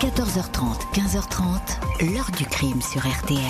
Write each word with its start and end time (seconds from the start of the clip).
14h30, 0.00 0.92
15h30, 0.92 2.12
l'heure 2.12 2.30
du 2.36 2.44
crime 2.44 2.82
sur 2.82 3.00
RTL. 3.00 3.40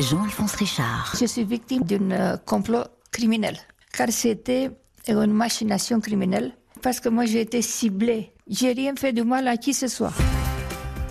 Jean-Alphonse 0.00 0.56
Richard. 0.56 1.14
Je 1.20 1.26
suis 1.26 1.44
victime 1.44 1.84
d'un 1.84 2.10
euh, 2.10 2.36
complot 2.38 2.82
criminel, 3.12 3.56
car 3.92 4.08
c'était 4.10 4.70
une 5.06 5.32
machination 5.32 6.00
criminelle, 6.00 6.56
parce 6.82 6.98
que 6.98 7.08
moi 7.08 7.24
j'ai 7.24 7.42
été 7.42 7.62
ciblée. 7.62 8.32
J'ai 8.48 8.72
rien 8.72 8.96
fait 8.96 9.12
de 9.12 9.22
mal 9.22 9.46
à 9.46 9.56
qui 9.56 9.72
ce 9.72 9.86
soit. 9.86 10.12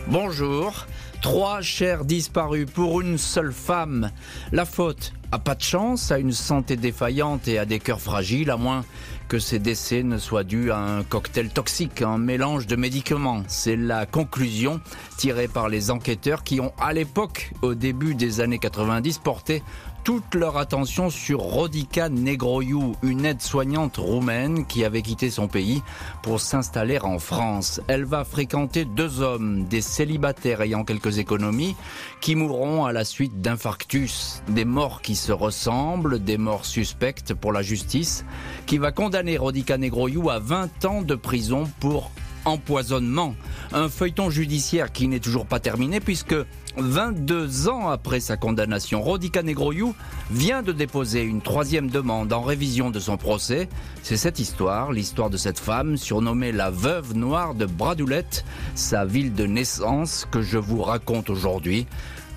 Bonjour. 0.08 0.88
Trois 1.22 1.62
chers 1.62 2.04
disparus 2.04 2.66
pour 2.66 3.00
une 3.00 3.18
seule 3.18 3.54
femme. 3.54 4.12
La 4.52 4.66
faute 4.66 5.14
a 5.32 5.40
pas 5.40 5.56
de 5.56 5.62
chance, 5.62 6.12
à 6.12 6.20
une 6.20 6.34
santé 6.34 6.76
défaillante 6.76 7.48
et 7.48 7.60
à 7.60 7.66
des 7.66 7.80
cœurs 7.80 8.02
fragiles, 8.02 8.50
à 8.50 8.58
moins 8.58 8.84
que 9.30 9.38
ces 9.38 9.60
décès 9.60 10.02
ne 10.02 10.18
soient 10.18 10.44
dus 10.44 10.72
à 10.72 10.80
un 10.80 11.04
cocktail 11.04 11.50
toxique, 11.50 12.02
un 12.02 12.18
mélange 12.18 12.66
de 12.66 12.76
médicaments. 12.76 13.44
C'est 13.48 13.76
la 13.76 14.08
conclusion 14.08 14.82
tirée 15.18 15.48
par 15.48 15.70
les 15.70 15.92
enquêteurs 15.92 16.44
qui 16.44 16.60
ont, 16.60 16.74
à 16.80 16.94
l'époque, 16.94 17.52
au 17.62 17.76
début 17.76 18.16
des 18.16 18.42
années 18.42 18.58
90, 18.58 19.20
porté 19.20 19.62
toute 20.04 20.36
leur 20.36 20.58
attention 20.58 21.10
sur 21.10 21.40
Rodica 21.40 22.10
Negroiu, 22.10 22.94
une 23.04 23.26
aide-soignante 23.26 23.98
roumaine 23.98 24.66
qui 24.66 24.84
avait 24.84 25.02
quitté 25.02 25.30
son 25.30 25.48
pays 25.48 25.82
pour 26.24 26.40
s'installer 26.40 27.00
en 27.00 27.20
France. 27.20 27.82
Elle 27.88 28.06
va 28.06 28.24
fréquenter 28.24 28.86
deux 28.86 29.22
hommes, 29.22 29.66
des 29.66 29.82
célibataires 29.82 30.62
ayant 30.62 30.84
quelques 30.84 31.18
économies, 31.18 31.76
qui 32.22 32.36
mourront 32.36 32.86
à 32.86 32.94
la 32.94 33.06
suite 33.06 33.42
d'infarctus, 33.42 34.42
des 34.48 34.66
morts 34.66 35.02
qui 35.02 35.16
se 35.16 35.32
ressemblent, 35.32 36.24
des 36.24 36.38
morts 36.38 36.66
suspectes 36.66 37.34
pour 37.34 37.52
la 37.52 37.62
justice, 37.62 38.26
qui 38.66 38.78
va 38.78 38.92
condamner 38.92 39.38
Rodica 39.38 39.78
Negroiu 39.78 40.30
à 40.30 40.40
20 40.40 40.86
ans 40.86 41.02
de 41.02 41.16
prison 41.16 41.70
pour 41.80 42.12
empoisonnement. 42.46 43.36
Un 43.72 43.90
feuilleton 43.90 44.30
judiciaire 44.30 44.92
qui 44.92 45.08
n'est 45.08 45.20
toujours 45.20 45.46
pas 45.46 45.60
terminé 45.60 46.00
puisque 46.00 46.36
22 46.82 47.68
ans 47.70 47.90
après 47.90 48.20
sa 48.20 48.38
condamnation, 48.38 49.02
Rodica 49.02 49.44
Negroiu 49.44 49.94
vient 50.32 50.62
de 50.62 50.72
déposer 50.72 51.22
une 51.22 51.42
troisième 51.42 51.90
demande 51.90 52.32
en 52.34 52.42
révision 52.42 52.90
de 52.90 53.00
son 53.00 53.18
procès. 53.18 53.70
C'est 54.04 54.18
cette 54.18 54.40
histoire, 54.40 54.92
l'histoire 54.92 55.30
de 55.30 55.38
cette 55.38 55.60
femme 55.60 55.98
surnommée 55.98 56.52
la 56.52 56.70
veuve 56.70 57.16
noire 57.16 57.56
de 57.56 57.66
Bradoulette, 57.66 58.46
sa 58.76 59.06
ville 59.06 59.34
de 59.34 59.46
naissance 59.46 60.28
que 60.32 60.42
je 60.42 60.58
vous 60.58 60.82
raconte 60.82 61.30
aujourd'hui 61.30 61.88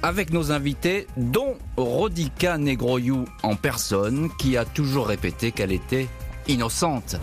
avec 0.02 0.32
nos 0.32 0.50
invités, 0.50 1.06
dont 1.16 1.54
Rodica 1.76 2.58
Negroiu 2.58 3.24
en 3.42 3.54
personne, 3.54 4.30
qui 4.38 4.56
a 4.56 4.64
toujours 4.64 5.06
répété 5.06 5.52
qu'elle 5.52 5.72
était 5.72 6.08
innocente. 6.48 7.16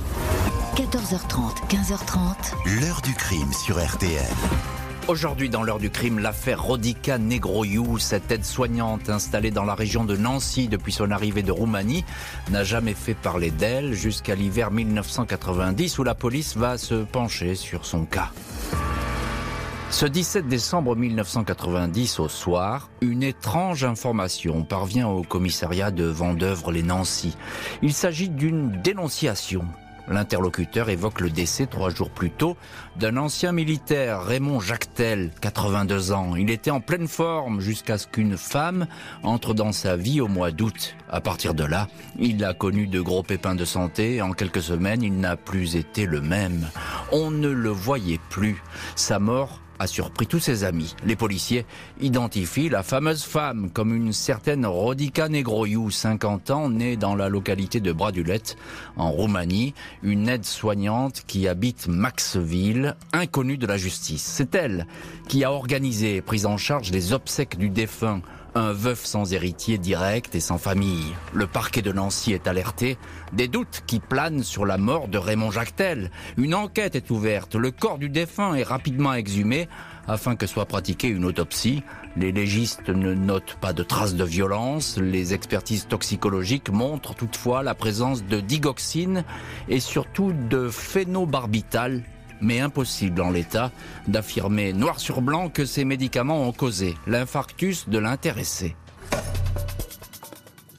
14h30, 0.75 1.67
15h30. 1.67 2.79
L'heure 2.79 3.01
du 3.01 3.13
crime 3.13 3.51
sur 3.51 3.83
RTL. 3.85 4.78
Aujourd'hui, 5.09 5.49
dans 5.49 5.63
l'heure 5.63 5.79
du 5.79 5.89
crime, 5.89 6.19
l'affaire 6.19 6.61
Rodica 6.61 7.17
Negroiu, 7.17 7.97
cette 7.97 8.29
aide-soignante 8.29 9.09
installée 9.09 9.49
dans 9.49 9.63
la 9.63 9.73
région 9.73 10.03
de 10.03 10.15
Nancy 10.15 10.67
depuis 10.67 10.91
son 10.91 11.09
arrivée 11.09 11.41
de 11.41 11.51
Roumanie, 11.51 12.05
n'a 12.51 12.63
jamais 12.63 12.93
fait 12.93 13.15
parler 13.15 13.49
d'elle 13.49 13.95
jusqu'à 13.95 14.35
l'hiver 14.35 14.69
1990 14.69 15.97
où 15.97 16.03
la 16.03 16.13
police 16.13 16.55
va 16.55 16.77
se 16.77 16.93
pencher 16.93 17.55
sur 17.55 17.87
son 17.87 18.05
cas. 18.05 18.29
Ce 19.89 20.05
17 20.05 20.47
décembre 20.47 20.95
1990 20.95 22.19
au 22.19 22.29
soir, 22.29 22.91
une 23.01 23.23
étrange 23.23 23.83
information 23.83 24.63
parvient 24.63 25.07
au 25.07 25.23
commissariat 25.23 25.89
de 25.89 26.03
Vendœuvre-les-Nancy. 26.03 27.35
Il 27.81 27.93
s'agit 27.93 28.29
d'une 28.29 28.79
dénonciation 28.83 29.65
L'interlocuteur 30.09 30.89
évoque 30.89 31.21
le 31.21 31.29
décès 31.29 31.67
trois 31.67 31.91
jours 31.91 32.09
plus 32.09 32.31
tôt 32.31 32.57
d'un 32.97 33.15
ancien 33.17 33.51
militaire, 33.51 34.23
Raymond 34.23 34.59
Jactel, 34.59 35.31
82 35.41 36.11
ans. 36.11 36.35
Il 36.35 36.49
était 36.49 36.71
en 36.71 36.81
pleine 36.81 37.07
forme 37.07 37.61
jusqu'à 37.61 37.97
ce 37.97 38.07
qu'une 38.07 38.35
femme 38.35 38.87
entre 39.23 39.53
dans 39.53 39.71
sa 39.71 39.95
vie 39.95 40.19
au 40.19 40.27
mois 40.27 40.51
d'août. 40.51 40.95
À 41.11 41.21
partir 41.21 41.53
de 41.53 41.63
là, 41.63 41.87
il 42.17 42.43
a 42.43 42.53
connu 42.53 42.87
de 42.87 42.99
gros 42.99 43.23
pépins 43.23 43.55
de 43.55 43.65
santé. 43.65 44.21
En 44.21 44.31
quelques 44.31 44.63
semaines, 44.63 45.03
il 45.03 45.19
n'a 45.19 45.35
plus 45.35 45.75
été 45.75 46.05
le 46.05 46.21
même. 46.21 46.67
On 47.11 47.29
ne 47.29 47.49
le 47.49 47.69
voyait 47.69 48.19
plus. 48.29 48.61
Sa 48.95 49.19
mort 49.19 49.61
a 49.79 49.87
surpris 49.87 50.27
tous 50.27 50.39
ses 50.39 50.63
amis. 50.63 50.95
Les 51.05 51.15
policiers 51.15 51.65
identifient 52.01 52.69
la 52.69 52.83
fameuse 52.83 53.23
femme 53.23 53.69
comme 53.71 53.95
une 53.95 54.13
certaine 54.13 54.65
Rodica 54.65 55.29
Negroiu, 55.29 55.89
50 55.89 56.51
ans, 56.51 56.69
née 56.69 56.97
dans 56.97 57.15
la 57.15 57.29
localité 57.29 57.79
de 57.79 57.91
Bradulette, 57.91 58.57
en 58.97 59.09
Roumanie, 59.09 59.73
une 60.03 60.29
aide-soignante 60.29 61.23
qui 61.25 61.47
habite 61.47 61.87
Maxville, 61.87 62.95
inconnue 63.13 63.57
de 63.57 63.67
la 63.67 63.77
justice. 63.77 64.23
C'est 64.23 64.53
elle 64.55 64.85
qui 65.27 65.43
a 65.43 65.51
organisé 65.51 66.17
et 66.17 66.21
pris 66.21 66.45
en 66.45 66.57
charge 66.57 66.91
les 66.91 67.13
obsèques 67.13 67.57
du 67.57 67.69
défunt 67.69 68.21
un 68.55 68.73
veuf 68.73 69.05
sans 69.05 69.33
héritier 69.33 69.77
direct 69.77 70.35
et 70.35 70.39
sans 70.39 70.57
famille. 70.57 71.15
Le 71.33 71.47
parquet 71.47 71.81
de 71.81 71.91
Nancy 71.91 72.33
est 72.33 72.47
alerté. 72.47 72.97
Des 73.33 73.47
doutes 73.47 73.83
qui 73.87 73.99
planent 73.99 74.43
sur 74.43 74.65
la 74.65 74.77
mort 74.77 75.07
de 75.07 75.17
Raymond 75.17 75.51
Jactel. 75.51 76.11
Une 76.37 76.55
enquête 76.55 76.95
est 76.95 77.09
ouverte. 77.09 77.55
Le 77.55 77.71
corps 77.71 77.97
du 77.97 78.09
défunt 78.09 78.55
est 78.55 78.63
rapidement 78.63 79.13
exhumé 79.13 79.67
afin 80.07 80.35
que 80.35 80.47
soit 80.47 80.65
pratiquée 80.65 81.07
une 81.07 81.25
autopsie. 81.25 81.83
Les 82.17 82.31
légistes 82.31 82.89
ne 82.89 83.13
notent 83.13 83.57
pas 83.61 83.73
de 83.73 83.83
traces 83.83 84.15
de 84.15 84.23
violence. 84.23 84.97
Les 84.97 85.33
expertises 85.33 85.87
toxicologiques 85.87 86.69
montrent 86.69 87.13
toutefois 87.13 87.63
la 87.63 87.75
présence 87.75 88.23
de 88.23 88.39
digoxine 88.39 89.23
et 89.67 89.79
surtout 89.79 90.33
de 90.49 90.69
phénobarbital, 90.69 92.03
mais 92.41 92.59
impossible 92.59 93.21
en 93.21 93.31
l'état 93.31 93.71
d'affirmer 94.07 94.73
noir 94.73 94.99
sur 94.99 95.21
blanc 95.21 95.49
que 95.49 95.65
ces 95.65 95.85
médicaments 95.85 96.47
ont 96.47 96.51
causé 96.51 96.95
l'infarctus 97.07 97.89
de 97.89 97.97
l'intéressé. 97.97 98.75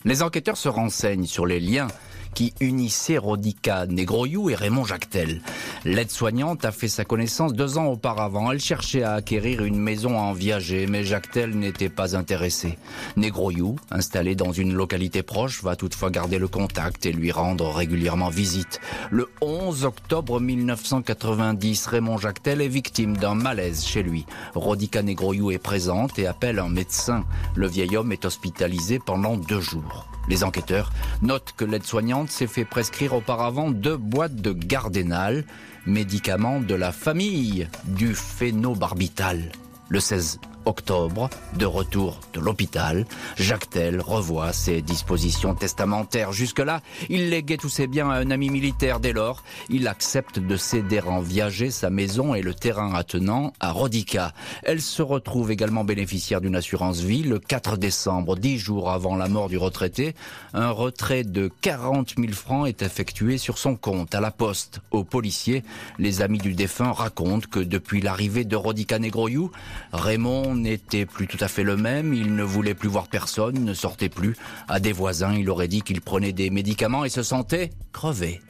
Les 0.04 0.22
enquêteurs 0.22 0.56
se 0.56 0.68
renseignent 0.68 1.26
sur 1.26 1.46
les 1.46 1.60
liens 1.60 1.88
qui 2.34 2.52
unissait 2.60 3.18
Rodica 3.18 3.86
Negroiu 3.86 4.50
et 4.50 4.54
Raymond 4.54 4.84
Jactel. 4.84 5.40
L'aide-soignante 5.84 6.64
a 6.64 6.72
fait 6.72 6.88
sa 6.88 7.04
connaissance 7.04 7.52
deux 7.52 7.78
ans 7.78 7.86
auparavant. 7.86 8.50
Elle 8.52 8.60
cherchait 8.60 9.02
à 9.02 9.14
acquérir 9.14 9.64
une 9.64 9.78
maison 9.78 10.18
en 10.18 10.32
viager, 10.32 10.86
mais 10.86 11.04
Jactel 11.04 11.56
n'était 11.58 11.88
pas 11.88 12.16
intéressé. 12.16 12.78
Negroiu, 13.16 13.76
installé 13.90 14.34
dans 14.34 14.52
une 14.52 14.74
localité 14.74 15.22
proche, 15.22 15.62
va 15.62 15.76
toutefois 15.76 16.10
garder 16.10 16.38
le 16.38 16.48
contact 16.48 17.06
et 17.06 17.12
lui 17.12 17.32
rendre 17.32 17.68
régulièrement 17.68 18.28
visite. 18.28 18.80
Le 19.10 19.28
11 19.40 19.84
octobre 19.84 20.40
1990, 20.40 21.86
Raymond 21.86 22.18
Jactel 22.18 22.60
est 22.60 22.68
victime 22.68 23.16
d'un 23.16 23.34
malaise 23.34 23.84
chez 23.84 24.02
lui. 24.02 24.26
Rodica 24.54 25.02
Negroiu 25.02 25.52
est 25.52 25.58
présente 25.58 26.18
et 26.18 26.26
appelle 26.26 26.58
un 26.58 26.68
médecin. 26.68 27.24
Le 27.54 27.66
vieil 27.68 27.96
homme 27.96 28.12
est 28.12 28.24
hospitalisé 28.24 28.98
pendant 28.98 29.36
deux 29.36 29.60
jours. 29.60 30.09
Les 30.28 30.44
enquêteurs 30.44 30.92
notent 31.22 31.54
que 31.56 31.64
l'aide-soignante 31.64 32.30
s'est 32.30 32.46
fait 32.46 32.64
prescrire 32.64 33.14
auparavant 33.14 33.70
deux 33.70 33.96
boîtes 33.96 34.36
de 34.36 34.52
Gardénal, 34.52 35.44
médicament 35.86 36.60
de 36.60 36.74
la 36.74 36.92
famille 36.92 37.68
du 37.84 38.14
phénobarbital. 38.14 39.50
Le 39.88 40.00
16 40.00 40.38
octobre, 40.64 41.30
de 41.56 41.66
retour 41.66 42.20
de 42.34 42.40
l'hôpital, 42.40 43.06
Jacques 43.36 43.70
Tell 43.70 44.00
revoit 44.00 44.52
ses 44.52 44.82
dispositions 44.82 45.54
testamentaires. 45.54 46.32
Jusque-là, 46.32 46.80
il 47.08 47.30
léguait 47.30 47.56
tous 47.56 47.68
ses 47.68 47.86
biens 47.86 48.10
à 48.10 48.16
un 48.16 48.30
ami 48.30 48.50
militaire. 48.50 49.00
Dès 49.00 49.12
lors, 49.12 49.42
il 49.68 49.88
accepte 49.88 50.38
de 50.38 50.56
céder 50.56 51.00
en 51.00 51.20
viager 51.20 51.70
sa 51.70 51.90
maison 51.90 52.34
et 52.34 52.42
le 52.42 52.54
terrain 52.54 52.94
attenant 52.94 53.52
à 53.60 53.72
Rodica. 53.72 54.32
Elle 54.62 54.80
se 54.80 55.02
retrouve 55.02 55.50
également 55.50 55.84
bénéficiaire 55.84 56.40
d'une 56.40 56.56
assurance 56.56 57.00
vie 57.00 57.22
le 57.22 57.38
4 57.38 57.76
décembre, 57.76 58.36
dix 58.36 58.58
jours 58.58 58.90
avant 58.90 59.16
la 59.16 59.28
mort 59.28 59.48
du 59.48 59.58
retraité. 59.58 60.14
Un 60.54 60.70
retrait 60.70 61.24
de 61.24 61.50
40 61.60 62.14
000 62.18 62.32
francs 62.32 62.68
est 62.68 62.82
effectué 62.82 63.38
sur 63.38 63.58
son 63.58 63.76
compte 63.76 64.14
à 64.14 64.20
la 64.20 64.30
poste. 64.30 64.80
Aux 64.90 65.04
policiers, 65.04 65.64
les 65.98 66.22
amis 66.22 66.38
du 66.38 66.54
défunt 66.54 66.92
racontent 66.92 67.46
que 67.50 67.60
depuis 67.60 68.00
l'arrivée 68.00 68.44
de 68.44 68.56
Rodica 68.56 68.98
Negroiu, 68.98 69.50
Raymond 69.92 70.49
n'était 70.54 71.06
plus 71.06 71.26
tout 71.26 71.38
à 71.40 71.48
fait 71.48 71.62
le 71.62 71.76
même, 71.76 72.14
il 72.14 72.34
ne 72.34 72.42
voulait 72.42 72.74
plus 72.74 72.88
voir 72.88 73.08
personne, 73.08 73.64
ne 73.64 73.74
sortait 73.74 74.08
plus. 74.08 74.36
À 74.68 74.80
des 74.80 74.92
voisins, 74.92 75.34
il 75.34 75.48
aurait 75.50 75.68
dit 75.68 75.82
qu'il 75.82 76.00
prenait 76.00 76.32
des 76.32 76.50
médicaments 76.50 77.04
et 77.04 77.08
se 77.08 77.22
sentait 77.22 77.70
crevé. 77.92 78.40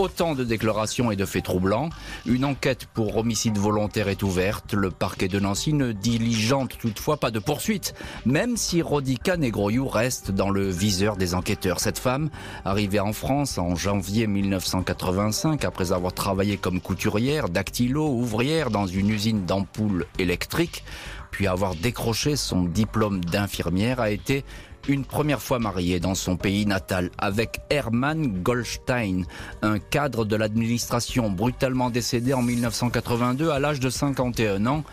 Autant 0.00 0.34
de 0.34 0.44
déclarations 0.44 1.10
et 1.10 1.16
de 1.16 1.26
faits 1.26 1.44
troublants. 1.44 1.90
Une 2.24 2.46
enquête 2.46 2.86
pour 2.94 3.18
homicide 3.18 3.58
volontaire 3.58 4.08
est 4.08 4.22
ouverte. 4.22 4.72
Le 4.72 4.90
parquet 4.90 5.28
de 5.28 5.38
Nancy 5.38 5.74
ne 5.74 5.92
diligente 5.92 6.78
toutefois 6.78 7.18
pas 7.18 7.30
de 7.30 7.38
poursuite, 7.38 7.92
même 8.24 8.56
si 8.56 8.80
Rodica 8.80 9.36
Negroiu 9.36 9.86
reste 9.86 10.30
dans 10.30 10.48
le 10.48 10.70
viseur 10.70 11.18
des 11.18 11.34
enquêteurs. 11.34 11.80
Cette 11.80 11.98
femme, 11.98 12.30
arrivée 12.64 12.98
en 12.98 13.12
France 13.12 13.58
en 13.58 13.76
janvier 13.76 14.26
1985, 14.26 15.66
après 15.66 15.92
avoir 15.92 16.14
travaillé 16.14 16.56
comme 16.56 16.80
couturière, 16.80 17.50
dactylo, 17.50 18.08
ouvrière 18.08 18.70
dans 18.70 18.86
une 18.86 19.10
usine 19.10 19.44
d'ampoules 19.44 20.06
électriques, 20.18 20.82
puis 21.30 21.46
avoir 21.46 21.74
décroché 21.74 22.36
son 22.36 22.62
diplôme 22.62 23.22
d'infirmière, 23.22 24.00
a 24.00 24.10
été 24.10 24.46
une 24.88 25.04
première 25.04 25.42
fois 25.42 25.58
marié 25.58 26.00
dans 26.00 26.14
son 26.14 26.36
pays 26.36 26.66
natal 26.66 27.10
avec 27.18 27.60
Hermann 27.70 28.42
Goldstein, 28.42 29.24
un 29.62 29.78
cadre 29.78 30.24
de 30.24 30.36
l'administration 30.36 31.30
brutalement 31.30 31.90
décédé 31.90 32.34
en 32.34 32.42
1982 32.42 33.50
à 33.50 33.58
l'âge 33.58 33.80
de 33.80 33.90
51 33.90 34.66
ans 34.66 34.84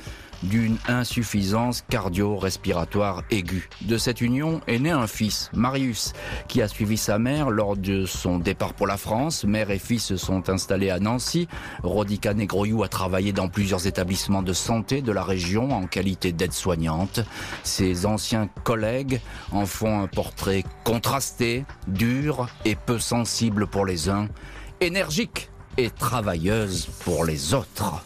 d'une 0.44 0.78
insuffisance 0.88 1.84
cardio-respiratoire 1.90 3.24
aiguë. 3.32 3.70
De 3.82 3.98
cette 3.98 4.22
union 4.22 4.62
est 4.68 4.80
né 4.80 4.92
un 4.92 5.08
fils, 5.08 5.50
Marius, 5.54 6.14
qui 6.48 6.62
a 6.62 6.68
suivi 6.68 6.98
sa 6.98 7.20
mère 7.20 7.50
lors 7.50 7.76
de 7.78 8.06
son 8.06 8.40
départ 8.40 8.74
pour 8.74 8.88
la 8.88 8.98
France. 8.98 9.44
Mère 9.44 9.72
et 9.72 9.80
fils 9.80 10.04
se 10.04 10.18
sont 10.18 10.50
installés 10.50 10.90
à 10.90 11.00
Nancy. 11.00 11.48
Rodica 11.84 12.34
Negroyou 12.34 12.84
a 12.84 12.88
travaillé 12.88 13.34
dans 13.34 13.48
plusieurs 13.48 13.88
établissements 13.88 14.44
de 14.44 14.54
santé 14.54 15.02
de 15.02 15.12
la 15.12 15.24
région 15.24 15.72
en 15.72 15.88
qualité 15.88 16.32
d'aide-soignante. 16.32 17.22
Ses 17.64 18.06
anciens 18.06 18.50
collègues 18.64 19.22
en 19.52 19.66
font 19.66 20.02
un 20.02 20.08
portrait 20.08 20.64
contrasté, 20.84 21.66
dur 21.88 22.48
et 22.66 22.76
peu 22.76 23.00
sensible 23.00 23.68
pour 23.68 23.86
les 23.86 24.10
uns, 24.10 24.28
énergique 24.82 25.50
et 25.78 25.90
travailleuse 25.90 26.88
pour 27.04 27.26
les 27.26 27.54
autres. 27.54 28.04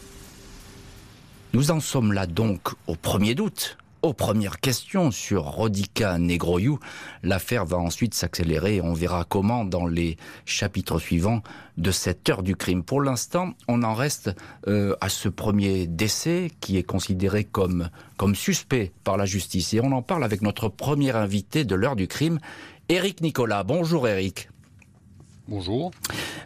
Nous 1.54 1.70
en 1.70 1.80
sommes 1.80 2.14
là 2.14 2.26
donc 2.26 2.70
au 2.86 2.94
1er 2.94 3.34
d'août. 3.34 3.76
Aux 4.00 4.14
premières 4.14 4.58
questions 4.58 5.10
sur 5.10 5.44
Rodica 5.44 6.16
Negroyou, 6.16 6.78
l'affaire 7.22 7.66
va 7.66 7.76
ensuite 7.76 8.14
s'accélérer 8.14 8.76
et 8.76 8.80
on 8.80 8.94
verra 8.94 9.26
comment 9.28 9.66
dans 9.66 9.86
les 9.86 10.16
chapitres 10.46 10.98
suivants 10.98 11.42
de 11.76 11.90
cette 11.90 12.26
heure 12.30 12.42
du 12.42 12.56
crime. 12.56 12.82
Pour 12.82 13.02
l'instant, 13.02 13.52
on 13.68 13.82
en 13.82 13.92
reste 13.92 14.30
euh, 14.66 14.96
à 15.02 15.10
ce 15.10 15.28
premier 15.28 15.86
décès 15.86 16.50
qui 16.60 16.78
est 16.78 16.82
considéré 16.84 17.44
comme, 17.44 17.90
comme 18.16 18.34
suspect 18.34 18.90
par 19.04 19.18
la 19.18 19.26
justice. 19.26 19.74
Et 19.74 19.80
on 19.80 19.92
en 19.92 20.02
parle 20.02 20.24
avec 20.24 20.40
notre 20.40 20.70
premier 20.70 21.10
invité 21.10 21.64
de 21.64 21.74
l'heure 21.74 21.96
du 21.96 22.08
crime, 22.08 22.38
Éric 22.88 23.20
Nicolas. 23.20 23.62
Bonjour 23.62 24.08
Éric. 24.08 24.48
Bonjour. 25.52 25.90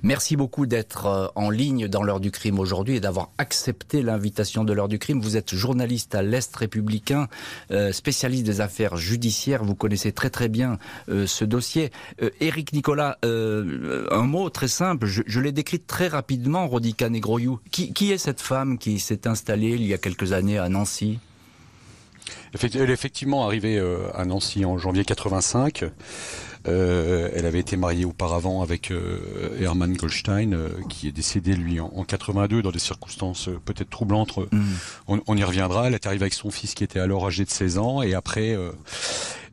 Merci 0.02 0.34
beaucoup 0.34 0.66
d'être 0.66 1.06
euh, 1.06 1.28
en 1.36 1.48
ligne 1.48 1.86
dans 1.86 2.02
l'heure 2.02 2.18
du 2.18 2.32
crime 2.32 2.58
aujourd'hui 2.58 2.96
et 2.96 3.00
d'avoir 3.00 3.30
accepté 3.38 4.02
l'invitation 4.02 4.64
de 4.64 4.72
l'heure 4.72 4.88
du 4.88 4.98
crime. 4.98 5.20
Vous 5.20 5.36
êtes 5.36 5.54
journaliste 5.54 6.16
à 6.16 6.22
l'Est 6.22 6.56
républicain, 6.56 7.28
euh, 7.70 7.92
spécialiste 7.92 8.44
des 8.44 8.60
affaires 8.60 8.96
judiciaires. 8.96 9.62
Vous 9.62 9.76
connaissez 9.76 10.10
très 10.10 10.28
très 10.28 10.48
bien 10.48 10.80
euh, 11.08 11.24
ce 11.28 11.44
dossier. 11.44 11.92
Éric 12.40 12.72
Nicolas, 12.72 13.16
un 13.22 14.22
mot 14.22 14.50
très 14.50 14.66
simple. 14.66 15.06
Je, 15.06 15.40
l'ai 15.40 15.52
décrit 15.52 15.78
très 15.78 16.08
rapidement, 16.08 16.66
Rodica 16.66 17.08
Negroyou. 17.08 17.60
Qui, 17.70 17.92
qui 17.92 18.10
est 18.10 18.18
cette 18.18 18.40
femme 18.40 18.76
qui 18.76 18.98
s'est 18.98 19.28
installée 19.28 19.70
il 19.70 19.86
y 19.86 19.94
a 19.94 19.98
quelques 19.98 20.32
années 20.32 20.58
à 20.58 20.68
Nancy? 20.68 21.20
Elle 22.60 22.90
est 22.90 22.92
effectivement 22.92 23.44
arrivée 23.46 23.78
à 24.14 24.24
Nancy 24.24 24.64
en 24.64 24.78
janvier 24.78 25.04
85. 25.04 25.84
Euh, 26.68 27.28
elle 27.34 27.46
avait 27.46 27.60
été 27.60 27.76
mariée 27.76 28.04
auparavant 28.04 28.62
avec 28.62 28.90
euh, 28.90 29.56
Hermann 29.60 29.94
Goldstein, 29.94 30.54
euh, 30.54 30.68
qui 30.88 31.08
est 31.08 31.12
décédé 31.12 31.54
lui 31.54 31.80
en, 31.80 32.04
82 32.04 32.62
dans 32.62 32.70
des 32.70 32.78
circonstances 32.78 33.48
peut-être 33.64 33.90
troublantes. 33.90 34.36
Mm. 34.52 34.62
On, 35.08 35.20
on, 35.26 35.36
y 35.36 35.44
reviendra. 35.44 35.86
Elle 35.86 35.94
est 35.94 36.06
arrivée 36.06 36.24
avec 36.24 36.34
son 36.34 36.50
fils 36.50 36.74
qui 36.74 36.84
était 36.84 37.00
alors 37.00 37.26
âgé 37.26 37.44
de 37.44 37.50
16 37.50 37.78
ans 37.78 38.02
et 38.02 38.14
après 38.14 38.56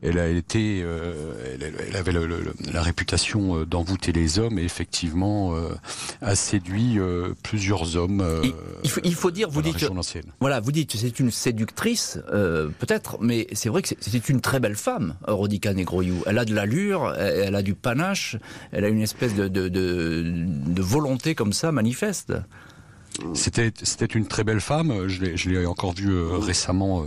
elle 0.04 0.18
a 0.18 0.28
été, 0.28 0.82
euh, 0.82 1.56
elle, 1.88 1.96
avait 1.96 2.12
la 2.12 2.82
réputation 2.82 3.56
euh, 3.56 3.64
d'envoûter 3.64 4.12
les 4.12 4.38
hommes 4.38 4.58
et 4.58 4.62
effectivement 4.64 5.56
euh, 5.56 5.70
a 6.20 6.34
séduit 6.34 6.98
plusieurs 7.42 7.96
hommes. 7.96 8.22
il, 8.82 8.90
faut, 8.90 9.00
il, 9.02 9.14
faut, 9.14 9.30
dire, 9.30 9.48
vous 9.48 9.62
dites, 9.62 9.88
voilà, 10.40 10.60
vous 10.60 10.72
dites, 10.72 10.94
c'est 10.96 11.18
une 11.20 11.30
séductrice, 11.30 12.18
peut-être, 12.28 13.18
mais 13.20 13.46
c'est 13.52 13.68
vrai 13.68 13.82
que 13.82 13.88
c'est 13.98 14.28
une 14.28 14.40
très 14.40 14.60
belle 14.60 14.76
femme, 14.76 15.16
Rodica 15.26 15.72
Negroyou. 15.72 16.22
Elle 16.26 16.38
a 16.38 16.44
de 16.44 16.54
l'allure, 16.54 17.14
elle 17.14 17.54
a 17.54 17.62
du 17.62 17.74
panache, 17.74 18.36
elle 18.72 18.84
a 18.84 18.88
une 18.88 19.00
espèce 19.00 19.34
de, 19.34 19.48
de, 19.48 19.68
de, 19.68 20.22
de 20.24 20.82
volonté 20.82 21.34
comme 21.34 21.52
ça 21.52 21.72
manifeste. 21.72 22.32
C'était 23.34 23.72
c'était 23.82 24.06
une 24.06 24.26
très 24.26 24.44
belle 24.44 24.60
femme. 24.60 25.08
Je 25.08 25.22
l'ai 25.22 25.36
je 25.36 25.48
l'ai 25.50 25.66
encore 25.66 25.92
vue 25.92 26.12
euh, 26.12 26.36
récemment, 26.38 27.02
euh, 27.02 27.04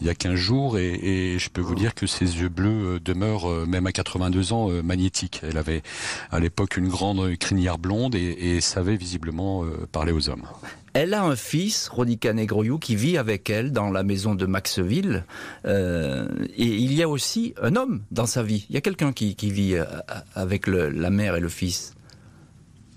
il 0.00 0.06
y 0.06 0.10
a 0.10 0.14
15 0.14 0.34
jours, 0.34 0.78
et, 0.78 0.92
et, 0.92 1.38
je 1.38 1.50
peux 1.50 1.60
vous 1.60 1.74
dire 1.74 1.94
que 1.94 2.06
ses 2.06 2.38
yeux 2.38 2.48
bleus 2.48 2.96
euh, 2.96 3.00
demeurent 3.00 3.48
même 3.66 3.86
à 3.86 3.92
82 3.92 4.52
ans 4.52 4.68
magnétiques. 4.82 5.40
Elle 5.42 5.58
avait 5.58 5.82
à 6.30 6.40
l'époque 6.40 6.76
une 6.76 6.88
grande 6.88 7.36
crinière 7.36 7.78
blonde 7.78 8.14
et, 8.14 8.56
et 8.56 8.60
savait 8.60 8.96
visiblement 8.96 9.64
parler 9.92 10.12
aux 10.12 10.28
hommes. 10.28 10.46
Elle 10.98 11.12
a 11.12 11.22
un 11.22 11.36
fils, 11.36 11.88
Rodika 11.88 12.32
Negroyou, 12.32 12.78
qui 12.78 12.96
vit 12.96 13.18
avec 13.18 13.50
elle 13.50 13.70
dans 13.70 13.90
la 13.90 14.02
maison 14.02 14.34
de 14.34 14.46
Maxville. 14.46 15.24
Euh, 15.66 16.26
et 16.56 16.64
il 16.64 16.94
y 16.94 17.02
a 17.02 17.08
aussi 17.08 17.54
un 17.60 17.76
homme 17.76 18.02
dans 18.10 18.24
sa 18.24 18.42
vie. 18.42 18.66
Il 18.70 18.74
y 18.74 18.78
a 18.78 18.80
quelqu'un 18.80 19.12
qui, 19.12 19.36
qui, 19.36 19.50
vit 19.50 19.76
avec 20.34 20.66
le, 20.66 20.88
la 20.88 21.10
mère 21.10 21.36
et 21.36 21.40
le 21.40 21.50
fils. 21.50 21.94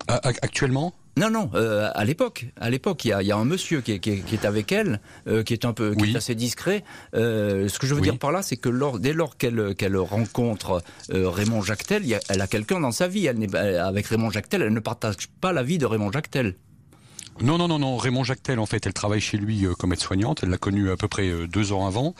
Actuellement? 0.07 0.93
Non, 1.19 1.29
non, 1.29 1.51
euh, 1.53 1.89
à 1.93 2.05
l'époque, 2.05 2.45
à 2.59 2.69
l'époque, 2.69 3.03
il 3.03 3.09
y 3.09 3.31
a, 3.31 3.35
un 3.35 3.43
monsieur 3.43 3.81
qui 3.81 3.91
est, 3.91 4.45
avec 4.45 4.71
elle, 4.71 5.01
euh, 5.27 5.43
qui 5.43 5.51
est 5.51 5.65
un 5.65 5.73
peu, 5.73 5.93
qui 5.93 6.11
est 6.11 6.15
assez 6.15 6.33
discret. 6.33 6.85
Euh, 7.13 7.67
ce 7.67 7.77
que 7.77 7.87
je 7.87 7.93
veux 7.93 7.99
dire 7.99 8.17
par 8.17 8.31
là, 8.31 8.41
c'est 8.41 8.55
que 8.55 8.69
dès 8.97 9.11
lors 9.11 9.35
qu'elle 9.35 9.75
qu'elle 9.75 9.97
rencontre 9.97 10.81
Raymond 11.09 11.61
Jactel, 11.61 12.03
elle 12.29 12.41
a 12.41 12.47
quelqu'un 12.47 12.79
dans 12.79 12.93
sa 12.93 13.09
vie. 13.09 13.25
Elle 13.25 13.53
avec 13.55 14.07
Raymond 14.07 14.31
Jactel, 14.31 14.61
elle 14.61 14.73
ne 14.73 14.79
partage 14.79 15.27
pas 15.41 15.51
la 15.51 15.63
vie 15.63 15.77
de 15.77 15.85
Raymond 15.85 16.11
Jactel. 16.11 16.55
Non, 17.41 17.57
non, 17.57 17.69
non, 17.69 17.79
non. 17.79 17.95
Raymond 17.95 18.25
Jactel, 18.25 18.59
en 18.59 18.65
fait, 18.65 18.85
elle 18.85 18.93
travaille 18.93 19.21
chez 19.21 19.37
lui 19.37 19.65
euh, 19.65 19.73
comme 19.73 19.93
aide-soignante. 19.93 20.41
Elle 20.43 20.49
l'a 20.49 20.57
connu 20.57 20.91
à 20.91 20.97
peu 20.97 21.07
près 21.07 21.29
euh, 21.29 21.47
deux 21.47 21.71
ans 21.71 21.87
avant. 21.87 22.13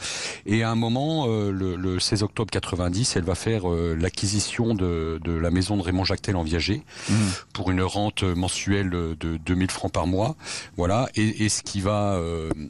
Et 0.46 0.62
à 0.62 0.70
un 0.70 0.74
moment, 0.74 1.26
euh, 1.28 1.52
le, 1.52 2.00
16 2.00 2.22
octobre 2.22 2.50
90, 2.50 3.16
elle 3.16 3.24
va 3.24 3.34
faire 3.34 3.68
l'acquisition 3.68 4.74
de, 4.74 5.20
la 5.26 5.50
maison 5.50 5.76
de 5.76 5.82
Raymond 5.82 6.04
Jactel 6.04 6.36
en 6.36 6.42
Viager 6.42 6.82
mmh. 7.08 7.14
pour 7.52 7.70
une 7.70 7.82
rente 7.82 8.22
mensuelle 8.22 8.90
de 8.90 9.36
2000 9.44 9.70
francs 9.70 9.92
par 9.92 10.06
mois. 10.06 10.36
Voilà. 10.76 11.08
Et, 11.14 11.48
ce 11.48 11.62
qui 11.62 11.80
va 11.80 12.20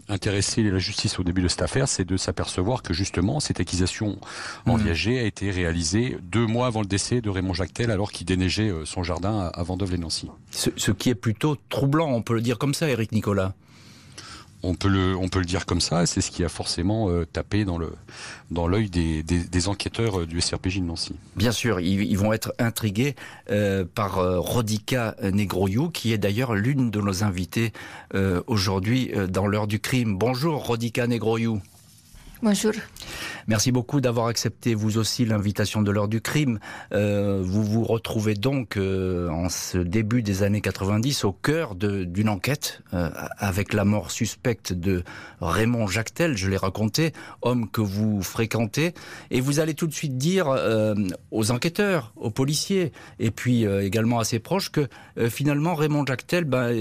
intéresser 0.09 0.63
la 0.63 0.79
justice 0.79 1.19
au 1.19 1.23
début 1.23 1.43
de 1.43 1.49
cette 1.49 1.63
affaire, 1.63 1.89
c'est 1.89 2.05
de 2.05 2.17
s'apercevoir 2.17 2.83
que 2.83 2.95
justement, 2.95 3.41
cette 3.41 3.61
acquisition 3.61 4.19
en 4.67 4.77
mmh. 4.77 4.83
Viager 4.83 5.19
a 5.19 5.25
été 5.25 5.51
réalisée 5.51 6.17
deux 6.23 6.47
mois 6.47 6.67
avant 6.67 6.81
le 6.81 6.87
décès 6.87 7.21
de 7.21 7.29
Raymond 7.29 7.55
Jactel, 7.55 7.91
alors 7.91 8.11
qu'il 8.11 8.27
déneigeait 8.27 8.73
son 8.85 9.03
jardin 9.03 9.51
à 9.53 9.63
Vendôme-les-Nancy. 9.63 10.29
Ce, 10.51 10.71
ce 10.77 10.93
qui 10.93 11.11
est 11.11 11.15
plutôt 11.15 11.57
troublant, 11.69 12.09
on 12.09 12.23
peut 12.23 12.40
le 12.41 12.45
dire 12.45 12.59
comme 12.59 12.75
ça, 12.75 12.89
Eric 12.89 13.13
Nicolas 13.13 13.55
on 14.63 14.75
peut 14.75 14.89
le 14.89 15.17
on 15.17 15.29
peut 15.29 15.39
le 15.39 15.45
dire 15.45 15.67
comme 15.67 15.81
ça. 15.81 16.05
C'est 16.07 16.21
ce 16.21 16.31
qui 16.31 16.45
a 16.45 16.49
forcément 16.49 17.09
euh, 17.09 17.25
tapé 17.25 17.65
dans 17.65 17.79
le 17.79 17.93
dans 18.51 18.67
l'œil 18.67 18.91
des, 18.91 19.23
des, 19.23 19.69
enquêteurs 19.69 20.21
euh, 20.21 20.27
du 20.27 20.41
SRPJ 20.41 20.81
de 20.81 20.85
Nancy. 20.85 21.15
Bien 21.37 21.53
sûr, 21.53 21.81
ils, 21.81 22.19
vont 22.19 22.33
être 22.33 22.53
intrigués 22.59 23.15
euh, 23.51 23.85
par 23.95 24.17
Rodica 24.17 25.17
Negroyou, 25.23 25.89
qui 25.89 26.13
est 26.13 26.19
d'ailleurs 26.19 26.55
l'une 26.55 26.91
de 26.91 27.01
nos 27.01 27.25
invités 27.25 27.73
aujourd'hui 28.47 29.13
dans 29.29 29.47
l'heure 29.47 29.67
du 29.67 29.81
crime. 29.81 30.19
Bonjour 30.19 30.67
Rodica 30.67 31.07
Negroyou. 31.07 31.61
Bonjour. 32.43 32.73
Merci 33.49 33.71
beaucoup 33.71 34.01
d'avoir 34.01 34.29
accepté 34.29 34.75
vous 34.75 34.97
aussi 34.97 35.27
l'invitation 35.27 35.83
de 35.83 35.91
l'heure 35.91 36.09
du 36.09 36.23
crime. 36.23 36.59
Euh, 36.95 37.41
vous 37.43 37.63
vous 37.63 37.85
retrouvez 37.85 38.33
donc 38.33 38.79
euh, 38.79 39.29
en 39.29 39.51
ce 39.51 39.77
début 39.77 40.23
des 40.23 40.43
années 40.43 40.63
90 40.63 41.25
au 41.25 41.33
cœur 41.33 41.75
d'une 41.75 42.31
enquête 42.31 42.83
euh, 42.95 43.11
avec 43.37 43.75
la 43.75 43.85
mort 43.85 44.11
suspecte 44.11 44.73
de 44.73 45.03
Raymond 45.43 45.87
Jactel, 45.87 46.37
je 46.39 46.49
l'ai 46.49 46.57
raconté, 46.57 47.13
homme 47.43 47.69
que 47.71 47.83
vous 47.83 48.23
fréquentez, 48.23 48.95
et 49.31 49.43
vous 49.43 49.61
allez 49.61 49.75
tout 49.75 49.87
de 49.87 49.93
suite 49.93 50.17
dire 50.17 50.49
aux 51.31 51.51
enquêteurs, 51.51 52.13
aux 52.17 52.31
policiers, 52.31 52.93
et 53.19 53.31
puis 53.31 53.65
également 53.65 54.19
à 54.19 54.25
ses 54.25 54.39
proches 54.39 54.71
que 54.71 54.89
finalement 55.29 55.75
Raymond 55.75 56.05
Jactel, 56.07 56.45
ben, 56.45 56.73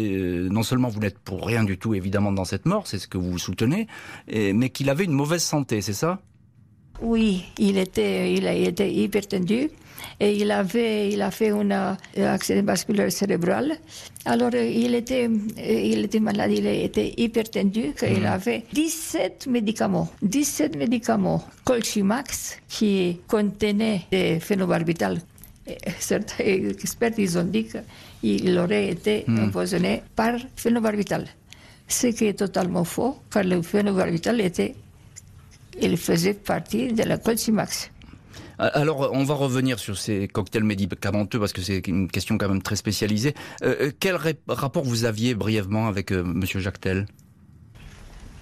non 0.49 0.63
seulement 0.63 0.89
vous 0.89 0.99
n'êtes 0.99 1.19
pour 1.19 1.45
rien 1.45 1.63
du 1.63 1.77
tout 1.77 1.93
évidemment 1.93 2.31
dans 2.31 2.45
cette 2.45 2.65
mort, 2.65 2.85
c'est 2.85 2.99
ce 2.99 3.07
que 3.07 3.17
vous 3.17 3.37
soutenez, 3.39 3.87
mais 4.27 4.69
qu'il 4.69 4.89
avait 4.89 5.05
une 5.05 5.13
mauvaise 5.13 5.48
santé, 5.49 5.81
c'est 5.81 5.93
ça? 6.03 6.19
Oui, 7.01 7.45
il 7.57 7.77
était, 7.77 8.33
il 8.33 8.45
a 8.45 8.53
été 8.53 8.91
hypertendu 8.91 9.69
et 10.19 10.35
il 10.35 10.51
avait, 10.51 11.09
il 11.09 11.21
a 11.21 11.31
fait 11.31 11.51
un 11.51 11.97
accident 12.17 12.63
vasculaire 12.63 13.11
cérébral. 13.11 13.77
Alors 14.25 14.53
il 14.53 14.93
était, 14.95 15.29
il 15.57 16.05
était 16.05 16.19
malade, 16.19 16.51
il 16.51 16.67
était 16.67 17.13
hypertendu, 17.17 17.93
il 18.01 18.21
mm. 18.21 18.25
avait 18.25 18.63
17 18.73 19.47
médicaments, 19.47 20.09
17 20.21 20.75
médicaments, 20.75 21.41
Colchimax 21.63 22.57
qui 22.67 23.21
contenait 23.27 24.01
des 24.11 24.39
phénobarbital. 24.41 25.21
Certains 25.99 26.43
experts 26.43 27.17
ils 27.17 27.37
ont 27.37 27.43
dit 27.43 27.67
qu'il 28.21 28.59
aurait 28.59 28.89
été 28.89 29.23
mm. 29.25 29.39
empoisonné 29.45 30.03
par 30.15 30.33
phénobarbital. 30.55 31.25
Ce 31.87 32.07
qui 32.07 32.25
est 32.25 32.33
totalement 32.33 32.83
faux, 32.83 33.17
car 33.31 33.43
le 33.43 33.61
phénobarbital 33.61 34.41
était 34.41 34.75
il 35.81 35.97
faisait 35.97 36.33
partie 36.33 36.93
de 36.93 37.03
la 37.03 37.17
Colcimax. 37.17 37.91
Alors, 38.59 39.09
on 39.13 39.23
va 39.23 39.35
revenir 39.35 39.79
sur 39.79 39.97
ces 39.97 40.27
cocktails 40.27 40.65
médicamenteux 40.65 41.39
parce 41.39 41.53
que 41.53 41.61
c'est 41.61 41.87
une 41.87 42.09
question 42.09 42.37
quand 42.37 42.49
même 42.49 42.61
très 42.61 42.75
spécialisée. 42.75 43.33
Euh, 43.63 43.75
euh, 43.79 43.91
quel 43.97 44.17
rapport 44.49 44.83
vous 44.83 45.05
aviez 45.05 45.33
brièvement 45.33 45.87
avec 45.87 46.11
M. 46.11 46.17
Euh, 46.17 46.23
Monsieur 46.25 46.59
Jactel? 46.59 47.05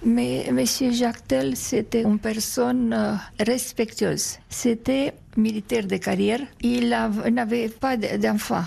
Mais 0.04 0.46
M. 0.46 0.64
Jactel, 0.92 1.56
c'était 1.56 2.02
une 2.02 2.18
personne 2.18 2.92
euh, 2.92 3.14
respectueuse. 3.40 4.38
C'était 4.48 5.14
militaire 5.36 5.86
de 5.86 5.96
carrière. 5.96 6.40
Il 6.62 6.88
n'avait 7.32 7.68
pas 7.68 7.96
d'enfant. 7.96 8.64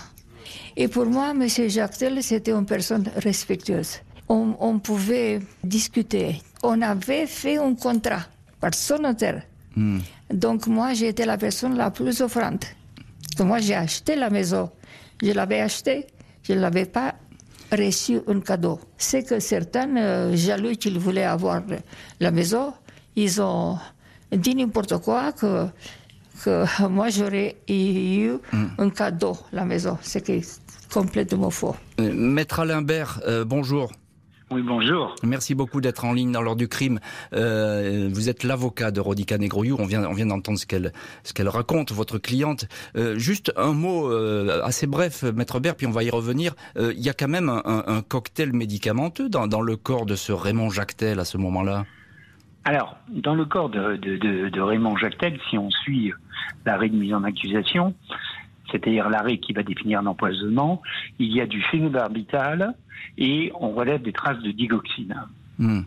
Et 0.76 0.88
pour 0.88 1.06
moi, 1.06 1.32
M. 1.32 1.48
Jactel, 1.70 2.22
c'était 2.22 2.52
une 2.52 2.66
personne 2.66 3.10
respectueuse. 3.16 4.00
On, 4.28 4.80
pouvait 4.80 5.42
discuter. 5.62 6.42
On 6.64 6.82
avait 6.82 7.28
fait 7.28 7.58
un 7.58 7.76
contrat 7.76 8.24
par 8.62 8.74
son 8.74 9.00
notaire. 9.00 9.42
Hmm. 9.76 10.00
Donc 10.32 10.68
moi, 10.68 10.94
j'étais 10.94 11.26
la 11.26 11.38
personne 11.38 11.76
la 11.76 11.92
plus 11.92 12.22
offrante. 12.22 12.66
moi, 13.40 13.60
j'ai 13.60 13.76
acheté 13.76 14.16
la 14.16 14.30
maison. 14.30 14.70
Je 15.22 15.32
l'avais 15.32 15.60
achetée. 15.60 16.08
Je 16.44 16.54
ne 16.54 16.60
l'avais 16.60 16.86
pas 16.86 17.16
reçu 17.72 18.20
un 18.28 18.40
cadeau. 18.40 18.80
C'est 18.98 19.24
que 19.24 19.40
certains 19.40 19.96
euh, 19.98 20.36
jaloux 20.36 20.76
qu'ils 20.76 21.00
voulaient 21.00 21.24
avoir 21.24 21.62
la 22.20 22.32
maison, 22.32 22.74
ils 23.16 23.42
ont 23.42 23.78
dit 24.32 24.56
n'importe 24.56 24.98
quoi 25.00 25.32
que, 25.32 25.68
que 26.44 26.88
moi 26.88 27.10
j'aurais 27.10 27.58
eu 27.68 28.34
hmm. 28.52 28.66
un 28.78 28.90
cadeau 28.90 29.38
la 29.52 29.66
maison. 29.66 29.98
C'est 30.02 30.24
complètement 30.94 31.50
faux. 31.50 31.76
Euh, 32.00 32.12
Maître 32.14 32.60
Alain 32.60 32.86
euh, 32.90 33.46
bonjour. 33.46 33.92
Oui, 34.52 34.64
bonjour. 34.64 35.16
Merci 35.24 35.56
beaucoup 35.56 35.80
d'être 35.80 36.04
en 36.04 36.12
ligne 36.12 36.34
dans 36.34 36.42
l'heure 36.42 36.58
du 36.58 36.68
crime. 36.68 37.00
Euh, 37.34 38.10
vous 38.12 38.28
êtes 38.28 38.44
l'avocat 38.44 38.92
de 38.92 39.00
Rodica 39.00 39.38
Negroyou. 39.38 39.78
On 39.80 39.86
vient, 39.86 40.04
on 40.04 40.14
vient 40.14 40.26
d'entendre 40.26 40.60
ce 40.60 40.66
qu'elle, 40.66 40.92
ce 41.24 41.32
qu'elle 41.32 41.48
raconte, 41.48 41.94
votre 41.94 42.18
cliente. 42.18 42.66
Euh, 42.98 43.18
juste 43.18 43.54
un 43.56 43.72
mot 43.72 44.12
euh, 44.12 44.62
assez 44.62 44.88
bref, 44.88 45.24
Maître 45.24 45.62
Bert, 45.62 45.76
puis 45.76 45.88
on 45.88 45.92
va 45.92 46.04
y 46.04 46.10
revenir. 46.10 46.54
Il 46.78 47.00
y 47.00 47.10
a 47.10 47.14
quand 47.14 47.30
même 47.30 47.50
un, 47.50 48.02
cocktail 48.02 48.52
médicamenteux 48.52 49.30
dans, 49.30 49.48
dans, 49.48 49.62
le 49.62 49.78
corps 49.78 50.06
de 50.06 50.16
ce 50.16 50.34
Raymond 50.34 50.70
Jactel 50.70 51.20
à 51.22 51.26
ce 51.26 51.38
moment-là? 51.38 51.86
Alors, 52.66 52.98
dans 53.10 53.36
le 53.36 53.46
corps 53.46 53.70
de, 53.70 53.96
de, 53.96 54.18
de, 54.18 54.50
de 54.50 54.62
Raymond 54.62 54.98
Jactel, 54.98 55.40
si 55.50 55.58
on 55.58 55.70
suit 55.70 56.12
l'arrêt 56.66 56.90
de 56.90 56.96
mise 56.96 57.14
en 57.14 57.24
accusation, 57.24 57.96
c'est-à-dire 58.72 59.10
l'arrêt 59.10 59.38
qui 59.38 59.54
va 59.54 59.64
définir 59.64 60.02
l'empoisonnement, 60.02 60.82
il 61.20 61.36
y 61.36 61.42
a 61.42 61.46
du 61.46 61.62
phénobarbital 61.64 62.76
et 63.18 63.52
on 63.60 63.72
relève 63.72 64.02
des 64.02 64.14
traces 64.14 64.42
de 64.42 64.52
digoxine. 64.52 65.16
Hmm. 65.60 65.82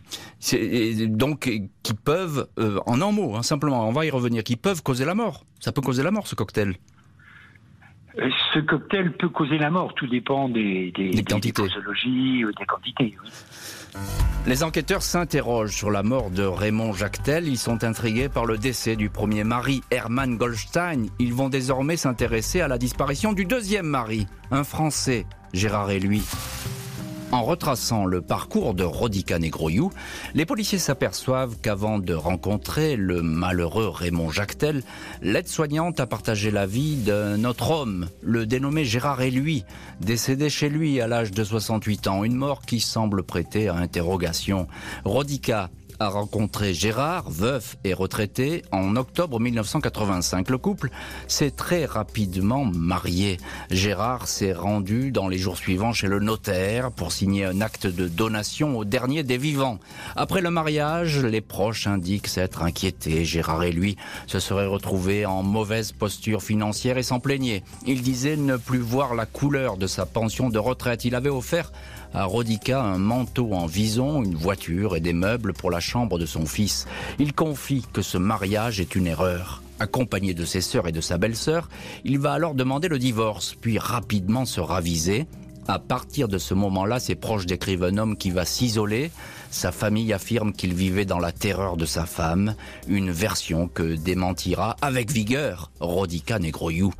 donc, 1.08 1.50
qui 1.82 1.94
peuvent, 1.94 2.46
euh, 2.60 2.78
en 2.86 3.00
un 3.00 3.10
mot, 3.10 3.34
hein, 3.34 3.42
simplement, 3.42 3.88
on 3.88 3.92
va 3.92 4.06
y 4.06 4.10
revenir, 4.10 4.44
qui 4.44 4.54
peuvent 4.56 4.82
causer 4.82 5.04
la 5.04 5.14
mort. 5.14 5.44
Ça 5.58 5.72
peut 5.72 5.80
causer 5.80 6.04
la 6.04 6.12
mort, 6.12 6.28
ce 6.28 6.36
cocktail. 6.36 6.74
Ce 8.16 8.60
cocktail 8.60 9.12
peut 9.16 9.28
causer 9.28 9.58
la 9.58 9.70
mort, 9.70 9.92
tout 9.94 10.06
dépend 10.06 10.48
des, 10.48 10.92
des, 10.92 11.10
des 11.10 11.24
quantités. 11.24 11.62
Des, 11.62 11.68
des 11.68 12.66
quantités. 12.66 13.16
Les 14.46 14.62
enquêteurs 14.62 15.02
s'interrogent 15.02 15.74
sur 15.74 15.90
la 15.90 16.02
mort 16.02 16.30
de 16.30 16.44
Raymond 16.44 16.92
Jactel. 16.92 17.48
Ils 17.48 17.58
sont 17.58 17.82
intrigués 17.82 18.28
par 18.28 18.46
le 18.46 18.58
décès 18.58 18.94
du 18.94 19.10
premier 19.10 19.42
mari, 19.42 19.82
Hermann 19.90 20.36
Goldstein. 20.36 21.08
Ils 21.18 21.34
vont 21.34 21.48
désormais 21.48 21.96
s'intéresser 21.96 22.60
à 22.60 22.68
la 22.68 22.78
disparition 22.78 23.32
du 23.32 23.46
deuxième 23.46 23.86
mari, 23.86 24.26
un 24.50 24.62
Français, 24.62 25.26
Gérard 25.52 25.90
et 25.90 25.98
lui. 25.98 26.22
En 27.32 27.42
retraçant 27.42 28.04
le 28.04 28.20
parcours 28.20 28.74
de 28.74 28.84
Rodica 28.84 29.38
Negroyou, 29.38 29.90
les 30.34 30.46
policiers 30.46 30.78
s'aperçoivent 30.78 31.56
qu'avant 31.60 31.98
de 31.98 32.14
rencontrer 32.14 32.96
le 32.96 33.22
malheureux 33.22 33.88
Raymond 33.88 34.30
Jactel, 34.30 34.82
l'aide-soignante 35.20 35.98
a 35.98 36.06
partagé 36.06 36.50
la 36.50 36.66
vie 36.66 36.96
d'un 36.96 37.44
autre 37.44 37.70
homme, 37.70 38.08
le 38.22 38.46
dénommé 38.46 38.84
Gérard 38.84 39.20
lui, 39.20 39.64
décédé 40.00 40.48
chez 40.48 40.68
lui 40.68 41.00
à 41.00 41.06
l'âge 41.06 41.32
de 41.32 41.42
68 41.42 42.06
ans, 42.08 42.24
une 42.24 42.36
mort 42.36 42.62
qui 42.62 42.80
semble 42.80 43.22
prêter 43.22 43.68
à 43.68 43.74
interrogation. 43.74 44.68
Rodica 45.04 45.70
a 46.00 46.08
rencontré 46.08 46.74
Gérard, 46.74 47.30
veuf 47.30 47.76
et 47.84 47.94
retraité, 47.94 48.62
en 48.72 48.96
octobre 48.96 49.40
1985. 49.40 50.50
Le 50.50 50.58
couple 50.58 50.90
s'est 51.28 51.50
très 51.50 51.84
rapidement 51.84 52.64
marié. 52.64 53.38
Gérard 53.70 54.28
s'est 54.28 54.52
rendu 54.52 55.12
dans 55.12 55.28
les 55.28 55.38
jours 55.38 55.56
suivants 55.56 55.92
chez 55.92 56.08
le 56.08 56.20
notaire 56.20 56.90
pour 56.90 57.12
signer 57.12 57.44
un 57.44 57.60
acte 57.60 57.86
de 57.86 58.08
donation 58.08 58.78
au 58.78 58.84
dernier 58.84 59.22
des 59.22 59.38
vivants. 59.38 59.78
Après 60.16 60.40
le 60.40 60.50
mariage, 60.50 61.18
les 61.24 61.40
proches 61.40 61.86
indiquent 61.86 62.28
s'être 62.28 62.62
inquiétés. 62.62 63.24
Gérard 63.24 63.62
et 63.62 63.72
lui 63.72 63.96
se 64.26 64.40
seraient 64.40 64.66
retrouvés 64.66 65.26
en 65.26 65.42
mauvaise 65.42 65.92
posture 65.92 66.42
financière 66.42 66.98
et 66.98 67.02
s'en 67.02 67.20
plaignaient. 67.20 67.62
Il 67.86 68.02
disait 68.02 68.36
ne 68.36 68.56
plus 68.56 68.78
voir 68.78 69.14
la 69.14 69.26
couleur 69.26 69.76
de 69.76 69.86
sa 69.86 70.06
pension 70.06 70.48
de 70.50 70.58
retraite. 70.58 71.04
Il 71.04 71.14
avait 71.14 71.30
offert 71.30 71.72
à 72.14 72.24
Rodica 72.24 72.80
un 72.80 72.98
manteau 72.98 73.52
en 73.52 73.66
vison, 73.66 74.22
une 74.22 74.36
voiture 74.36 74.96
et 74.96 75.00
des 75.00 75.12
meubles 75.12 75.52
pour 75.52 75.70
la 75.70 75.80
chambre 75.80 76.18
de 76.18 76.26
son 76.26 76.46
fils. 76.46 76.86
Il 77.18 77.34
confie 77.34 77.84
que 77.92 78.02
ce 78.02 78.16
mariage 78.18 78.80
est 78.80 78.94
une 78.94 79.06
erreur. 79.06 79.62
Accompagné 79.80 80.34
de 80.34 80.44
ses 80.44 80.60
sœurs 80.60 80.86
et 80.86 80.92
de 80.92 81.00
sa 81.00 81.18
belle-sœur, 81.18 81.68
il 82.04 82.18
va 82.18 82.32
alors 82.32 82.54
demander 82.54 82.88
le 82.88 82.98
divorce, 82.98 83.54
puis 83.60 83.78
rapidement 83.78 84.44
se 84.44 84.60
raviser. 84.60 85.26
À 85.66 85.78
partir 85.78 86.28
de 86.28 86.38
ce 86.38 86.54
moment-là, 86.54 87.00
ses 87.00 87.14
proches 87.14 87.46
décrivent 87.46 87.84
un 87.84 87.98
homme 87.98 88.16
qui 88.16 88.30
va 88.30 88.44
s'isoler. 88.44 89.10
Sa 89.50 89.72
famille 89.72 90.12
affirme 90.12 90.52
qu'il 90.52 90.74
vivait 90.74 91.06
dans 91.06 91.18
la 91.18 91.32
terreur 91.32 91.76
de 91.76 91.86
sa 91.86 92.06
femme, 92.06 92.54
une 92.86 93.10
version 93.10 93.66
que 93.66 93.96
démentira 93.96 94.76
avec 94.82 95.10
vigueur 95.10 95.70
Rodica 95.80 96.38
Negroyou. 96.38 96.92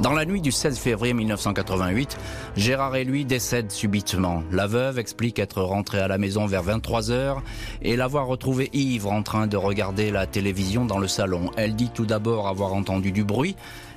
Dans 0.00 0.12
la 0.12 0.24
nuit 0.24 0.40
du 0.40 0.52
16 0.52 0.78
février 0.78 1.12
1988, 1.12 2.16
Gérard 2.56 2.94
et 2.94 3.02
lui 3.02 3.24
décèdent 3.24 3.72
subitement. 3.72 4.44
La 4.52 4.68
veuve 4.68 5.00
explique 5.00 5.40
être 5.40 5.60
rentrée 5.60 5.98
à 5.98 6.06
la 6.06 6.18
maison 6.18 6.46
vers 6.46 6.62
23 6.62 7.10
heures 7.10 7.42
et 7.82 7.96
l'avoir 7.96 8.28
retrouvé 8.28 8.70
ivre 8.72 9.10
en 9.10 9.24
train 9.24 9.48
de 9.48 9.56
regarder 9.56 10.12
la 10.12 10.28
télévision 10.28 10.84
dans 10.84 11.00
le 11.00 11.08
salon. 11.08 11.50
Elle 11.56 11.74
dit 11.74 11.90
tout 11.92 12.06
d'abord 12.06 12.46
avoir 12.46 12.74
entendu 12.74 13.10
du 13.10 13.24
bruit 13.24 13.56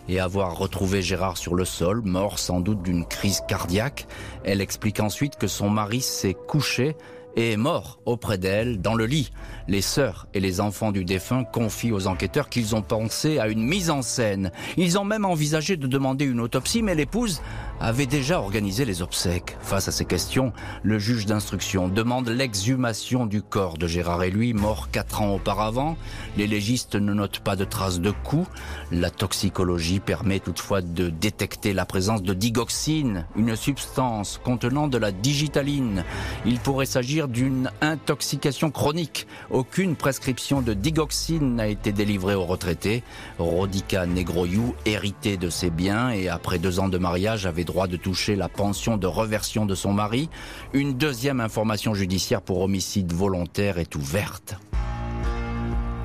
et 0.10 0.20
avoir 0.20 0.58
retrouvé 0.58 1.04
Gérard 1.04 1.38
sur 1.38 1.54
le 1.54 1.66
sol, 1.66 2.02
mort 2.04 2.40
sans 2.40 2.62
doute 2.62 2.82
d'une 2.82 3.06
crise 3.06 3.42
cardiaque. 3.48 4.08
Elle 4.44 4.62
explique 4.62 5.02
ensuite 5.02 5.36
que 5.36 5.48
son 5.48 5.70
mari 5.70 6.02
s'est 6.02 6.34
couché 6.34 6.96
et 7.36 7.52
est 7.52 7.58
mort 7.58 8.00
auprès 8.06 8.38
d'elle 8.38 8.82
dans 8.82 8.96
le 8.96 9.06
lit. 9.06 9.32
Les 9.72 9.80
sœurs 9.80 10.28
et 10.34 10.42
les 10.42 10.60
enfants 10.60 10.92
du 10.92 11.06
défunt 11.06 11.46
confient 11.46 11.94
aux 11.94 12.08
enquêteurs 12.08 12.50
qu'ils 12.50 12.76
ont 12.76 12.82
pensé 12.82 13.40
à 13.40 13.48
une 13.48 13.64
mise 13.64 13.90
en 13.90 14.02
scène. 14.02 14.52
Ils 14.76 15.00
ont 15.00 15.06
même 15.06 15.24
envisagé 15.24 15.78
de 15.78 15.88
demander 15.88 16.26
une 16.26 16.42
autopsie, 16.42 16.84
mais 16.84 16.94
l'épouse 16.94 17.42
avait 17.80 18.06
déjà 18.06 18.40
organisé 18.40 18.84
les 18.84 19.02
obsèques. 19.02 19.58
Face 19.62 19.88
à 19.88 19.94
ces 19.94 20.04
questions, 20.04 20.52
le 20.84 21.00
juge 21.00 21.26
d'instruction 21.26 21.88
demande 21.88 22.28
l'exhumation 22.28 23.26
du 23.26 23.42
corps 23.42 23.78
de 23.78 23.88
Gérard 23.88 24.24
et 24.24 24.30
lui, 24.30 24.54
mort 24.54 24.92
quatre 24.92 25.22
ans 25.22 25.34
auparavant. 25.36 25.96
Les 26.36 26.48
légistes 26.48 26.96
ne 26.96 27.14
notent 27.14 27.40
pas 27.40 27.56
de 27.56 27.64
traces 27.64 28.02
de 28.02 28.12
coups. 28.12 28.50
La 28.92 29.10
toxicologie 29.10 30.02
permet 30.02 30.40
toutefois 30.42 30.82
de 30.82 31.10
détecter 31.10 31.72
la 31.72 31.86
présence 31.86 32.24
de 32.24 32.34
digoxine, 32.34 33.26
une 33.38 33.56
substance 33.56 34.38
contenant 34.44 34.90
de 34.90 34.98
la 34.98 35.14
digitaline. 35.14 36.04
Il 36.46 36.60
pourrait 36.60 36.86
s'agir 36.86 37.30
d'une 37.30 37.72
intoxication 37.80 38.70
chronique. 38.70 39.28
Aucune 39.62 39.96
prescription 39.96 40.64
de 40.64 40.74
digoxine 40.74 41.54
n'a 41.54 41.68
été 41.68 41.92
délivrée 41.92 42.34
aux 42.34 42.48
retraités. 42.48 43.04
Rodica 43.38 44.08
Negroyou, 44.08 44.74
hérité 44.88 45.38
de 45.38 45.52
ses 45.52 45.70
biens 45.70 46.10
et 46.10 46.30
après 46.30 46.58
deux 46.58 46.80
ans 46.80 46.90
de 46.90 46.98
mariage, 46.98 47.46
avait 47.46 47.64
droit 47.64 47.86
de 47.86 47.96
toucher 47.96 48.36
la 48.36 48.50
pension 48.50 48.98
de 48.98 49.06
reversion 49.06 49.68
de 49.68 49.76
son 49.76 49.94
mari. 49.94 50.32
Une 50.74 50.94
deuxième 50.94 51.40
information 51.40 51.94
judiciaire 51.94 52.42
pour 52.42 52.60
homicide 52.62 53.14
volontaire 53.14 53.78
est 53.78 53.94
ouverte. 53.94 54.56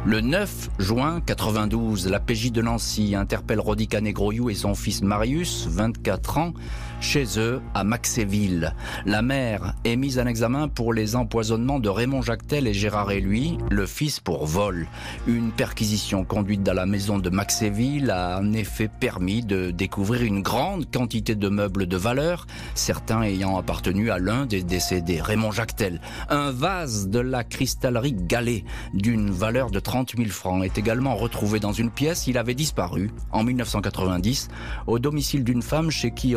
Le 0.05 0.21
9 0.21 0.71
juin 0.79 1.21
92, 1.21 2.09
la 2.09 2.21
PJ 2.21 2.53
de 2.53 2.63
Nancy 2.63 3.17
interpelle 3.17 3.59
Rodica 3.59 4.01
Negroyou 4.01 4.51
et 4.51 4.55
son 4.55 4.77
fils 4.77 5.03
Marius, 5.03 5.67
24 5.69 6.39
ans, 6.39 6.53
chez 7.01 7.25
eux 7.39 7.61
à 7.75 7.85
Maxéville. 7.85 8.75
La 9.05 9.23
mère 9.23 9.75
est 9.85 9.97
mise 9.97 10.19
en 10.19 10.27
examen 10.27 10.69
pour 10.69 10.93
les 10.93 11.17
empoisonnements 11.17 11.79
de 11.79 11.89
Raymond 11.89 12.23
Jactel 12.23 12.67
et 12.67 12.75
Gérard 12.75 13.11
et 13.11 13.21
lui, 13.21 13.59
le 13.71 13.87
fils 13.87 14.21
pour 14.21 14.47
vol. 14.47 14.87
Une 15.27 15.53
perquisition 15.53 16.25
conduite 16.25 16.63
dans 16.63 16.75
la 16.75 16.87
maison 16.87 17.19
de 17.19 17.31
Maxéville 17.31 18.11
a 18.11 18.39
en 18.39 18.53
effet 18.53 18.89
permis 18.89 19.43
de 19.43 19.71
découvrir 19.71 20.23
une 20.23 20.43
grande 20.43 20.91
quantité 20.91 21.35
de 21.35 21.49
meubles 21.49 21.87
de 21.87 21.97
valeur, 21.97 22.47
certains 22.75 23.23
ayant 23.23 23.57
appartenu 23.57 24.11
à 24.11 24.19
l'un 24.19 24.47
des 24.47 24.63
décédés, 24.63 25.21
Raymond 25.21 25.53
Jactel. 25.53 26.01
Un 26.29 26.51
vase 26.51 27.09
de 27.09 27.21
la 27.21 27.45
cristallerie 27.45 28.15
Gallet 28.15 28.65
d'une 28.95 29.31
valeur 29.31 29.71
de 29.71 29.81
30 29.81 30.17
000 30.17 30.29
francs 30.31 30.65
est 30.65 30.79
également 30.79 31.17
retrouvé 31.17 31.61
dans 31.61 31.73
une 31.73 31.91
pièce. 31.91 32.27
Il 32.27 32.39
avait 32.39 32.55
disparu 32.55 33.11
en 33.33 33.45
1990 33.45 34.49
au 34.87 34.99
domicile 34.99 35.45
d'une 35.45 35.63
femme 35.63 35.91
chez 35.91 36.11
qui 36.11 36.35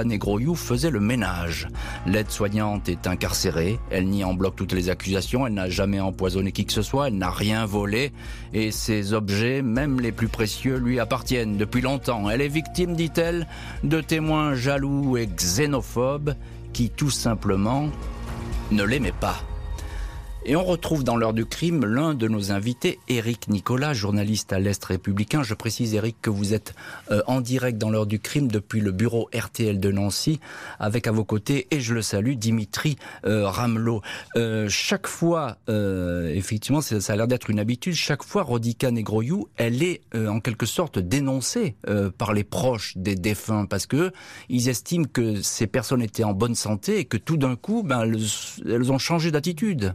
Negroyou 0.00 0.54
faisait 0.54 0.90
le 0.90 1.00
ménage. 1.00 1.68
L'aide-soignante 2.06 2.88
est 2.88 3.06
incarcérée, 3.06 3.78
elle 3.90 4.08
nie 4.08 4.24
en 4.24 4.34
bloc 4.34 4.56
toutes 4.56 4.72
les 4.72 4.88
accusations, 4.88 5.46
elle 5.46 5.54
n'a 5.54 5.68
jamais 5.68 6.00
empoisonné 6.00 6.52
qui 6.52 6.64
que 6.64 6.72
ce 6.72 6.82
soit, 6.82 7.08
elle 7.08 7.18
n'a 7.18 7.30
rien 7.30 7.66
volé, 7.66 8.12
et 8.54 8.70
ses 8.70 9.12
objets, 9.12 9.62
même 9.62 10.00
les 10.00 10.12
plus 10.12 10.28
précieux, 10.28 10.78
lui 10.78 10.98
appartiennent 10.98 11.56
depuis 11.56 11.82
longtemps. 11.82 12.30
Elle 12.30 12.40
est 12.40 12.48
victime, 12.48 12.96
dit-elle, 12.96 13.46
de 13.84 14.00
témoins 14.00 14.54
jaloux 14.54 15.16
et 15.16 15.26
xénophobes 15.26 16.34
qui 16.72 16.90
tout 16.90 17.10
simplement 17.10 17.88
ne 18.70 18.82
l'aimaient 18.82 19.12
pas. 19.12 19.36
Et 20.44 20.56
on 20.56 20.64
retrouve 20.64 21.04
dans 21.04 21.16
l'heure 21.16 21.34
du 21.34 21.46
crime 21.46 21.84
l'un 21.84 22.14
de 22.14 22.26
nos 22.26 22.50
invités, 22.50 22.98
Éric 23.06 23.46
Nicolas, 23.46 23.94
journaliste 23.94 24.52
à 24.52 24.58
l'Est 24.58 24.84
républicain. 24.84 25.44
Je 25.44 25.54
précise, 25.54 25.94
Éric, 25.94 26.16
que 26.20 26.30
vous 26.30 26.52
êtes 26.52 26.74
euh, 27.12 27.22
en 27.28 27.40
direct 27.40 27.78
dans 27.78 27.90
l'heure 27.90 28.06
du 28.06 28.18
crime 28.18 28.48
depuis 28.48 28.80
le 28.80 28.90
bureau 28.90 29.30
RTL 29.32 29.78
de 29.78 29.92
Nancy, 29.92 30.40
avec 30.80 31.06
à 31.06 31.12
vos 31.12 31.22
côtés, 31.24 31.68
et 31.70 31.80
je 31.80 31.94
le 31.94 32.02
salue, 32.02 32.32
Dimitri 32.32 32.96
euh, 33.24 33.46
Ramelot. 33.46 34.02
Euh, 34.34 34.68
chaque 34.68 35.06
fois, 35.06 35.58
effectivement, 35.68 36.80
ça, 36.80 36.96
a 37.12 37.16
l'air 37.16 37.28
d'être 37.28 37.48
une 37.48 37.60
habitude, 37.60 37.94
chaque 37.94 38.24
fois, 38.24 38.42
Rodica 38.42 38.90
Negroyou, 38.90 39.48
elle 39.56 39.80
est 39.84 40.00
en 40.14 40.40
quelque 40.40 40.66
sorte 40.66 40.98
dénoncée 40.98 41.76
par 42.18 42.32
les 42.32 42.44
proches 42.44 42.96
des 42.96 43.14
défunts, 43.14 43.66
parce 43.66 43.86
que 43.86 44.10
ils 44.48 44.68
estiment 44.68 45.06
que 45.10 45.40
ces 45.40 45.68
personnes 45.68 46.02
étaient 46.02 46.24
en 46.24 46.34
bonne 46.34 46.56
santé 46.56 46.98
et 46.98 47.04
que 47.04 47.16
tout 47.16 47.36
d'un 47.36 47.54
coup, 47.54 47.84
ben, 47.84 48.02
elles 48.66 48.92
ont 48.92 48.98
changé 48.98 49.30
d'attitude. 49.30 49.94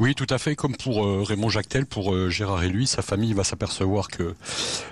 Oui, 0.00 0.14
tout 0.14 0.26
à 0.30 0.38
fait. 0.38 0.54
Comme 0.54 0.76
pour 0.76 1.04
euh, 1.04 1.24
Raymond 1.24 1.48
Jactel, 1.48 1.84
pour 1.84 2.14
euh, 2.14 2.30
Gérard 2.30 2.62
et 2.62 2.68
lui, 2.68 2.86
sa 2.86 3.02
famille 3.02 3.32
va 3.32 3.42
s'apercevoir 3.42 4.06
que 4.06 4.34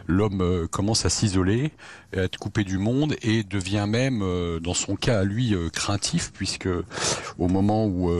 l'homme 0.09 0.41
euh, 0.41 0.67
commence 0.67 1.07
à 1.07 1.11
s'isoler, 1.11 1.71
à 2.17 2.23
être 2.23 2.39
coupé 2.39 2.65
du 2.65 2.79
monde 2.79 3.15
et 3.23 3.45
devient 3.45 3.87
même, 3.89 4.25
dans 4.61 4.75
son 4.75 4.97
cas 4.97 5.21
à 5.21 5.25
lui, 5.25 5.55
craintif, 5.73 6.33
puisque 6.33 6.69
au 7.39 7.49
moment 7.49 7.85
où 7.85 8.11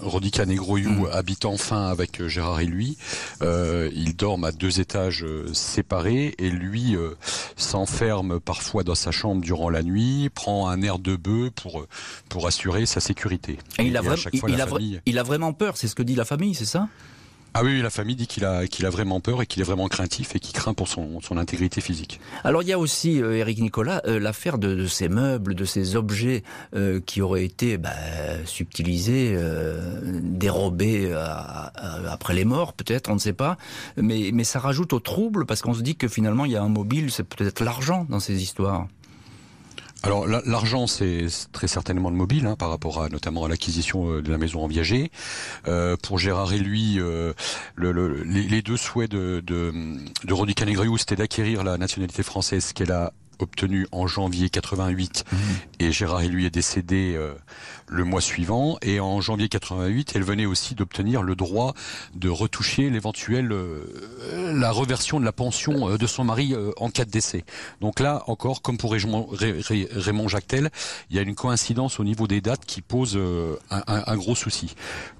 Rodica 0.00 0.44
Negroyou 0.44 1.06
mm. 1.06 1.08
habite 1.12 1.44
enfin 1.44 1.86
avec 1.86 2.26
Gérard 2.26 2.60
et 2.60 2.66
lui, 2.66 2.96
ils 3.42 4.16
dorment 4.16 4.44
à 4.44 4.52
deux 4.52 4.80
étages 4.80 5.24
séparés 5.52 6.34
et 6.38 6.50
lui 6.50 6.96
s'enferme 7.56 8.40
parfois 8.40 8.82
dans 8.82 8.96
sa 8.96 9.12
chambre 9.12 9.42
durant 9.42 9.70
la 9.70 9.82
nuit, 9.82 10.30
prend 10.34 10.68
un 10.68 10.82
air 10.82 10.98
de 10.98 11.14
bœuf 11.14 11.50
pour 11.50 11.86
pour 12.28 12.46
assurer 12.46 12.86
sa 12.86 13.00
sécurité. 13.00 13.58
Et 13.78 13.84
il, 13.84 13.96
a, 13.96 14.02
il 15.06 15.18
a 15.18 15.22
vraiment 15.22 15.52
peur, 15.52 15.76
c'est 15.76 15.86
ce 15.86 15.94
que 15.94 16.01
dit 16.04 16.14
la 16.14 16.24
famille, 16.24 16.54
c'est 16.54 16.64
ça? 16.64 16.88
Ah 17.54 17.62
oui, 17.62 17.82
la 17.82 17.90
famille 17.90 18.16
dit 18.16 18.26
qu'il 18.26 18.46
a, 18.46 18.66
qu'il 18.66 18.86
a 18.86 18.90
vraiment 18.90 19.20
peur 19.20 19.42
et 19.42 19.46
qu'il 19.46 19.60
est 19.60 19.64
vraiment 19.64 19.86
craintif 19.86 20.34
et 20.34 20.40
qu'il 20.40 20.54
craint 20.54 20.72
pour 20.72 20.88
son, 20.88 21.20
son 21.20 21.36
intégrité 21.36 21.82
physique. 21.82 22.18
Alors 22.44 22.62
il 22.62 22.68
y 22.70 22.72
a 22.72 22.78
aussi, 22.78 23.22
euh, 23.22 23.36
Eric 23.36 23.60
Nicolas, 23.60 24.00
euh, 24.06 24.18
l'affaire 24.18 24.56
de, 24.56 24.86
ces 24.86 25.10
meubles, 25.10 25.54
de 25.54 25.66
ces 25.66 25.94
objets 25.94 26.44
euh, 26.74 27.00
qui 27.04 27.20
auraient 27.20 27.44
été 27.44 27.76
bah, 27.76 27.90
subtilisés, 28.46 29.36
dérobés 30.22 31.12
après 32.08 32.34
les 32.34 32.46
morts, 32.46 32.72
peut-être, 32.72 33.10
on 33.10 33.14
ne 33.14 33.20
sait 33.20 33.34
pas. 33.34 33.58
Mais, 33.98 34.30
mais 34.32 34.44
ça 34.44 34.58
rajoute 34.58 34.94
au 34.94 35.00
trouble 35.00 35.44
parce 35.44 35.60
qu'on 35.60 35.74
se 35.74 35.82
dit 35.82 35.96
que 35.96 36.08
finalement 36.08 36.46
il 36.46 36.52
y 36.52 36.56
a 36.56 36.62
un 36.62 36.68
mobile, 36.68 37.10
c'est 37.10 37.24
peut-être 37.24 37.62
l'argent 37.62 38.06
dans 38.08 38.20
ces 38.20 38.42
histoires. 38.42 38.86
Alors 40.02 40.26
l'argent, 40.26 40.86
c'est 40.86 41.26
très 41.52 41.68
certainement 41.68 42.10
le 42.10 42.16
mobile, 42.16 42.46
hein, 42.46 42.56
par 42.56 42.70
rapport 42.70 43.02
à 43.02 43.08
notamment 43.08 43.44
à 43.44 43.48
l'acquisition 43.48 44.10
euh, 44.10 44.22
de 44.22 44.30
la 44.30 44.38
maison 44.38 44.64
en 44.64 44.66
viager. 44.66 45.12
Euh, 45.68 45.96
pour 46.02 46.18
Gérard 46.18 46.52
et 46.52 46.58
lui, 46.58 46.98
euh, 46.98 47.32
le, 47.76 48.22
les, 48.24 48.62
deux 48.62 48.76
souhaits 48.76 49.10
de, 49.10 49.42
de, 49.46 49.72
de 50.24 50.34
Rodi 50.34 50.54
c'était 50.98 51.16
d'acquérir 51.16 51.62
la 51.62 51.78
nationalité 51.78 52.22
française 52.22 52.72
qu'elle 52.72 52.92
a 52.92 53.12
obtenue 53.38 53.86
en 53.92 54.06
janvier 54.06 54.50
88 54.50 55.24
mmh. 55.30 55.36
et 55.80 55.92
Gérard 55.92 56.22
et 56.22 56.28
lui 56.28 56.46
est 56.46 56.50
décédé 56.50 57.18
le 57.92 58.04
mois 58.04 58.20
suivant. 58.20 58.78
Et 58.82 59.00
en 59.00 59.20
janvier 59.20 59.48
88, 59.48 60.12
elle 60.14 60.24
venait 60.24 60.46
aussi 60.46 60.74
d'obtenir 60.74 61.22
le 61.22 61.36
droit 61.36 61.74
de 62.14 62.28
retoucher 62.28 62.90
l'éventuelle 62.90 63.52
euh, 63.52 63.84
la 64.54 64.70
reversion 64.70 65.20
de 65.20 65.24
la 65.24 65.32
pension 65.32 65.90
euh, 65.90 65.98
de 65.98 66.06
son 66.06 66.24
mari 66.24 66.54
euh, 66.54 66.72
en 66.78 66.90
cas 66.90 67.04
de 67.04 67.10
décès. 67.10 67.44
Donc 67.80 68.00
là 68.00 68.22
encore, 68.26 68.62
comme 68.62 68.78
pour 68.78 68.92
Raymond, 68.92 69.28
Raymond 69.30 70.28
Jactel, 70.28 70.70
il 71.10 71.16
y 71.16 71.18
a 71.18 71.22
une 71.22 71.34
coïncidence 71.34 72.00
au 72.00 72.04
niveau 72.04 72.26
des 72.26 72.40
dates 72.40 72.64
qui 72.64 72.80
pose 72.80 73.18
un, 73.70 73.82
un, 73.86 74.16
gros 74.16 74.34
souci. 74.34 74.74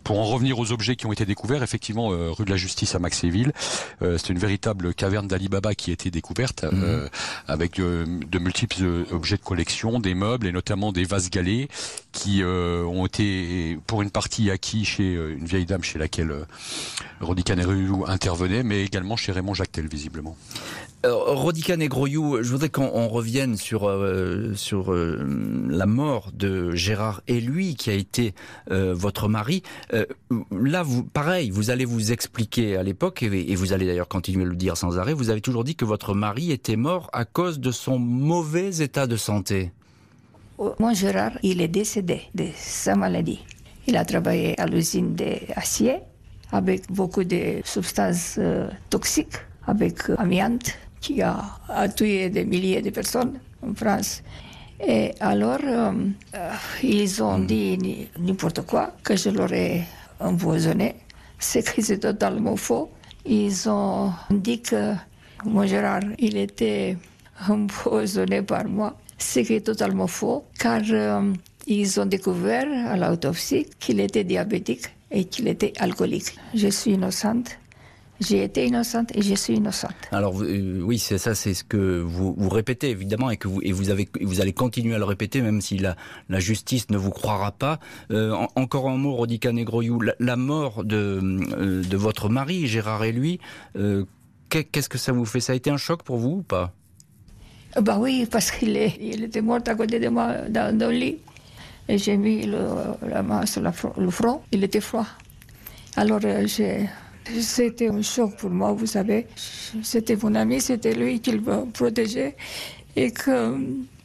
Pour 0.05 0.19
en 0.19 0.25
revenir 0.25 0.59
aux 0.59 0.73
objets 0.73 0.97
qui 0.97 1.07
ont 1.07 1.13
été 1.13 1.27
découverts, 1.27 1.63
effectivement, 1.63 2.09
rue 2.09 2.45
de 2.45 2.51
la 2.51 2.57
Justice 2.57 2.95
à 2.95 2.99
Maxéville, 2.99 3.53
c'est 4.01 4.29
une 4.31 4.39
véritable 4.39 4.95
caverne 4.95 5.29
d'Alibaba 5.29 5.75
qui 5.75 5.91
a 5.91 5.93
été 5.93 6.11
découverte 6.11 6.65
mmh. 6.65 7.09
avec 7.49 7.77
de 7.77 8.39
multiples 8.39 9.05
objets 9.11 9.37
de 9.37 9.43
collection, 9.43 10.01
des 10.01 10.15
meubles 10.15 10.47
et 10.47 10.53
notamment 10.53 10.93
des 10.93 11.05
vases 11.05 11.31
galets 11.31 11.69
qui 12.13 12.43
euh, 12.43 12.62
ont 12.87 13.07
été 13.07 13.79
pour 13.87 14.03
une 14.03 14.11
partie 14.11 14.51
acquis 14.51 14.85
chez 14.85 15.17
euh, 15.17 15.37
une 15.37 15.45
vieille 15.45 15.67
dame 15.67 15.83
chez 15.83 15.99
laquelle 15.99 16.31
euh, 16.31 16.45
Rodi 17.21 17.45
intervenait, 18.07 18.63
mais 18.63 18.85
également 18.85 19.17
chez 19.17 19.33
Raymond 19.33 19.55
Jactel 19.55 19.89
visiblement. 19.89 20.37
Rodica 21.05 21.77
Negroyou, 21.77 22.45
je 22.45 22.49
voudrais 22.49 22.69
qu'on 22.69 23.09
revienne 23.09 23.57
sur 23.57 23.91
sur 24.55 24.95
la 24.95 25.87
mort 25.87 26.31
de 26.33 26.77
Gérard 26.77 27.23
et 27.27 27.41
lui 27.41 27.75
qui 27.75 27.91
a 27.91 27.95
été 27.95 28.35
votre 28.71 29.29
mari. 29.29 29.65
là, 30.53 30.85
vous, 30.85 31.03
pareil, 31.03 31.51
vous 31.51 31.71
allez 31.71 31.85
vous 31.85 32.13
expliquer 32.13 32.77
à 32.77 32.85
l'époque 32.85 33.25
et, 33.25 33.51
et, 33.51 33.57
vous 33.57 33.73
allez 33.73 33.87
d'ailleurs 33.87 34.07
continuer 34.07 34.45
à 34.45 34.49
le 34.49 34.55
dire 34.55 34.77
sans 34.77 34.97
arrêt. 34.97 35.13
Vous 35.13 35.31
avez 35.31 35.41
toujours 35.41 35.65
dit 35.65 35.75
que 35.75 35.85
votre 35.85 36.15
mari 36.15 36.53
était 36.53 36.77
mort 36.77 37.11
à 37.13 37.25
cause 37.25 37.59
de 37.59 37.73
son 37.73 37.99
mauvais 37.99 38.77
état 38.77 39.09
de 39.09 39.17
santé. 39.17 39.73
Mon 40.59 40.93
Gérard, 40.95 41.33
il 41.43 41.61
est 41.61 41.69
décédé 41.69 42.23
de 42.35 42.47
sa 42.55 42.95
maladie. 42.95 43.41
Il 43.87 43.97
a 43.97 44.05
travaillé 44.05 44.59
à 44.61 44.67
l'usine 44.67 45.15
d'acier 45.15 46.01
avec 46.53 46.91
beaucoup 46.91 47.25
de 47.25 47.63
substances 47.65 48.37
euh, 48.39 48.69
toxiques, 48.91 49.37
avec 49.67 50.11
amiante, 50.19 50.79
qui 51.01 51.23
a, 51.23 51.43
tué 51.97 52.29
des 52.31 52.45
milliers 52.45 52.83
de 52.83 52.91
personnes 52.91 53.41
en 53.67 53.75
France. 53.75 54.23
Et 54.87 55.13
alors, 55.21 55.59
euh, 55.65 55.93
euh, 56.35 56.51
ils 56.83 57.23
ont 57.23 57.39
dit 57.39 58.09
n'importe 58.19 58.63
quoi, 58.67 58.93
que 59.03 59.17
je 59.17 59.31
l'aurais 59.31 59.83
empoisonné. 60.21 60.97
C'est 61.39 61.63
que 61.63 61.81
c'est 61.83 61.99
totalement 61.99 62.57
faux. 62.57 62.91
Ils 63.25 63.69
ont 63.69 64.13
dit 64.31 64.61
que 64.61 64.95
mon 65.45 65.67
Gérard, 65.67 66.03
il 66.19 66.37
était 66.37 66.97
empoisonné 67.49 68.43
par 68.43 68.67
moi 68.67 68.95
ce 69.23 69.41
qui 69.41 69.55
est 69.55 69.61
totalement 69.61 70.07
faux, 70.07 70.45
car 70.59 70.83
euh, 70.91 71.33
ils 71.67 72.01
ont 72.01 72.07
découvert 72.07 72.67
à 72.89 72.97
l'autopsie 72.97 73.67
qu'il 73.79 74.01
était 74.01 74.25
diabétique 74.25 74.87
et 75.11 75.25
qu'il 75.25 75.49
était 75.49 75.73
alcoolique. 75.79 76.37
Je 76.55 76.69
suis 76.69 76.93
innocente. 76.93 77.59
J'ai 78.21 78.45
été 78.45 78.67
innocente 78.67 79.11
et 79.17 79.23
je 79.23 79.35
suis 79.35 79.55
innocente. 79.55 79.97
Alors 80.13 80.43
euh, 80.43 80.81
oui, 80.81 80.99
c'est 80.99 81.19
ça, 81.19 81.35
c'est 81.35 81.55
ce 81.55 81.65
que 81.65 82.01
vous, 82.01 82.35
répétez 82.49 82.91
évidemment 82.91 83.31
et 83.31 83.37
que 83.37 83.49
vous 83.49 84.41
allez 84.41 84.53
continuer 84.53 84.95
à 84.95 84.99
le 84.99 85.05
répéter 85.05 85.41
même 85.41 85.61
si 85.61 85.79
la, 85.79 85.97
justice 86.39 86.89
ne 86.91 86.97
vous 86.97 87.11
croira 87.11 87.51
pas. 87.51 87.81
Euh, 88.13 88.33
encore 88.55 88.89
un 88.89 88.97
mot, 88.97 89.15
Rodica 89.15 89.51
Negroyou, 89.53 90.01
la, 90.19 90.37
mort 90.37 90.85
de 90.85 91.97
votre 91.97 92.29
mari 92.29 92.67
Gérard 92.69 93.03
et 93.03 93.13
lui, 93.13 93.41
qu'est-ce 94.49 94.89
que 94.89 94.99
ça 94.99 95.13
vous 95.13 95.25
fait? 95.25 95.41
Ça 95.41 95.53
a 95.53 95.57
été 95.57 95.71
un 95.71 95.77
choc 95.77 96.05
pour 96.05 96.19
vous 96.19 96.39
ou 96.39 96.43
pas? 96.43 96.73
Bah 97.81 97.97
oui, 97.99 98.27
parce 98.31 98.51
qu'il 98.51 98.77
il 98.77 99.25
était 99.25 99.41
mort 99.41 99.61
à 99.67 99.75
côté 99.75 99.99
de 99.99 100.09
moi 100.09 100.35
dans, 100.49 100.77
le 100.79 100.91
lit. 100.91 101.19
Et 101.89 101.99
j'ai 101.99 102.17
mis 102.17 102.47
la 102.47 103.23
main 103.23 103.47
sur 103.47 103.63
le 103.63 104.11
front, 104.11 104.43
il 104.53 104.63
était 104.65 104.81
froid. 104.81 105.07
Alors 105.97 106.21
euh, 106.25 106.47
c'était 107.41 107.89
un 107.89 108.03
choc 108.03 108.37
pour 108.37 108.51
moi, 108.51 108.73
vous 108.73 108.87
savez. 108.87 109.27
C'était 109.83 110.17
mon 110.17 110.35
ami, 110.35 110.61
c'était 110.61 110.95
lui 110.95 111.21
qui 111.21 111.33
me 111.33 111.71
protégeait. 111.71 112.37
Et 112.97 113.11
que, 113.11 113.57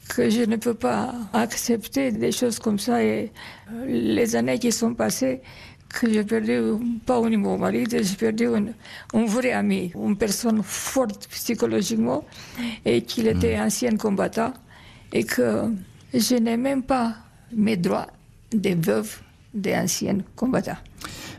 que 0.10 0.30
je 0.30 0.42
ne 0.42 0.56
peux 0.56 0.74
pas 0.74 1.14
accepter 1.34 2.12
des 2.12 2.32
choses 2.32 2.60
comme 2.60 2.80
ça. 2.80 3.04
Et 3.04 3.32
euh, 3.72 3.86
les 3.86 4.36
années 4.36 4.60
qui 4.60 4.72
sont 4.72 4.94
passées, 4.94 5.42
que 5.90 6.12
j'ai 6.12 6.24
perdu, 6.24 6.60
pas 7.06 7.18
un 7.18 7.38
mon 7.38 7.58
mari, 7.58 7.86
j'ai 7.90 8.04
perdu 8.16 8.48
un, 8.48 9.26
vrai 9.26 9.52
ami, 9.52 9.92
une 9.96 10.18
personne 10.18 10.62
forte 10.64 11.28
psychologiquement 11.30 12.24
et 12.86 13.02
qu'il 13.02 13.28
était 13.28 13.58
mm. 13.58 13.62
ancien 13.62 13.98
combattant 13.98 14.54
et 15.14 15.24
que 15.24 15.72
je 16.14 16.36
n'ai 16.36 16.58
même 16.58 16.84
pas 16.84 17.16
mes 17.52 17.78
droits 17.78 18.08
de 18.52 18.76
veuve 18.76 19.22
d'anciens 19.58 20.20
combattants. 20.36 20.78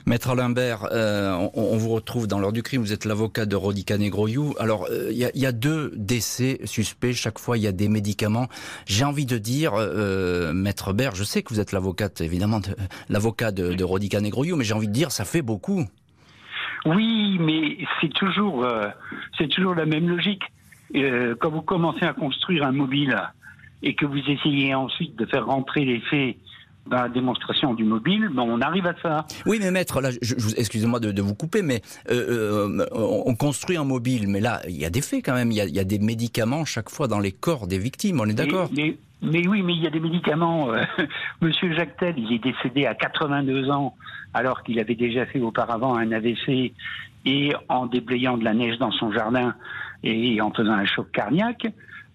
Maître 0.07 0.35
Limbert, 0.35 0.87
euh, 0.91 1.49
on, 1.55 1.77
vous 1.77 1.91
retrouve 1.91 2.27
dans 2.27 2.39
l'heure 2.39 2.53
du 2.53 2.63
crime, 2.63 2.81
vous 2.81 2.95
êtes 2.95 3.05
l'avocat 3.05 3.45
de 3.45 3.57
Rodica 3.57 3.99
Negroyou. 3.99 4.55
Alors, 4.59 4.87
euh, 4.91 5.11
il 5.11 5.19
y, 5.19 5.47
a, 5.47 5.53
deux 5.53 5.93
décès 5.97 6.61
suspects, 6.65 7.13
chaque 7.13 7.39
fois 7.39 7.59
il 7.59 7.65
y 7.65 7.67
a 7.67 7.73
des 7.73 7.89
médicaments. 7.89 8.49
J'ai 8.87 9.05
envie 9.05 9.27
de 9.27 9.37
dire, 9.37 9.73
euh, 9.77 10.55
Maître 10.55 10.95
Bert, 10.95 11.15
je 11.15 11.25
sais 11.25 11.43
que 11.43 11.53
vous 11.53 11.61
êtes 11.61 11.73
l'avocate, 11.73 12.23
évidemment, 12.23 12.61
l'avocat 13.11 13.53
de, 13.53 13.75
de 13.75 13.85
Rodica 13.85 14.21
Negroyou, 14.21 14.57
mais 14.57 14.65
j'ai 14.65 14.75
envie 14.75 14.89
de 14.89 14.93
dire, 14.93 15.13
ça 15.13 15.27
fait 15.27 15.43
beaucoup. 15.43 15.85
Oui, 16.87 17.37
mais 17.39 17.77
c'est 18.01 18.13
toujours, 18.13 18.67
c'est 19.37 19.49
toujours 19.49 19.75
la 19.75 19.85
même 19.85 20.09
logique. 20.09 20.43
quand 20.95 21.51
vous 21.51 21.63
commencez 21.63 22.07
à 22.07 22.15
construire 22.15 22.65
un 22.65 22.73
mobile 22.73 23.15
et 23.83 23.95
que 23.95 24.07
vous 24.07 24.19
essayez 24.27 24.75
ensuite 24.75 25.17
de 25.17 25.27
faire 25.27 25.47
rentrer 25.47 25.85
les 25.85 26.01
faits 26.01 26.37
dans 26.89 27.03
la 27.03 27.09
démonstration 27.09 27.75
du 27.75 27.85
mobile, 27.85 28.29
ben 28.33 28.43
on 28.43 28.61
arrive 28.61 28.87
à 28.87 28.95
ça. 29.03 29.27
Oui, 29.47 29.59
mais 29.61 29.71
maître, 29.71 30.01
là, 30.01 30.11
excusez-moi 30.57 31.01
de, 31.01 31.23
vous 31.23 31.35
couper, 31.35 31.63
mais 31.63 31.83
euh, 32.11 32.69
euh, 32.81 32.87
on 32.93 33.35
construit 33.35 33.77
un 33.77 33.85
mobile, 33.85 34.29
mais 34.29 34.41
là, 34.41 34.61
il 34.69 34.77
y 34.77 34.85
a 34.85 34.91
des 34.91 35.01
faits 35.01 35.25
quand 35.25 35.35
même. 35.35 35.51
Il 35.53 35.57
y 35.57 35.81
a, 35.81 35.85
des 35.85 35.99
médicaments 35.99 36.65
chaque 36.65 36.91
fois 36.91 37.09
dans 37.09 37.21
les 37.21 37.33
corps 37.33 37.67
des 37.67 37.79
victimes. 37.79 38.21
On 38.21 38.27
est 38.27 38.35
d'accord? 38.35 38.71
Mais 39.21 39.47
oui, 39.49 39.63
mais 39.63 39.75
il 39.75 39.83
y 39.83 39.87
a 39.87 39.91
des 39.91 40.01
médicaments. 40.01 40.73
euh, 40.73 40.83
Monsieur 41.41 41.75
Jactel, 41.75 42.15
il 42.19 42.33
est 42.33 42.39
décédé 42.43 42.87
à 42.87 42.95
82 42.95 43.71
ans, 43.71 43.95
alors 44.33 44.63
qu'il 44.63 44.79
avait 44.79 44.95
déjà 44.95 45.27
fait 45.27 45.41
auparavant 45.41 45.97
un 45.97 46.13
AVC 46.13 46.73
et 47.25 47.53
en 47.69 47.87
déblayant 47.87 48.39
de 48.39 48.45
la 48.45 48.55
neige 48.55 48.79
dans 48.79 48.93
son 48.93 49.11
jardin 49.13 49.55
et 50.05 50.41
en 50.41 50.53
faisant 50.53 50.73
un 50.73 50.85
choc 50.85 51.11
cardiaque. 51.11 51.67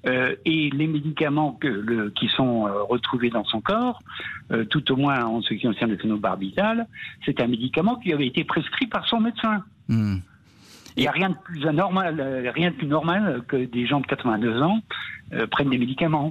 Euh, 0.06 0.36
et 0.44 0.70
les 0.72 0.88
médicaments 0.88 1.54
que, 1.54 1.68
le- 1.68 2.10
qui 2.10 2.28
sont 2.28 2.68
euh, 2.68 2.84
retrouvés 2.84 3.30
dans 3.30 3.46
son 3.46 3.62
corps, 3.62 4.02
euh, 4.52 4.66
tout 4.66 4.92
au 4.92 4.98
moins 4.98 5.24
en 5.24 5.42
ce 5.42 5.54
qui 5.54 5.62
concerne 5.62 5.92
le 5.92 5.98
phénobarbital, 5.98 6.88
c'est 7.26 7.39
un 7.42 7.48
médicament 7.48 7.96
qui 7.96 8.12
avait 8.12 8.28
été 8.28 8.44
prescrit 8.44 8.88
par 8.88 9.08
son 9.08 9.22
médecin. 9.22 9.63
Hmm. 9.88 10.18
Il 10.98 11.02
n'y 11.04 11.08
a 11.08 11.12
rien 11.12 11.30
de 11.30 11.36
plus 11.44 11.66
anormal, 11.66 12.22
rien 12.54 12.72
de 12.72 12.76
plus 12.76 12.88
normal 12.88 13.44
que 13.48 13.56
des 13.66 13.88
gens 13.88 14.02
de 14.02 14.06
82 14.06 14.62
ans 14.62 14.80
euh, 15.34 15.48
prennent 15.48 15.70
des 15.70 15.78
médicaments. 15.78 16.30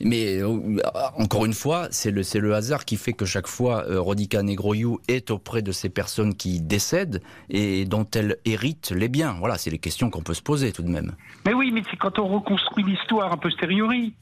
Mais 0.00 0.38
euh, 0.40 0.78
encore 1.18 1.44
une 1.44 1.52
fois, 1.52 1.88
c'est 1.90 2.10
le, 2.10 2.54
hasard 2.54 2.84
qui 2.84 2.96
fait 2.96 3.12
que 3.12 3.24
chaque 3.24 3.46
fois, 3.46 3.84
euh, 3.88 4.00
Rodica 4.00 4.42
Negroyou 4.42 5.00
est 5.08 5.30
auprès 5.30 5.62
de 5.62 5.72
ces 5.72 5.88
personnes 5.88 6.34
qui 6.34 6.60
décèdent 6.60 7.22
et 7.50 7.84
dont 7.84 8.06
elle 8.14 8.36
hérite 8.44 8.92
les 8.94 9.08
biens. 9.08 9.36
Voilà, 9.38 9.58
c'est 9.58 9.70
les 9.70 9.78
questions 9.78 10.10
qu'on 10.10 10.22
peut 10.22 10.34
se 10.34 10.42
poser 10.42 10.72
tout 10.72 10.82
de 10.82 10.88
même. 10.88 11.12
Mais 11.46 11.54
oui, 11.54 11.70
mais 11.72 11.82
c'est 11.90 11.96
quand 11.96 12.18
on 12.18 12.28
reconstruit 12.28 12.84
l'histoire 12.84 13.32
a 13.32 13.36
posteriori. 13.36 14.14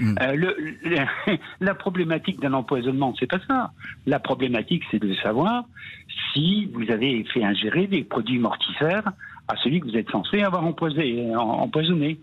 Mm. 0.00 0.14
Euh, 0.20 0.32
le, 0.34 0.56
le- 0.82 1.36
la 1.60 1.74
problématique 1.74 2.40
d'un 2.40 2.52
empoisonnement, 2.52 3.14
c'est 3.18 3.30
pas 3.30 3.40
ça. 3.46 3.72
La 4.06 4.18
problématique, 4.18 4.82
c'est 4.90 4.98
de 4.98 5.14
savoir 5.22 5.64
si 6.32 6.66
vous 6.72 6.90
avez 6.90 7.24
fait 7.32 7.44
ingérer 7.44 7.86
des 7.86 8.02
produits 8.02 8.38
mortifères 8.38 9.12
à 9.48 9.56
celui 9.56 9.80
que 9.80 9.86
vous 9.86 9.96
êtes 9.96 10.10
censé 10.10 10.42
avoir 10.42 10.64
empoisonné. 10.64 12.18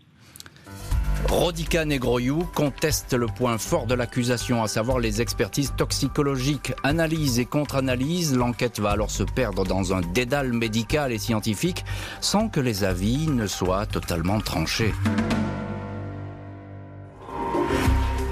Rodica 1.29 1.86
Negroyou 1.86 2.47
conteste 2.53 3.13
le 3.13 3.27
point 3.27 3.57
fort 3.57 3.88
de 3.88 3.95
l'accusation, 3.95 4.63
à 4.63 4.67
savoir 4.67 4.99
les 4.99 5.21
expertises 5.21 5.73
toxicologiques. 5.75 6.73
Analyse 6.83 7.39
et 7.39 7.45
contre-analyse, 7.45 8.36
l'enquête 8.36 8.79
va 8.79 8.91
alors 8.91 9.12
se 9.12 9.23
perdre 9.23 9.65
dans 9.65 9.93
un 9.93 10.01
dédale 10.01 10.53
médical 10.53 11.12
et 11.12 11.19
scientifique 11.19 11.86
sans 12.21 12.49
que 12.49 12.59
les 12.59 12.83
avis 12.83 13.27
ne 13.27 13.47
soient 13.47 13.86
totalement 13.86 14.39
tranchés. 14.39 14.93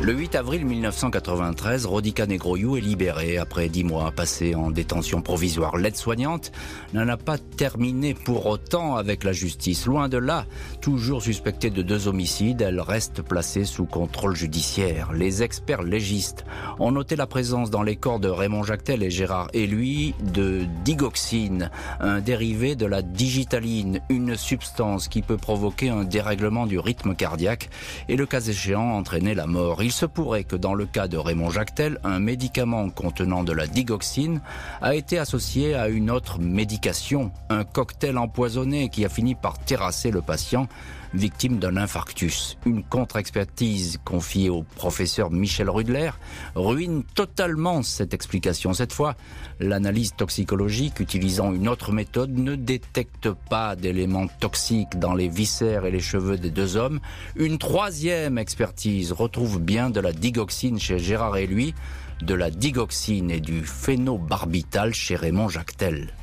Le 0.04 0.14
8 0.14 0.34
avril 0.34 0.66
1993, 0.66 1.86
Rodica 1.86 2.26
Negroyou 2.26 2.76
est 2.76 2.82
libérée 2.82 3.38
après 3.38 3.70
dix 3.70 3.84
mois 3.84 4.10
passés 4.10 4.56
en 4.56 4.72
détention 4.72 5.22
provisoire. 5.22 5.78
L'aide-soignante 5.78 6.52
n'en 6.96 7.08
a 7.08 7.18
pas 7.18 7.38
terminé 7.38 8.16
pour 8.16 8.48
autant 8.48 8.96
avec 8.96 9.24
la 9.24 9.32
justice. 9.32 9.86
Loin 9.86 10.10
de 10.10 10.18
là, 10.18 10.48
toujours 10.82 11.22
suspectée 11.22 11.70
de 11.70 11.84
deux 11.84 12.08
homicides, 12.08 12.64
elle 12.64 12.82
reste 12.82 13.22
placée 13.22 13.64
sous 13.64 13.86
contrôle 13.86 14.36
judiciaire. 14.36 15.14
Les 15.14 15.44
experts 15.44 15.84
légistes 15.84 16.46
ont 16.80 16.92
noté 16.92 17.16
la 17.16 17.28
présence 17.28 17.70
dans 17.70 17.84
les 17.84 17.96
corps 17.96 18.20
de 18.20 18.28
Raymond 18.28 18.64
Jactel 18.64 19.04
et 19.04 19.12
Gérard 19.12 19.50
et 19.54 19.68
de 19.68 20.66
digoxine, 20.84 21.70
un 22.00 22.22
dérivé 22.22 22.76
de 22.76 22.88
la 22.88 23.04
digitaline, 23.04 24.00
une 24.10 24.36
substance 24.36 25.08
qui 25.08 25.22
peut 25.22 25.38
provoquer 25.38 25.90
un 25.90 26.06
dérèglement 26.06 26.66
du 26.66 26.80
rythme 26.80 27.14
cardiaque 27.14 27.70
et 28.10 28.16
le 28.16 28.26
cas 28.26 28.42
échéant 28.42 28.98
entraîner 28.98 29.36
la 29.36 29.46
mort. 29.46 29.84
Il 29.91 29.93
se 29.93 30.06
pourrait 30.06 30.45
que 30.45 30.56
dans 30.56 30.73
le 30.73 30.86
cas 30.86 31.10
de 31.10 31.17
Raymond 31.17 31.49
Jactel, 31.49 31.99
un 32.06 32.19
médicament 32.19 32.89
contenant 32.89 33.43
de 33.43 33.51
la 33.51 33.67
digoxine 33.67 34.39
a 34.82 34.95
été 34.95 35.19
associé 35.19 35.75
à 35.75 35.89
une 35.89 36.10
autre 36.10 36.39
médication, 36.39 37.30
un 37.49 37.65
cocktail 37.65 38.17
empoisonné 38.17 38.88
qui 38.88 39.04
a 39.04 39.10
fini 39.10 39.36
par 39.36 39.60
terrasser 39.60 40.10
le 40.10 40.21
patient 40.21 40.69
victime 41.13 41.60
d'un 41.60 41.78
infarctus. 41.78 42.58
Une 42.65 42.84
contre-expertise 42.84 44.00
confiée 44.04 44.50
au 44.50 44.63
professeur 44.63 45.32
Michel 45.32 45.69
Rudler 45.69 46.12
ruine 46.56 47.04
totalement 47.15 47.84
cette 47.84 48.13
explication. 48.13 48.74
Cette 48.74 48.93
fois, 48.93 49.15
l'analyse 49.60 50.13
toxicologique 50.15 51.00
utilisant 51.00 51.54
une 51.54 51.67
autre 51.67 51.91
méthode 51.91 52.38
ne 52.38 52.56
détecte 52.56 53.30
pas 53.50 53.76
d'éléments 53.76 54.28
toxiques 54.39 55.00
dans 55.00 55.13
les 55.13 55.28
viscères 55.28 55.86
et 55.86 55.91
les 55.91 56.00
cheveux 56.00 56.38
des 56.38 56.50
deux 56.50 56.78
hommes. 56.78 57.00
Une 57.36 57.58
troisième 57.58 58.38
expertise 58.38 59.12
retrouve 59.12 59.60
bien 59.60 59.89
de 59.89 60.00
la 60.00 60.13
digoxine 60.13 60.80
chez 60.80 61.00
Gérard 61.00 61.38
et 61.38 61.47
lui, 61.47 61.74
de 62.21 62.34
la 62.34 62.52
digoxine 62.52 63.32
et 63.32 63.39
du 63.39 63.63
phénobarbital 63.63 64.93
chez 64.93 65.15
Raymond 65.15 65.50
Jactel. 65.50 66.13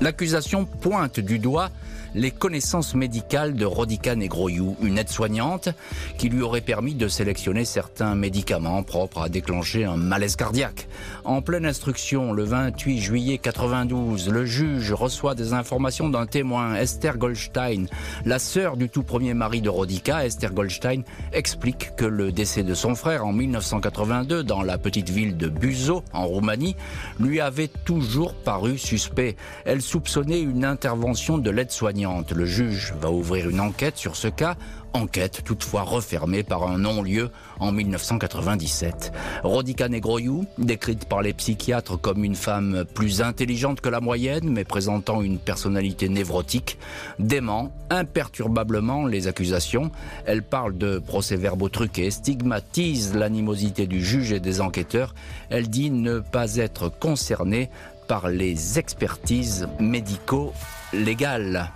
L'accusation 0.00 0.64
pointe 0.64 1.20
du 1.20 1.38
doigt 1.38 1.70
les 2.14 2.30
connaissances 2.30 2.94
médicales 2.94 3.54
de 3.54 3.64
Rodica 3.64 4.14
Negroyou, 4.14 4.76
une 4.82 4.98
aide-soignante 4.98 5.68
qui 6.16 6.28
lui 6.28 6.42
aurait 6.42 6.60
permis 6.60 6.94
de 6.94 7.08
sélectionner 7.08 7.64
certains 7.64 8.14
médicaments 8.14 8.82
propres 8.82 9.22
à 9.22 9.28
déclencher 9.28 9.84
un 9.84 9.96
malaise 9.96 10.36
cardiaque. 10.36 10.88
En 11.24 11.42
pleine 11.42 11.66
instruction, 11.66 12.32
le 12.32 12.44
28 12.44 13.00
juillet 13.00 13.38
92, 13.38 14.28
le 14.28 14.44
juge 14.46 14.92
reçoit 14.92 15.34
des 15.34 15.52
informations 15.52 16.08
d'un 16.08 16.26
témoin, 16.26 16.74
Esther 16.76 17.18
Goldstein. 17.18 17.86
La 18.24 18.38
sœur 18.38 18.76
du 18.76 18.88
tout 18.88 19.02
premier 19.02 19.34
mari 19.34 19.60
de 19.60 19.68
Rodica, 19.68 20.24
Esther 20.24 20.52
Goldstein, 20.52 21.02
explique 21.32 21.96
que 21.96 22.04
le 22.04 22.30
décès 22.30 22.62
de 22.62 22.74
son 22.74 22.94
frère 22.94 23.26
en 23.26 23.32
1982 23.32 24.44
dans 24.44 24.62
la 24.62 24.78
petite 24.78 25.10
ville 25.10 25.36
de 25.36 25.48
Buzo, 25.48 26.04
en 26.12 26.26
Roumanie, 26.26 26.76
lui 27.18 27.40
avait 27.40 27.68
toujours 27.84 28.34
paru 28.34 28.78
suspect. 28.78 29.36
Elle 29.64 29.82
soupçonnait 29.82 30.40
une 30.40 30.64
intervention 30.64 31.38
de 31.38 31.50
l'aide-soignante. 31.50 32.03
Le 32.04 32.44
juge 32.44 32.92
va 33.00 33.10
ouvrir 33.10 33.48
une 33.48 33.60
enquête 33.60 33.96
sur 33.96 34.14
ce 34.14 34.28
cas, 34.28 34.56
enquête 34.92 35.40
toutefois 35.42 35.82
refermée 35.82 36.42
par 36.42 36.68
un 36.68 36.76
non-lieu 36.76 37.30
en 37.60 37.72
1997. 37.72 39.10
Rodica 39.42 39.88
Negroyou, 39.88 40.44
décrite 40.58 41.06
par 41.06 41.22
les 41.22 41.32
psychiatres 41.32 41.98
comme 41.98 42.22
une 42.22 42.34
femme 42.34 42.84
plus 42.92 43.22
intelligente 43.22 43.80
que 43.80 43.88
la 43.88 44.00
moyenne, 44.00 44.50
mais 44.50 44.64
présentant 44.64 45.22
une 45.22 45.38
personnalité 45.38 46.10
névrotique, 46.10 46.78
dément 47.18 47.72
imperturbablement 47.88 49.06
les 49.06 49.26
accusations. 49.26 49.90
Elle 50.26 50.42
parle 50.42 50.76
de 50.76 50.98
procès-verbaux 50.98 51.70
truqués, 51.70 52.10
stigmatise 52.10 53.14
l'animosité 53.14 53.86
du 53.86 54.04
juge 54.04 54.32
et 54.32 54.40
des 54.40 54.60
enquêteurs. 54.60 55.14
Elle 55.48 55.68
dit 55.68 55.90
ne 55.90 56.18
pas 56.18 56.56
être 56.56 56.90
concernée 56.90 57.70
par 58.08 58.28
les 58.28 58.78
expertises 58.78 59.66
médico-légales. 59.80 61.72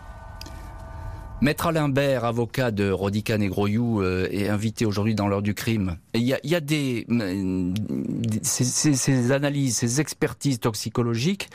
Maître 1.40 1.68
Alain 1.68 1.88
Bert, 1.88 2.24
avocat 2.24 2.72
de 2.72 2.90
Rodica 2.90 3.38
Negroyou, 3.38 4.02
euh, 4.02 4.26
est 4.32 4.48
invité 4.48 4.84
aujourd'hui 4.84 5.14
dans 5.14 5.28
l'heure 5.28 5.42
du 5.42 5.54
crime. 5.54 5.96
Il 6.14 6.22
y 6.22 6.34
a, 6.34 6.60
des, 6.60 7.06
euh, 7.08 7.72
ces, 8.42 9.30
analyses, 9.30 9.76
ces 9.76 10.00
expertises 10.00 10.58
toxicologiques, 10.58 11.48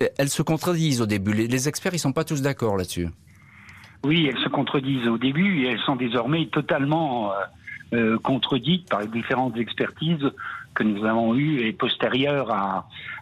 euh, 0.00 0.06
elles 0.16 0.30
se 0.30 0.40
contredisent 0.40 1.02
au 1.02 1.06
début. 1.06 1.34
Les, 1.34 1.68
experts, 1.68 1.92
ils 1.92 1.98
sont 1.98 2.14
pas 2.14 2.24
tous 2.24 2.40
d'accord 2.40 2.78
là-dessus. 2.78 3.08
Oui, 4.04 4.26
elles 4.26 4.42
se 4.42 4.48
contredisent 4.48 5.08
au 5.08 5.18
début 5.18 5.64
et 5.64 5.68
elles 5.68 5.80
sont 5.80 5.96
désormais 5.96 6.46
totalement 6.46 7.32
contredites 8.22 8.88
par 8.88 9.00
les 9.00 9.08
différentes 9.08 9.56
expertises 9.56 10.30
que 10.74 10.84
nous 10.84 11.04
avons 11.04 11.34
eues 11.34 11.58
et 11.66 11.72
postérieures 11.72 12.50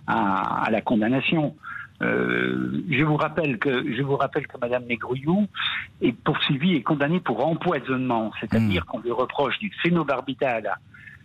à 0.07 0.69
la 0.71 0.81
condamnation. 0.83 1.57
Euh, 2.01 2.83
je 2.89 3.03
vous 3.03 3.17
rappelle 3.17 3.59
que 3.59 3.93
je 3.93 4.03
vous 4.03 4.17
rappelle 4.17 4.47
que 4.47 4.57
Madame 4.61 4.85
Negrouillou 4.89 5.47
est 6.01 6.13
poursuivie 6.13 6.75
et 6.75 6.83
condamnée 6.83 7.21
pour 7.21 7.45
empoisonnement, 7.45 8.31
c'est-à-dire 8.41 8.87
qu'on 8.87 9.01
lui 9.01 9.11
reproche 9.11 9.59
du 9.59 9.73
phénobarbital 9.83 10.77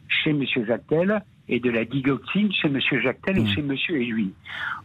chez 0.08 0.34
Monsieur 0.34 0.66
Jactel 0.66 1.22
et 1.48 1.60
de 1.60 1.70
la 1.70 1.86
digoxine 1.86 2.52
chez 2.54 2.70
Monsieur 2.70 3.02
Jactel 3.02 3.38
et 3.38 3.42
Mm. 3.42 3.48
chez 3.48 3.62
Monsieur 3.62 4.02
et 4.02 4.06
lui. 4.06 4.34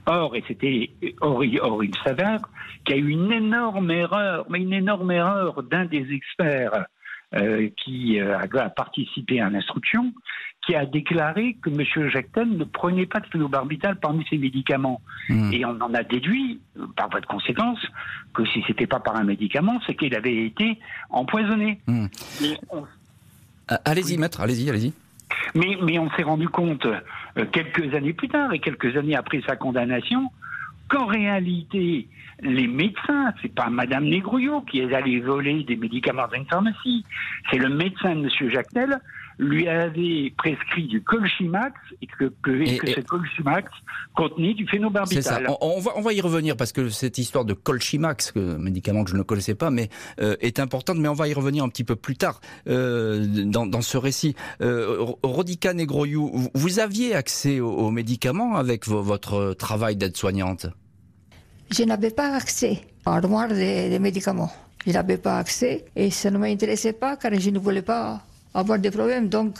Or, 0.07 0.35
et 0.37 0.45
c'était, 0.47 0.91
or, 1.21 1.43
or, 1.63 1.85
il 1.85 1.95
s'avère 2.05 2.41
qu'il 2.85 2.97
y 2.97 2.99
a 2.99 3.03
eu 3.03 3.09
une 3.09 3.33
énorme 3.33 3.91
erreur, 3.91 4.47
mais 4.51 4.61
une 4.61 4.73
énorme 4.73 5.11
erreur 5.11 5.63
d'un 5.63 5.85
des 5.85 6.13
experts 6.13 6.87
euh, 7.35 7.69
qui 7.77 8.19
euh, 8.19 8.39
a 8.39 8.71
participé 8.71 9.41
à 9.41 9.51
l'instruction, 9.51 10.13
qui 10.69 10.75
a 10.75 10.85
déclaré 10.85 11.57
que 11.63 11.71
M. 11.71 12.11
Jactel 12.11 12.47
ne 12.51 12.65
prenait 12.65 13.07
pas 13.07 13.21
de 13.21 13.27
phénobarbital 13.29 13.97
parmi 13.97 14.27
ses 14.29 14.37
médicaments. 14.37 15.01
Hmm. 15.31 15.51
Et 15.51 15.65
on 15.65 15.81
en 15.81 15.95
a 15.95 16.03
déduit, 16.03 16.61
euh, 16.79 16.85
par 16.95 17.09
voie 17.09 17.23
de 17.23 17.27
conséquence, 17.27 17.79
que 18.35 18.45
si 18.45 18.63
c'était 18.67 18.87
pas 18.87 19.01
par 19.01 19.17
un 19.17 19.25
médicament, 19.25 19.81
c'est 19.87 19.95
qu'il 19.95 20.15
avait 20.15 20.45
été 20.45 20.79
empoisonné. 21.09 21.81
Hmm. 21.87 22.09
On 22.69 22.85
Ah, 23.69 23.81
Allez-y, 23.87 24.19
maître, 24.19 24.43
allez-y, 24.43 24.69
allez-y. 24.69 24.93
mais, 25.55 25.79
mais 25.83 25.99
on 25.99 26.11
s'est 26.11 26.23
rendu 26.23 26.51
compte 26.51 26.85
euh, 26.85 27.47
quelques 27.51 27.95
années 27.95 28.13
plus 28.13 28.29
tard 28.29 28.53
et 28.53 28.59
quelques 28.59 28.95
années 28.95 29.17
après 29.17 29.41
sa 29.47 29.57
condamnation 29.57 30.31
qu'en 30.91 31.07
réalité, 31.07 32.09
les 32.43 32.67
médecins, 32.67 33.33
c'est 33.41 33.55
pas 33.55 33.71
Madame 33.71 34.05
Negrouillot 34.05 34.61
qui 34.63 34.81
est 34.81 34.93
allée 34.93 35.21
voler 35.21 35.65
des 35.65 35.77
médicaments 35.77 36.27
dans 36.29 36.37
une 36.37 36.47
pharmacie, 36.47 37.07
c'est 37.51 37.59
le 37.59 37.71
médecin 37.71 38.15
de 38.17 38.21
Monsieur 38.21 38.51
Jactel 38.51 38.99
lui 39.39 39.69
avait 39.69 40.33
prescrit 40.37 40.89
du 40.89 41.03
colchimax 41.03 41.75
et 42.03 42.07
que, 42.07 42.33
que, 42.43 42.51
Et- 42.63 42.77
que 42.79 42.87
et- 42.89 42.95
ce 42.95 43.01
colchimax 43.01 43.71
contenait 44.17 44.55
du 44.55 44.65
C'est 44.65 44.71
ça. 44.71 44.73
phénobarbital. 44.73 45.47
On, 45.49 45.77
on 45.77 45.81
va, 45.81 45.93
on 45.97 46.01
va 46.01 46.13
y 46.13 46.21
revenir 46.21 46.57
parce 46.57 46.73
que 46.73 46.89
cette 46.89 47.19
histoire 47.19 47.45
de 47.45 47.53
Colchimax, 47.55 48.33
que, 48.33 48.57
médicament 48.57 49.05
que 49.05 49.11
je 49.11 49.17
ne 49.17 49.23
connaissais 49.23 49.55
pas, 49.55 49.71
mais 49.71 49.91
euh, 50.21 50.35
est 50.41 50.59
importante. 50.59 50.99
Mais 50.99 51.09
on 51.09 51.15
va 51.15 51.29
y 51.29 51.35
revenir 51.35 51.63
un 51.63 51.69
petit 51.69 51.85
peu 51.85 51.95
plus 51.95 52.17
tard 52.17 52.41
euh, 52.69 53.25
dans, 53.45 53.67
dans 53.67 53.81
ce 53.83 53.97
récit. 53.97 54.35
Euh, 54.61 55.05
Rodica 55.23 55.73
Negroyou, 55.73 56.31
vous- 56.35 56.51
vous 56.55 56.79
aviez 56.81 57.15
accès 57.15 57.61
aux, 57.61 57.71
aux 57.73 57.91
médicaments 57.93 58.57
avec 58.57 58.87
vo- 58.89 59.03
votre 59.03 59.55
travail 59.55 59.95
d'aide-soignante? 59.97 60.67
Je 61.71 61.85
n'avais 61.85 62.11
pas 62.11 62.35
accès 62.35 62.81
à 63.07 63.21
l'armoire 63.21 63.49
des, 63.49 63.89
des 63.91 63.99
médicaments. 63.99 64.51
Je 64.87 64.93
n'avais 64.93 65.19
pas 65.19 65.39
accès 65.39 65.85
et 65.95 66.11
ça 66.11 66.31
ne 66.31 66.39
m'intéressait 66.39 66.93
pas 66.95 67.17
car 67.17 67.33
je 67.39 67.51
ne 67.51 67.59
voulais 67.59 67.83
pas 67.83 68.23
avoir 68.55 68.79
de 68.79 68.91
problèmes. 68.91 69.29
Donc, 69.29 69.57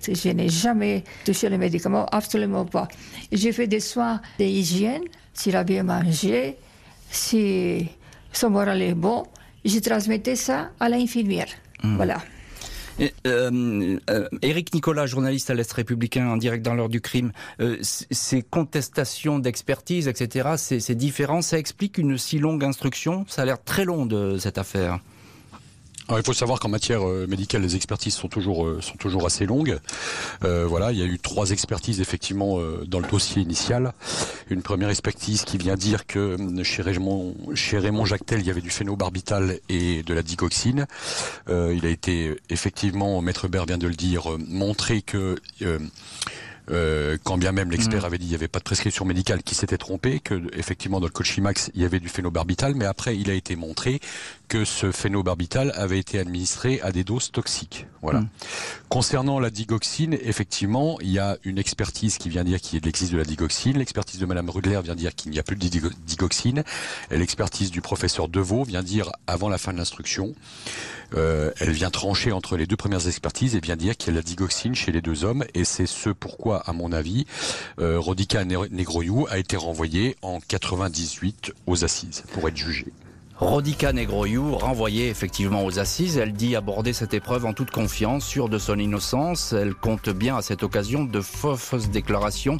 je 0.00 0.28
n'ai 0.30 0.48
jamais 0.48 1.04
touché 1.24 1.48
les 1.48 1.58
médicaments, 1.58 2.06
absolument 2.06 2.64
pas. 2.64 2.88
J'ai 3.30 3.52
fait 3.52 3.66
des 3.66 3.80
soins 3.80 4.20
d'hygiène, 4.38 5.02
s'il 5.32 5.56
a 5.56 5.64
bien 5.64 5.84
mangé, 5.84 6.56
si 7.10 7.88
son 8.32 8.50
moral 8.50 8.82
est 8.82 8.94
bon, 8.94 9.24
je 9.64 9.78
transmettais 9.78 10.36
ça 10.36 10.70
à 10.80 10.88
l'infirmière. 10.88 11.48
Voilà. 11.82 12.18
Et, 12.98 13.12
euh, 13.26 13.98
euh, 14.10 14.28
Éric 14.42 14.74
Nicolas, 14.74 15.06
journaliste 15.06 15.50
à 15.50 15.54
l'Est 15.54 15.72
républicain 15.72 16.28
en 16.28 16.36
direct 16.36 16.64
dans 16.64 16.74
l'heure 16.74 16.88
du 16.88 17.00
crime, 17.00 17.32
euh, 17.60 17.78
ces 17.80 18.42
contestations 18.42 19.38
d'expertise, 19.38 20.08
etc., 20.08 20.50
c'est 20.56 20.94
différent, 20.94 21.42
ça 21.42 21.58
explique 21.58 21.98
une 21.98 22.18
si 22.18 22.38
longue 22.38 22.64
instruction? 22.64 23.24
Ça 23.28 23.42
a 23.42 23.44
l'air 23.44 23.62
très 23.62 23.84
long 23.84 24.06
de 24.06 24.36
cette 24.38 24.58
affaire. 24.58 24.98
Alors, 26.12 26.20
il 26.20 26.26
faut 26.26 26.34
savoir 26.34 26.60
qu'en 26.60 26.68
matière 26.68 27.08
euh, 27.08 27.26
médicale, 27.26 27.62
les 27.62 27.74
expertises 27.74 28.12
sont 28.12 28.28
toujours 28.28 28.66
euh, 28.66 28.82
sont 28.82 28.98
toujours 28.98 29.24
assez 29.24 29.46
longues. 29.46 29.78
Euh, 30.44 30.66
voilà, 30.68 30.92
il 30.92 30.98
y 30.98 31.02
a 31.02 31.06
eu 31.06 31.18
trois 31.18 31.52
expertises 31.52 32.02
effectivement 32.02 32.58
dans 32.86 33.00
le 33.00 33.08
dossier 33.08 33.40
initial. 33.40 33.94
Une 34.50 34.60
première 34.60 34.90
expertise 34.90 35.44
qui 35.46 35.56
vient 35.56 35.74
dire 35.74 36.06
que 36.06 36.36
chez 36.64 36.82
Raymond 36.82 37.34
chez 37.54 37.78
Raymond 37.78 38.04
Jactel, 38.04 38.40
il 38.40 38.46
y 38.46 38.50
avait 38.50 38.60
du 38.60 38.68
phénobarbital 38.68 39.58
et 39.70 40.02
de 40.02 40.12
la 40.12 40.22
digoxine. 40.22 40.86
Il 41.48 41.86
a 41.86 41.88
été 41.88 42.36
effectivement, 42.50 43.22
maître 43.22 43.48
Bert 43.48 43.64
vient 43.64 43.78
de 43.78 43.88
le 43.88 43.94
dire, 43.94 44.36
montré 44.38 45.00
que 45.00 45.36
euh, 46.70 47.18
quand 47.24 47.38
bien 47.38 47.50
même 47.50 47.70
l'expert 47.70 48.04
avait 48.04 48.18
dit 48.18 48.26
qu'il 48.26 48.30
n'y 48.30 48.36
avait 48.36 48.48
pas 48.48 48.60
de 48.60 48.64
prescription 48.64 49.04
médicale, 49.04 49.42
qui 49.42 49.54
s'était 49.54 49.78
trompé, 49.78 50.20
que 50.20 50.40
effectivement 50.56 51.00
dans 51.00 51.06
le 51.06 51.12
Colchimax 51.12 51.70
il 51.74 51.82
y 51.82 51.84
avait 51.84 51.98
du 51.98 52.08
phénobarbital, 52.08 52.74
mais 52.76 52.84
après 52.84 53.16
il 53.16 53.30
a 53.30 53.34
été 53.34 53.56
montré 53.56 54.00
que 54.52 54.66
ce 54.66 54.92
phénobarbital 54.92 55.72
avait 55.76 55.98
été 55.98 56.18
administré 56.18 56.78
à 56.82 56.92
des 56.92 57.04
doses 57.04 57.30
toxiques. 57.30 57.86
Voilà. 58.02 58.20
Mm. 58.20 58.28
Concernant 58.90 59.40
la 59.40 59.48
digoxine, 59.48 60.12
effectivement, 60.12 60.98
il 61.00 61.08
y 61.08 61.18
a 61.18 61.38
une 61.44 61.56
expertise 61.56 62.18
qui 62.18 62.28
vient 62.28 62.44
dire 62.44 62.60
qu'il 62.60 62.86
existe 62.86 63.12
de 63.12 63.16
la 63.16 63.24
digoxine. 63.24 63.78
L'expertise 63.78 64.20
de 64.20 64.26
Madame 64.26 64.50
Rudler 64.50 64.78
vient 64.84 64.94
dire 64.94 65.14
qu'il 65.14 65.30
n'y 65.30 65.38
a 65.38 65.42
plus 65.42 65.56
de 65.56 65.66
digo- 65.66 65.90
digoxine. 66.06 66.64
Et 67.10 67.16
l'expertise 67.16 67.70
du 67.70 67.80
professeur 67.80 68.28
Deveau 68.28 68.62
vient 68.64 68.82
dire 68.82 69.10
avant 69.26 69.48
la 69.48 69.56
fin 69.56 69.72
de 69.72 69.78
l'instruction. 69.78 70.34
Euh, 71.14 71.50
elle 71.58 71.72
vient 71.72 71.90
trancher 71.90 72.30
entre 72.32 72.58
les 72.58 72.66
deux 72.66 72.76
premières 72.76 73.06
expertises 73.08 73.54
et 73.56 73.60
vient 73.60 73.76
dire 73.76 73.96
qu'il 73.96 74.12
y 74.12 74.16
a 74.16 74.20
la 74.20 74.22
digoxine 74.22 74.74
chez 74.74 74.92
les 74.92 75.00
deux 75.00 75.24
hommes. 75.24 75.46
Et 75.54 75.64
c'est 75.64 75.86
ce 75.86 76.10
pourquoi, 76.10 76.58
à 76.68 76.74
mon 76.74 76.92
avis, 76.92 77.24
euh, 77.80 77.98
Rodica 77.98 78.44
Ne- 78.44 78.68
Negroyou 78.70 79.26
a 79.30 79.38
été 79.38 79.56
renvoyé 79.56 80.14
en 80.20 80.40
98 80.40 81.52
aux 81.66 81.84
assises 81.84 82.22
pour 82.34 82.46
être 82.48 82.56
jugé. 82.58 82.84
Rodica 83.42 83.92
Negroyou, 83.92 84.54
renvoyée 84.56 85.08
effectivement 85.08 85.64
aux 85.64 85.80
assises, 85.80 86.16
elle 86.16 86.32
dit 86.32 86.54
aborder 86.54 86.92
cette 86.92 87.12
épreuve 87.12 87.44
en 87.44 87.52
toute 87.52 87.72
confiance, 87.72 88.24
sûre 88.24 88.48
de 88.48 88.56
son 88.56 88.78
innocence. 88.78 89.52
Elle 89.52 89.74
compte 89.74 90.08
bien 90.10 90.36
à 90.36 90.42
cette 90.42 90.62
occasion 90.62 91.02
de 91.04 91.20
fa- 91.20 91.56
fausses 91.56 91.90
déclarations, 91.90 92.56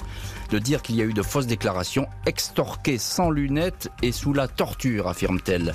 de 0.51 0.59
dire 0.59 0.83
qu'il 0.83 0.97
y 0.97 1.01
a 1.01 1.05
eu 1.05 1.13
de 1.15 1.23
fausses 1.23 1.47
déclarations, 1.47 2.09
extorquées 2.27 2.99
sans 2.99 3.31
lunettes 3.31 3.91
et 4.03 4.11
sous 4.11 4.33
la 4.35 4.49
torture, 4.49 5.07
affirme-t-elle. 5.07 5.73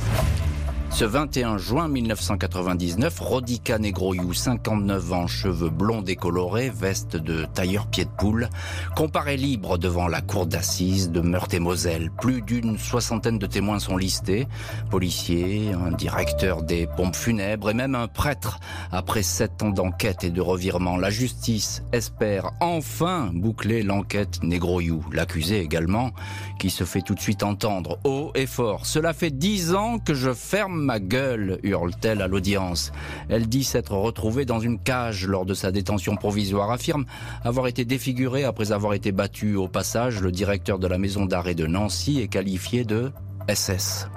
Ce 0.89 1.05
21 1.05 1.59
juin 1.59 1.87
1999, 1.89 3.19
Rodica 3.19 3.77
Negroyou, 3.77 4.33
59 4.33 5.13
ans, 5.13 5.27
cheveux 5.27 5.69
blonds 5.69 6.01
décolorés, 6.01 6.71
veste 6.71 7.17
de 7.17 7.45
tailleur 7.53 7.85
pied 7.85 8.05
de 8.05 8.09
poule, 8.09 8.49
comparé 8.95 9.37
libre 9.37 9.77
devant 9.77 10.07
la 10.07 10.21
cour 10.21 10.47
d'assises 10.47 11.11
de 11.11 11.21
Meurthe-et-Moselle. 11.21 12.09
Plus 12.19 12.41
d'une 12.41 12.79
soixantaine 12.79 13.37
de 13.37 13.45
témoins 13.45 13.77
sont 13.77 13.97
listés, 13.97 14.47
policiers, 14.89 15.71
un 15.73 15.91
directeur 15.91 16.63
des 16.63 16.87
pompes 16.87 17.15
funèbres 17.15 17.69
et 17.69 17.75
même 17.75 17.93
un 17.93 18.07
prêtre. 18.07 18.59
Après 18.91 19.21
sept 19.21 19.61
ans 19.61 19.69
d'enquête 19.69 20.23
et 20.23 20.31
de 20.31 20.41
revirement, 20.41 20.97
la 20.97 21.11
justice 21.11 21.83
espère 21.91 22.53
enfin 22.59 23.29
boucler 23.33 23.83
l'enquête 23.83 24.41
Negroyou. 24.41 25.05
L'accusé 25.11 25.59
également, 25.59 26.11
qui 26.57 26.71
se 26.71 26.85
fait 26.85 27.01
tout 27.01 27.13
de 27.13 27.19
suite 27.19 27.43
entendre 27.43 27.99
haut 28.03 28.31
et 28.33 28.47
fort. 28.47 28.87
Cela 28.87 29.13
fait 29.13 29.29
dix 29.29 29.75
ans 29.75 29.99
que 29.99 30.15
je 30.15 30.33
ferme 30.33 30.76
ma 30.81 30.99
gueule, 30.99 31.59
hurle-t-elle 31.63 32.21
à 32.21 32.27
l'audience. 32.27 32.91
Elle 33.29 33.47
dit 33.47 33.63
s'être 33.63 33.93
retrouvée 33.93 34.45
dans 34.45 34.59
une 34.59 34.79
cage 34.79 35.27
lors 35.27 35.45
de 35.45 35.53
sa 35.53 35.71
détention 35.71 36.15
provisoire, 36.15 36.71
affirme 36.71 37.05
avoir 37.43 37.67
été 37.67 37.85
défigurée 37.85 38.43
après 38.43 38.71
avoir 38.71 38.93
été 38.93 39.11
battue 39.11 39.55
au 39.55 39.67
passage. 39.67 40.21
Le 40.21 40.31
directeur 40.31 40.79
de 40.79 40.87
la 40.87 40.97
maison 40.97 41.25
d'arrêt 41.25 41.55
de 41.55 41.67
Nancy 41.67 42.21
est 42.21 42.27
qualifié 42.27 42.83
de 42.83 43.11
SS. 43.49 44.07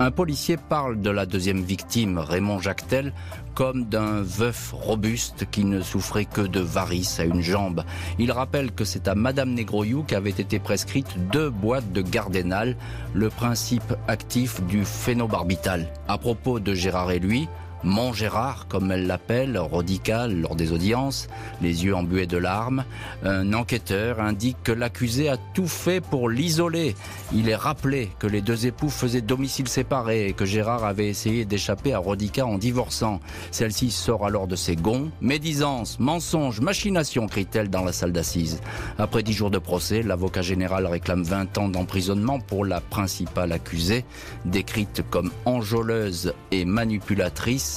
Un 0.00 0.12
policier 0.12 0.56
parle 0.56 1.00
de 1.00 1.10
la 1.10 1.26
deuxième 1.26 1.60
victime, 1.60 2.18
Raymond 2.18 2.60
Jactel, 2.60 3.12
comme 3.56 3.84
d'un 3.86 4.22
veuf 4.22 4.70
robuste 4.72 5.46
qui 5.50 5.64
ne 5.64 5.80
souffrait 5.80 6.24
que 6.24 6.40
de 6.40 6.60
varices 6.60 7.18
à 7.18 7.24
une 7.24 7.42
jambe. 7.42 7.82
Il 8.20 8.30
rappelle 8.30 8.70
que 8.70 8.84
c'est 8.84 9.08
à 9.08 9.16
Madame 9.16 9.54
Negroyou 9.54 10.04
qu'avaient 10.04 10.30
été 10.30 10.60
prescrites 10.60 11.18
deux 11.32 11.50
boîtes 11.50 11.92
de 11.92 12.00
Gardénal, 12.00 12.76
le 13.12 13.28
principe 13.28 13.92
actif 14.06 14.62
du 14.66 14.84
phénobarbital. 14.84 15.88
À 16.06 16.16
propos 16.16 16.60
de 16.60 16.74
Gérard 16.74 17.10
et 17.10 17.18
lui, 17.18 17.48
mon 17.84 18.12
Gérard, 18.12 18.66
comme 18.68 18.90
elle 18.90 19.06
l'appelle, 19.06 19.56
radical 19.58 20.40
lors 20.40 20.56
des 20.56 20.72
audiences, 20.72 21.28
les 21.62 21.84
yeux 21.84 21.94
embués 21.94 22.26
de 22.26 22.36
larmes, 22.36 22.84
un 23.24 23.52
enquêteur 23.52 24.20
indique 24.20 24.56
que 24.64 24.72
l'accusé 24.72 25.28
a 25.28 25.36
tout 25.54 25.68
fait 25.68 26.00
pour 26.00 26.28
l'isoler. 26.28 26.96
Il 27.32 27.48
est 27.48 27.56
rappelé 27.56 28.10
que 28.18 28.26
les 28.26 28.40
deux 28.40 28.66
époux 28.66 28.88
faisaient 28.88 29.20
domicile 29.20 29.68
séparé 29.68 30.26
et 30.26 30.32
que 30.32 30.44
Gérard 30.44 30.84
avait 30.84 31.08
essayé 31.08 31.44
d'échapper 31.44 31.92
à 31.92 31.98
Rodica 31.98 32.46
en 32.46 32.58
divorçant. 32.58 33.20
Celle-ci 33.50 33.90
sort 33.90 34.26
alors 34.26 34.48
de 34.48 34.56
ses 34.56 34.76
gonds. 34.76 35.10
Médisance, 35.20 36.00
mensonge, 36.00 36.60
machination, 36.60 37.26
crie-t-elle 37.26 37.70
dans 37.70 37.84
la 37.84 37.92
salle 37.92 38.12
d'assises. 38.12 38.60
Après 38.98 39.22
dix 39.22 39.32
jours 39.32 39.50
de 39.50 39.58
procès, 39.58 40.02
l'avocat 40.02 40.42
général 40.42 40.86
réclame 40.86 41.22
20 41.22 41.58
ans 41.58 41.68
d'emprisonnement 41.68 42.40
pour 42.40 42.64
la 42.64 42.80
principale 42.80 43.52
accusée, 43.52 44.04
décrite 44.44 45.02
comme 45.10 45.30
enjôleuse 45.44 46.32
et 46.50 46.64
manipulatrice. 46.64 47.67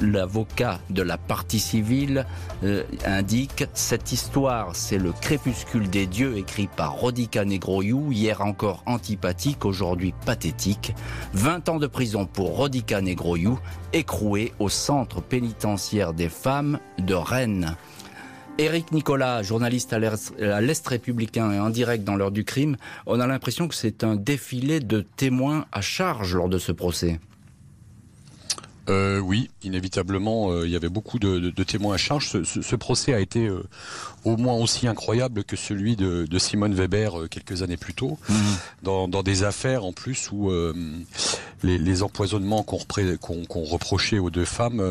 L'avocat 0.00 0.78
de 0.90 1.02
la 1.02 1.18
partie 1.18 1.58
civile 1.58 2.24
euh, 2.62 2.84
indique 3.04 3.64
cette 3.74 4.12
histoire, 4.12 4.76
c'est 4.76 4.98
le 4.98 5.12
crépuscule 5.12 5.90
des 5.90 6.06
dieux 6.06 6.36
écrit 6.36 6.68
par 6.68 6.94
Rodica 6.94 7.44
Negroyou, 7.44 8.12
hier 8.12 8.40
encore 8.42 8.84
antipathique, 8.86 9.64
aujourd'hui 9.64 10.14
pathétique. 10.24 10.94
20 11.34 11.68
ans 11.68 11.78
de 11.78 11.88
prison 11.88 12.26
pour 12.26 12.56
Rodica 12.56 13.00
Negroyou, 13.00 13.58
écroué 13.92 14.52
au 14.60 14.68
centre 14.68 15.20
pénitentiaire 15.20 16.12
des 16.14 16.28
femmes 16.28 16.78
de 16.98 17.14
Rennes. 17.14 17.76
Éric 18.58 18.92
Nicolas, 18.92 19.42
journaliste 19.42 19.92
à 19.92 19.98
l'Est 19.98 20.34
à 20.40 20.60
l'Est 20.60 20.86
républicain 20.86 21.52
et 21.52 21.58
en 21.58 21.70
direct 21.70 22.04
dans 22.04 22.16
l'heure 22.16 22.30
du 22.30 22.44
crime, 22.44 22.76
on 23.06 23.18
a 23.18 23.26
l'impression 23.26 23.66
que 23.66 23.74
c'est 23.74 24.04
un 24.04 24.14
défilé 24.14 24.78
de 24.78 25.00
témoins 25.00 25.64
à 25.72 25.80
charge 25.80 26.36
lors 26.36 26.48
de 26.48 26.58
ce 26.58 26.70
procès. 26.70 27.18
Euh, 28.88 29.20
oui, 29.20 29.48
inévitablement, 29.62 30.50
euh, 30.50 30.66
il 30.66 30.72
y 30.72 30.76
avait 30.76 30.88
beaucoup 30.88 31.18
de, 31.20 31.38
de- 31.38 31.50
de 31.50 31.62
témoins 31.64 31.94
à 31.94 31.98
charge. 31.98 32.28
Ce, 32.28 32.42
ce- 32.42 32.62
ce 32.62 32.74
procès 32.76 33.14
a 33.14 33.20
été 33.20 33.46
euh, 33.46 33.62
au 34.24 34.36
moins 34.36 34.54
aussi 34.54 34.88
incroyable 34.88 35.44
que 35.44 35.54
celui 35.56 35.94
de, 35.94 36.26
de 36.28 36.38
Simone 36.38 36.74
Weber 36.74 37.16
euh, 37.20 37.28
quelques 37.28 37.62
années 37.62 37.76
plus 37.76 37.94
tôt, 37.94 38.18
dans, 38.82 39.06
dans 39.06 39.22
des 39.22 39.44
affaires 39.44 39.84
en 39.84 39.92
plus 39.92 40.30
où 40.32 40.50
les, 41.62 41.78
les 41.78 42.02
empoisonnements 42.02 42.62
qu'on 42.64 42.78
reprochait 43.64 44.18
aux 44.18 44.30
deux 44.30 44.44
femmes 44.44 44.82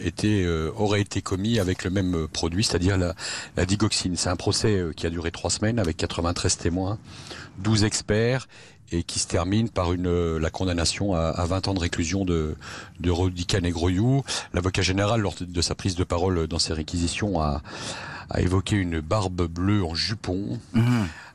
étaient, 0.00 0.46
auraient 0.76 1.00
été 1.00 1.20
commis 1.22 1.58
avec 1.58 1.82
le 1.84 1.90
même 1.90 2.28
produit, 2.32 2.62
c'est-à-dire 2.64 2.96
la, 2.98 3.14
la 3.56 3.66
digoxine. 3.66 4.16
C'est 4.16 4.28
un 4.28 4.36
procès 4.36 4.80
qui 4.96 5.06
a 5.06 5.10
duré 5.10 5.30
trois 5.32 5.50
semaines 5.50 5.78
avec 5.78 5.96
93 5.96 6.56
témoins, 6.56 6.98
12 7.58 7.84
experts 7.84 8.46
et 8.94 9.02
qui 9.02 9.18
se 9.18 9.26
termine 9.26 9.68
par 9.68 9.92
une 9.92 10.06
euh, 10.06 10.38
la 10.38 10.50
condamnation 10.50 11.14
à, 11.14 11.20
à 11.20 11.46
20 11.46 11.68
ans 11.68 11.74
de 11.74 11.80
réclusion 11.80 12.24
de 12.24 12.56
de 13.00 13.10
Rodica 13.10 13.60
Negroyou. 13.60 14.22
L'avocat 14.52 14.82
général, 14.82 15.20
lors 15.20 15.34
de 15.40 15.60
sa 15.60 15.74
prise 15.74 15.96
de 15.96 16.04
parole 16.04 16.46
dans 16.46 16.58
ses 16.58 16.72
réquisitions, 16.72 17.40
a, 17.40 17.62
a 18.30 18.40
évoqué 18.40 18.76
une 18.76 19.00
barbe 19.00 19.46
bleue 19.46 19.84
en 19.84 19.94
jupon, 19.94 20.58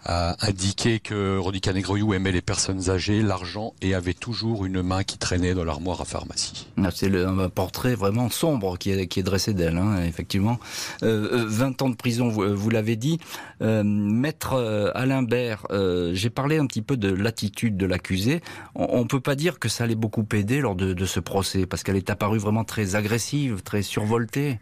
a 0.06 0.36
indiqué 0.46 1.00
que 1.00 1.38
Rodica 1.38 1.74
Negroyou 1.74 2.14
aimait 2.14 2.32
les 2.32 2.42
personnes 2.42 2.90
âgées, 2.90 3.22
l'argent 3.22 3.74
et 3.82 3.94
avait 3.94 4.14
toujours 4.14 4.66
une 4.66 4.82
main 4.82 5.04
qui 5.04 5.18
traînait 5.18 5.54
dans 5.54 5.64
l'armoire 5.64 6.02
à 6.02 6.06
pharmacie. 6.06 6.68
Ah, 6.82 6.90
c'est 6.94 7.14
un 7.16 7.50
portrait 7.50 7.96
vraiment 7.96 8.30
sombre 8.30 8.78
qui 8.78 8.92
est, 8.92 9.24
dressé 9.24 9.54
d'elle, 9.54 9.78
hein, 9.78 10.04
effectivement. 10.06 10.60
Euh, 11.04 11.46
20 11.48 11.82
ans 11.82 11.90
de 11.90 11.96
prison, 11.96 12.30
vous, 12.30 12.56
vous 12.56 12.70
l'avez 12.70 12.96
dit. 12.96 13.20
Euh, 13.62 13.84
Maître 13.84 14.92
Alain 14.96 15.24
Bert, 15.24 15.68
j'ai 16.14 16.30
parlé 16.30 16.58
un 16.58 16.66
petit 16.66 16.82
peu 16.82 16.98
de 16.98 17.14
l'attitude 17.14 17.78
de 17.78 17.86
l'accusé. 17.86 18.42
On, 18.76 19.00
ne 19.00 19.08
peut 19.08 19.20
pas 19.20 19.36
dire 19.36 19.60
que 19.60 19.68
ça 19.68 19.84
allait 19.84 19.96
beaucoup 19.96 20.26
aider 20.34 20.62
lors 20.62 20.76
de 20.76 21.06
ce 21.06 21.20
procès, 21.20 21.66
parce 21.66 21.84
qu'elle 21.84 21.98
est 21.98 22.10
apparue 22.10 22.40
vraiment 22.40 22.64
très 22.64 22.96
agressive, 22.96 23.62
très 23.64 23.82
survoltée. 23.82 24.60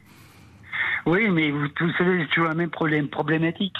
Oui, 1.07 1.29
mais 1.29 1.51
vous, 1.51 1.67
savez, 1.97 2.21
c'est 2.21 2.27
toujours 2.33 2.49
la 2.49 2.55
même 2.55 2.69
problème, 2.69 3.07
problématique. 3.07 3.75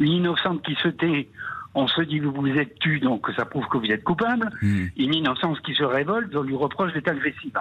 Une 0.00 0.10
innocente 0.10 0.62
qui 0.64 0.74
se 0.82 0.88
tait, 0.88 1.28
on 1.76 1.86
se 1.86 2.02
dit 2.02 2.18
vous 2.18 2.32
vous 2.32 2.48
êtes 2.48 2.76
tu, 2.80 2.98
donc 2.98 3.28
ça 3.36 3.44
prouve 3.44 3.66
que 3.68 3.78
vous 3.78 3.86
êtes 3.86 4.02
coupable. 4.02 4.50
Hmm. 4.60 4.86
Une 4.96 5.14
innocence 5.14 5.60
qui 5.60 5.74
se 5.74 5.84
révolte, 5.84 6.34
on 6.34 6.42
lui 6.42 6.56
reproche 6.56 6.92
d'être 6.92 7.08
agressive. 7.08 7.56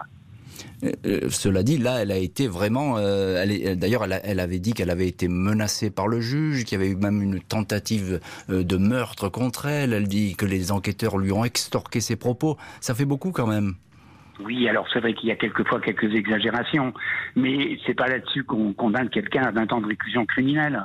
Euh, 0.84 0.91
euh, 1.05 1.29
cela 1.29 1.62
dit, 1.62 1.77
là, 1.77 2.01
elle 2.01 2.12
a 2.12 2.17
été 2.17 2.47
vraiment. 2.47 2.95
Euh, 2.97 3.75
d'ailleurs, 3.75 4.05
elle, 4.05 4.39
avait 4.39 4.60
dit 4.60 4.73
qu'elle 4.73 4.89
avait 4.89 5.07
été 5.07 5.27
menacée 5.27 5.91
par 5.91 6.07
le 6.07 6.19
juge, 6.19 6.65
qu'il 6.65 6.79
y 6.79 6.81
avait 6.81 6.91
eu 6.91 6.95
même 6.95 7.21
une 7.21 7.39
tentative 7.39 8.19
de 8.49 8.77
meurtre 8.77 9.29
contre 9.29 9.67
elle. 9.67 9.93
Elle 9.93 10.07
dit 10.07 10.36
que 10.36 10.47
les 10.47 10.71
enquêteurs 10.71 11.19
lui 11.19 11.31
ont 11.31 11.45
extorqué 11.45 12.01
ses 12.01 12.15
propos. 12.15 12.57
Ça 12.79 12.95
fait 12.95 13.05
beaucoup 13.05 13.31
quand 13.31 13.47
même. 13.47 13.75
Oui, 14.39 14.67
alors 14.67 14.88
c'est 14.91 15.00
vrai 15.00 15.13
qu'il 15.13 15.30
y 15.30 15.32
a 15.32 15.36
quelquefois 15.36 15.80
quelques 15.82 16.13
exagérations, 16.13 16.94
mais 17.36 17.78
c'est 17.86 17.94
pas 17.94 18.08
là-dessus 18.08 18.44
qu'on 18.44 18.74
condamne 18.74 19.10
quelqu'un 19.10 19.44
à 19.44 19.52
20 19.52 19.74
ans 19.74 19.82
de 19.82 19.88
réclusion 19.88 20.26
criminelle. 20.26 20.84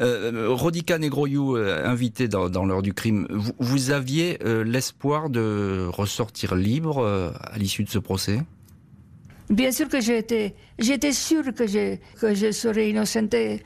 Euh, 0.00 0.48
Rodica 0.48 0.98
Negroyou, 0.98 1.56
euh, 1.56 1.84
invité 1.86 2.26
dans, 2.28 2.64
l'heure 2.64 2.82
du 2.82 2.94
crime, 2.94 3.26
vous, 3.58 3.90
aviez 3.90 4.38
euh, 4.44 4.64
l'espoir 4.64 5.28
de 5.28 5.86
ressortir 5.88 6.54
libre 6.54 7.04
à 7.04 7.58
l'issue 7.58 7.84
de 7.84 7.90
ce 7.90 7.98
procès? 7.98 8.40
Bien 9.50 9.72
sûr 9.72 9.88
que 9.88 10.00
j'étais, 10.00 10.54
j'étais 10.78 11.12
sûr 11.12 11.42
que 11.54 11.66
je, 11.66 11.96
que 12.20 12.34
je 12.34 12.52
serais 12.52 12.90
innocentée. 12.90 13.62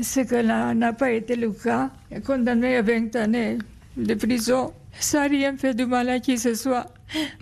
Ce 0.00 0.20
que 0.20 0.42
n'a 0.42 0.92
pas 0.92 1.10
été 1.10 1.36
le 1.36 1.50
cas. 1.50 1.90
Condamné 2.24 2.76
à 2.76 2.82
20 2.82 3.16
années 3.16 3.58
de 3.96 4.14
prison, 4.14 4.72
ça 5.00 5.20
n'a 5.20 5.28
rien 5.28 5.56
fait 5.56 5.74
de 5.74 5.84
mal 5.84 6.08
à 6.08 6.20
qui 6.20 6.34
que 6.34 6.40
ce 6.40 6.54
soit. 6.54 6.86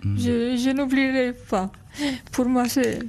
Mm. 0.03 0.17
Je, 0.17 0.71
n'oublierai 0.71 1.33
pas. 1.49 1.71
Pour 2.31 2.45
moi, 2.45 2.67
c'est 2.67 2.99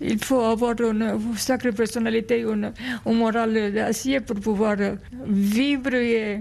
il 0.00 0.22
faut 0.22 0.40
avoir 0.40 0.74
une 0.80 1.18
sacrée 1.36 1.70
personnalité, 1.72 2.40
une, 2.40 2.72
une 3.06 3.14
morale 3.14 3.72
d'acier 3.72 4.20
pour 4.20 4.40
pouvoir 4.40 4.76
vivre 5.26 5.94
et. 5.94 6.40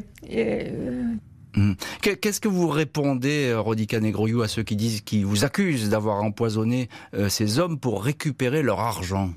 Mm. 1.55 1.73
Qu'est-ce 2.01 2.39
que 2.39 2.47
vous 2.47 2.67
répondez, 2.67 3.53
Rodica 3.53 3.99
Negroyou, 3.99 4.41
à 4.41 4.47
ceux 4.47 4.63
qui 4.63 4.75
disent, 4.75 5.01
qui 5.01 5.23
vous 5.23 5.43
accusent 5.43 5.89
d'avoir 5.89 6.23
empoisonné 6.23 6.87
euh, 7.13 7.27
ces 7.27 7.59
hommes 7.59 7.77
pour 7.77 8.03
récupérer 8.03 8.61
leur 8.61 8.79
argent? 8.79 9.31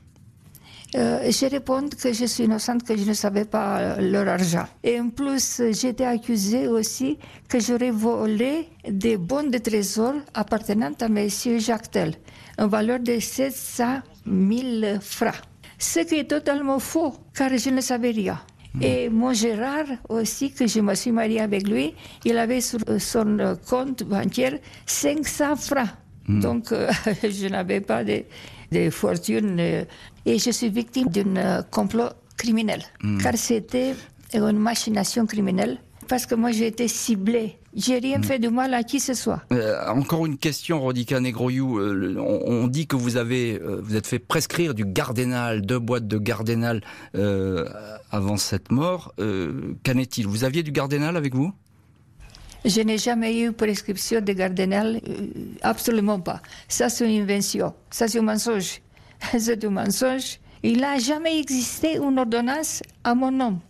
Euh, 0.96 1.30
je 1.30 1.46
réponds 1.46 1.88
que 1.88 2.12
je 2.12 2.24
suis 2.24 2.44
innocente, 2.44 2.84
que 2.84 2.96
je 2.96 3.04
ne 3.04 3.14
savais 3.14 3.44
pas 3.44 3.78
euh, 3.78 4.00
leur 4.00 4.28
argent. 4.28 4.64
Et 4.82 5.00
en 5.00 5.08
plus, 5.08 5.60
j'étais 5.72 6.04
accusée 6.04 6.68
aussi 6.68 7.18
que 7.48 7.58
j'aurais 7.58 7.90
volé 7.90 8.68
des 8.88 9.16
bons 9.16 9.50
de 9.50 9.58
trésor 9.58 10.14
appartenant 10.34 10.92
à 11.00 11.06
M. 11.06 11.28
Jacques 11.58 11.90
Tell, 11.90 12.14
en 12.58 12.68
valeur 12.68 13.00
de 13.00 13.18
700 13.18 14.00
000 14.26 15.00
francs. 15.00 15.34
Ce 15.78 16.00
qui 16.00 16.14
est 16.16 16.30
totalement 16.30 16.78
faux, 16.78 17.14
car 17.34 17.50
je 17.56 17.70
ne 17.70 17.80
savais 17.80 18.12
rien. 18.12 18.40
Hmm. 18.74 18.82
Et 18.82 19.08
mon 19.08 19.32
Gérard 19.32 19.86
aussi, 20.08 20.52
que 20.52 20.66
je 20.68 20.80
me 20.80 20.94
suis 20.94 21.10
mariée 21.10 21.40
avec 21.40 21.68
lui, 21.68 21.94
il 22.24 22.38
avait 22.38 22.60
sur 22.60 22.78
son 22.98 23.56
compte 23.68 24.04
bancaire 24.04 24.58
500 24.86 25.56
francs. 25.56 25.88
Hmm. 26.28 26.40
Donc, 26.40 26.72
je 27.22 27.48
n'avais 27.48 27.80
pas 27.80 28.04
de, 28.04 28.22
de 28.74 28.90
fortune 28.90 29.60
et 30.26 30.38
je 30.38 30.50
suis 30.50 30.70
victime 30.70 31.08
d'un 31.08 31.36
euh, 31.36 31.62
complot 31.62 32.10
criminel, 32.36 32.82
hmm. 33.02 33.18
car 33.18 33.36
c'était 33.36 33.94
une 34.32 34.58
machination 34.58 35.26
criminelle. 35.26 35.78
Parce 36.08 36.26
que 36.26 36.34
moi, 36.34 36.50
j'ai 36.50 36.66
été 36.66 36.86
ciblée. 36.86 37.58
J'ai 37.74 37.98
rien 37.98 38.18
hmm. 38.18 38.24
fait 38.24 38.38
de 38.38 38.48
mal 38.48 38.74
à 38.74 38.82
qui 38.82 38.98
que 38.98 39.02
ce 39.04 39.14
soit. 39.14 39.40
Euh, 39.52 39.88
encore 39.88 40.26
une 40.26 40.36
question, 40.36 40.80
Rodica 40.80 41.18
Negroyou. 41.18 41.78
Euh, 41.78 42.16
on, 42.18 42.68
dit 42.68 42.86
que 42.86 42.96
vous 42.96 43.16
avez, 43.16 43.58
vous 43.58 43.96
êtes 43.96 44.06
fait 44.06 44.18
prescrire 44.18 44.74
du 44.74 44.84
Gardénal, 44.84 45.62
deux 45.62 45.78
boîtes 45.78 46.06
de 46.06 46.18
Gardénal 46.18 46.82
avant 48.10 48.36
cette 48.36 48.70
mort. 48.70 49.14
Qu'en 49.16 49.98
est-il? 49.98 50.26
Vous 50.26 50.44
aviez 50.44 50.62
du 50.62 50.72
Gardénal 50.72 51.16
avec 51.16 51.34
vous? 51.34 51.52
Je 52.64 52.80
n'ai 52.80 52.98
jamais 52.98 53.40
eu 53.40 53.52
prescription 53.52 54.20
de 54.20 54.32
Gardénal, 54.32 55.00
absolument 55.62 56.20
pas. 56.20 56.40
Ça, 56.68 56.88
c'est 56.88 57.12
une 57.12 57.22
invention, 57.22 57.74
ça, 57.90 58.08
c'est 58.08 58.18
un 58.18 58.22
mensonge. 58.22 58.80
c'est 59.38 59.64
un 59.64 59.70
mensonge. 59.70 60.38
Il 60.62 60.80
n'a 60.80 60.98
jamais 60.98 61.38
existé 61.38 61.96
une 61.96 62.18
ordonnance 62.18 62.82
à 63.02 63.14
mon 63.14 63.30
nom. 63.30 63.60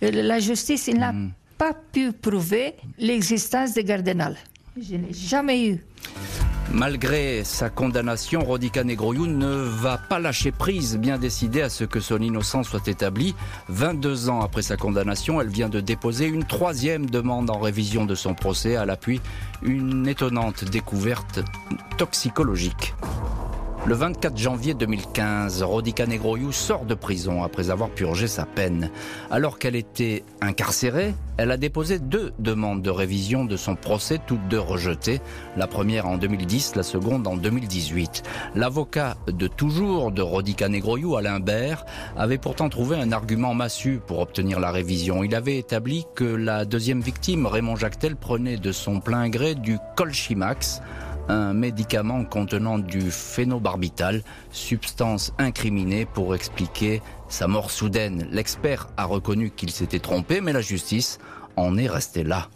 La 0.00 0.40
justice 0.40 0.88
n'a 0.88 1.12
hmm. 1.12 1.32
pas 1.56 1.74
pu 1.92 2.12
prouver 2.12 2.74
l'existence 2.98 3.74
de 3.74 3.82
Gardenal. 3.82 4.36
Je 4.76 4.96
n'ai 4.96 5.12
jamais 5.12 5.68
eu. 5.68 5.84
Malgré 6.72 7.44
sa 7.44 7.70
condamnation, 7.70 8.40
Rodica 8.40 8.84
Negroyou 8.84 9.26
ne 9.26 9.46
va 9.46 9.98
pas 9.98 10.18
lâcher 10.18 10.50
prise, 10.50 10.98
bien 10.98 11.18
décidée 11.18 11.62
à 11.62 11.68
ce 11.68 11.84
que 11.84 12.00
son 12.00 12.18
innocence 12.18 12.68
soit 12.68 12.88
établie. 12.88 13.34
22 13.68 14.28
ans 14.28 14.40
après 14.40 14.62
sa 14.62 14.76
condamnation, 14.76 15.40
elle 15.40 15.48
vient 15.48 15.68
de 15.68 15.80
déposer 15.80 16.26
une 16.26 16.44
troisième 16.44 17.08
demande 17.08 17.50
en 17.50 17.58
révision 17.58 18.06
de 18.06 18.14
son 18.14 18.34
procès 18.34 18.76
à 18.76 18.86
l'appui 18.86 19.20
une 19.62 20.06
étonnante 20.06 20.64
découverte 20.64 21.40
toxicologique. 21.96 22.94
Le 23.86 23.94
24 23.94 24.38
janvier 24.38 24.72
2015, 24.72 25.62
Rodica 25.62 26.06
Negroyou 26.06 26.52
sort 26.52 26.86
de 26.86 26.94
prison 26.94 27.42
après 27.42 27.68
avoir 27.68 27.90
purgé 27.90 28.28
sa 28.28 28.46
peine. 28.46 28.90
Alors 29.30 29.58
qu'elle 29.58 29.76
était 29.76 30.24
incarcérée, 30.40 31.14
elle 31.36 31.50
a 31.50 31.58
déposé 31.58 31.98
deux 31.98 32.32
demandes 32.38 32.80
de 32.80 32.88
révision 32.88 33.44
de 33.44 33.58
son 33.58 33.74
procès, 33.74 34.20
toutes 34.26 34.48
deux 34.48 34.58
rejetées. 34.58 35.20
La 35.58 35.66
première 35.66 36.06
en 36.06 36.16
2010, 36.16 36.76
la 36.76 36.82
seconde 36.82 37.26
en 37.26 37.36
2018. 37.36 38.22
L'avocat 38.54 39.18
de 39.26 39.48
toujours 39.48 40.12
de 40.12 40.22
Rodica 40.22 40.70
Negroyou, 40.70 41.16
Alain 41.16 41.40
Bert, 41.40 41.84
avait 42.16 42.38
pourtant 42.38 42.70
trouvé 42.70 42.96
un 42.96 43.12
argument 43.12 43.52
massu 43.52 44.00
pour 44.06 44.20
obtenir 44.20 44.60
la 44.60 44.70
révision. 44.70 45.24
Il 45.24 45.34
avait 45.34 45.58
établi 45.58 46.06
que 46.14 46.24
la 46.24 46.64
deuxième 46.64 47.02
victime, 47.02 47.44
Raymond 47.44 47.76
Jactel, 47.76 48.16
prenait 48.16 48.56
de 48.56 48.72
son 48.72 49.00
plein 49.00 49.28
gré 49.28 49.54
du 49.54 49.76
Colchimax, 49.94 50.80
un 51.28 51.54
médicament 51.54 52.24
contenant 52.24 52.78
du 52.78 53.10
phénobarbital, 53.10 54.22
substance 54.50 55.32
incriminée 55.38 56.06
pour 56.06 56.34
expliquer 56.34 57.02
sa 57.28 57.48
mort 57.48 57.70
soudaine. 57.70 58.28
L'expert 58.30 58.88
a 58.96 59.04
reconnu 59.04 59.50
qu'il 59.50 59.70
s'était 59.70 59.98
trompé, 59.98 60.40
mais 60.40 60.52
la 60.52 60.60
justice 60.60 61.18
en 61.56 61.76
est 61.76 61.88
restée 61.88 62.24
là. 62.24 62.48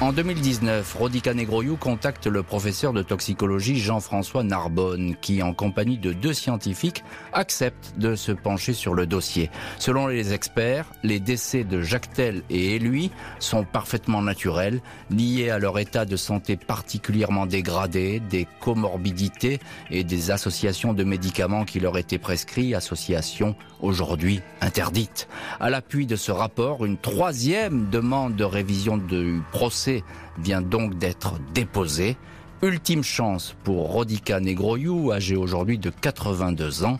En 0.00 0.12
2019, 0.12 0.94
Rodica 0.94 1.34
Negroyou 1.34 1.76
contacte 1.76 2.28
le 2.28 2.44
professeur 2.44 2.92
de 2.92 3.02
toxicologie 3.02 3.80
Jean-François 3.80 4.44
Narbonne, 4.44 5.16
qui, 5.20 5.42
en 5.42 5.52
compagnie 5.52 5.98
de 5.98 6.12
deux 6.12 6.32
scientifiques, 6.32 7.02
accepte 7.32 7.94
de 7.98 8.14
se 8.14 8.30
pencher 8.30 8.74
sur 8.74 8.94
le 8.94 9.06
dossier. 9.06 9.50
Selon 9.80 10.06
les 10.06 10.32
experts, 10.32 10.86
les 11.02 11.18
décès 11.18 11.64
de 11.64 11.82
Jacques 11.82 12.20
et 12.48 12.78
lui 12.78 13.10
sont 13.40 13.64
parfaitement 13.64 14.22
naturels, 14.22 14.80
liés 15.10 15.50
à 15.50 15.58
leur 15.58 15.80
état 15.80 16.04
de 16.04 16.16
santé 16.16 16.56
particulièrement 16.56 17.46
dégradé, 17.46 18.20
des 18.20 18.46
comorbidités 18.60 19.58
et 19.90 20.04
des 20.04 20.30
associations 20.30 20.94
de 20.94 21.02
médicaments 21.02 21.64
qui 21.64 21.80
leur 21.80 21.98
étaient 21.98 22.18
prescrits, 22.18 22.76
associations 22.76 23.56
aujourd'hui 23.80 24.42
interdites. 24.60 25.28
À 25.58 25.70
l'appui 25.70 26.06
de 26.06 26.14
ce 26.14 26.30
rapport, 26.30 26.84
une 26.84 26.98
troisième 26.98 27.90
demande 27.90 28.36
de 28.36 28.44
révision 28.44 28.96
du 28.96 29.40
procès 29.50 30.04
vient 30.38 30.62
donc 30.62 30.98
d'être 30.98 31.34
déposé. 31.54 32.16
Ultime 32.62 33.04
chance 33.04 33.54
pour 33.64 33.92
Rodica 33.92 34.40
Negroyou, 34.40 35.12
âgée 35.12 35.36
aujourd'hui 35.36 35.78
de 35.78 35.90
82 35.90 36.84
ans, 36.84 36.98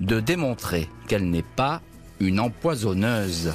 de 0.00 0.20
démontrer 0.20 0.88
qu'elle 1.06 1.30
n'est 1.30 1.42
pas 1.42 1.80
une 2.20 2.40
empoisonneuse. 2.40 3.52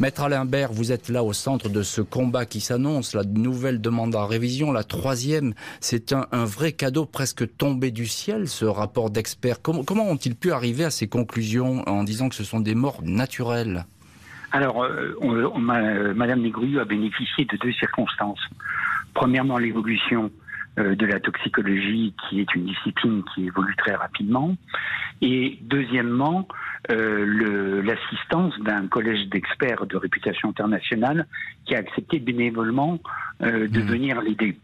Maître 0.00 0.22
Alain 0.22 0.46
Bert, 0.46 0.72
vous 0.72 0.92
êtes 0.92 1.10
là 1.10 1.22
au 1.22 1.34
centre 1.34 1.68
de 1.68 1.82
ce 1.82 2.00
combat 2.00 2.46
qui 2.46 2.62
s'annonce, 2.62 3.12
la 3.12 3.22
nouvelle 3.22 3.82
demande 3.82 4.14
en 4.14 4.26
révision, 4.26 4.72
la 4.72 4.82
troisième. 4.82 5.52
C'est 5.80 6.14
un, 6.14 6.44
vrai 6.46 6.72
cadeau 6.72 7.04
presque 7.04 7.54
tombé 7.58 7.90
du 7.90 8.06
ciel, 8.06 8.48
ce 8.48 8.64
rapport 8.64 9.10
d'experts. 9.10 9.60
Comment 9.60 10.08
ont-ils 10.08 10.36
pu 10.36 10.52
arriver 10.52 10.84
à 10.84 10.90
ces 10.90 11.06
conclusions 11.06 11.86
en 11.86 12.02
disant 12.02 12.30
que 12.30 12.34
ce 12.34 12.44
sont 12.44 12.60
des 12.60 12.74
morts 12.74 13.02
naturelles? 13.02 13.84
Alors, 14.52 14.82
euh, 14.82 16.14
Madame 16.14 16.40
Negru 16.40 16.80
a 16.80 16.84
bénéficié 16.84 17.44
de 17.44 17.56
deux 17.56 17.72
circonstances. 17.72 18.40
Premièrement, 19.14 19.58
l'évolution 19.58 20.30
euh, 20.78 20.94
de 20.94 21.04
la 21.04 21.18
toxicologie, 21.18 22.14
qui 22.28 22.40
est 22.40 22.54
une 22.54 22.66
discipline 22.66 23.24
qui 23.34 23.46
évolue 23.46 23.74
très 23.76 23.94
rapidement. 23.96 24.56
Et 25.20 25.58
deuxièmement, 25.62 26.46
euh, 26.92 27.82
l'assistance 27.82 28.56
d'un 28.60 28.86
collège 28.86 29.28
d'experts 29.28 29.84
de 29.86 29.96
réputation 29.96 30.50
internationale 30.50 31.26
qui 31.64 31.74
a 31.74 31.78
accepté 31.78 32.20
bénévolement 32.20 33.00
euh, 33.42 33.66
de 33.66 33.80
mmh. 33.80 33.86
venir 33.86 34.22
l'aider. 34.22 34.56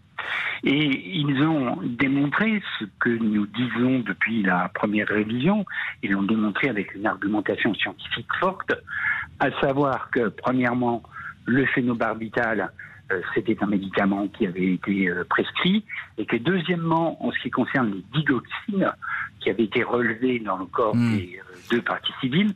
Et 0.64 1.18
ils 1.18 1.42
ont 1.42 1.78
démontré 1.82 2.62
ce 2.78 2.84
que 3.00 3.10
nous 3.10 3.46
disons 3.46 4.00
depuis 4.00 4.42
la 4.42 4.70
première 4.74 5.08
révision, 5.08 5.66
ils 6.02 6.12
l'ont 6.12 6.22
démontré 6.22 6.68
avec 6.68 6.94
une 6.94 7.06
argumentation 7.06 7.74
scientifique 7.74 8.32
forte, 8.38 8.72
à 9.38 9.50
savoir 9.60 10.10
que, 10.10 10.28
premièrement, 10.28 11.02
le 11.46 11.64
phénobarbital, 11.66 12.72
euh, 13.12 13.20
c'était 13.34 13.56
un 13.62 13.66
médicament 13.66 14.26
qui 14.28 14.46
avait 14.46 14.74
été 14.74 15.08
euh, 15.08 15.24
prescrit, 15.28 15.84
et 16.18 16.26
que 16.26 16.36
deuxièmement, 16.36 17.24
en 17.24 17.30
ce 17.30 17.38
qui 17.40 17.50
concerne 17.50 17.92
les 17.92 18.04
digoxines, 18.14 18.92
qui 19.38 19.50
avaient 19.50 19.64
été 19.64 19.84
relevées 19.84 20.40
dans 20.40 20.56
le 20.56 20.66
corps 20.66 20.96
hmm. 20.96 21.16
des 21.16 21.38
euh, 21.38 21.56
deux 21.70 21.82
parties 21.82 22.12
civiles, 22.20 22.52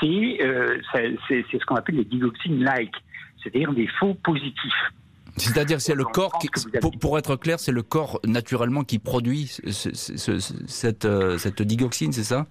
c'est 0.00 0.38
ce 0.40 1.64
qu'on 1.64 1.76
appelle 1.76 1.96
les 1.96 2.04
digoxines-like, 2.04 2.94
c'est-à-dire 3.40 3.72
des 3.72 3.86
faux 3.86 4.14
positifs. 4.14 4.92
C'est-à-dire 5.36 5.80
c'est 5.80 5.94
le 5.94 6.04
corps, 6.04 6.38
qui, 6.38 6.48
pour, 7.00 7.18
être 7.18 7.36
clair, 7.36 7.60
c'est 7.60 7.72
le 7.72 7.82
corps 7.82 8.20
naturellement 8.24 8.84
qui 8.84 8.98
produit 8.98 9.46
cette, 9.46 11.08
cette 11.38 11.62
digoxine, 11.62 12.12
c'est 12.12 12.24
ça? 12.24 12.46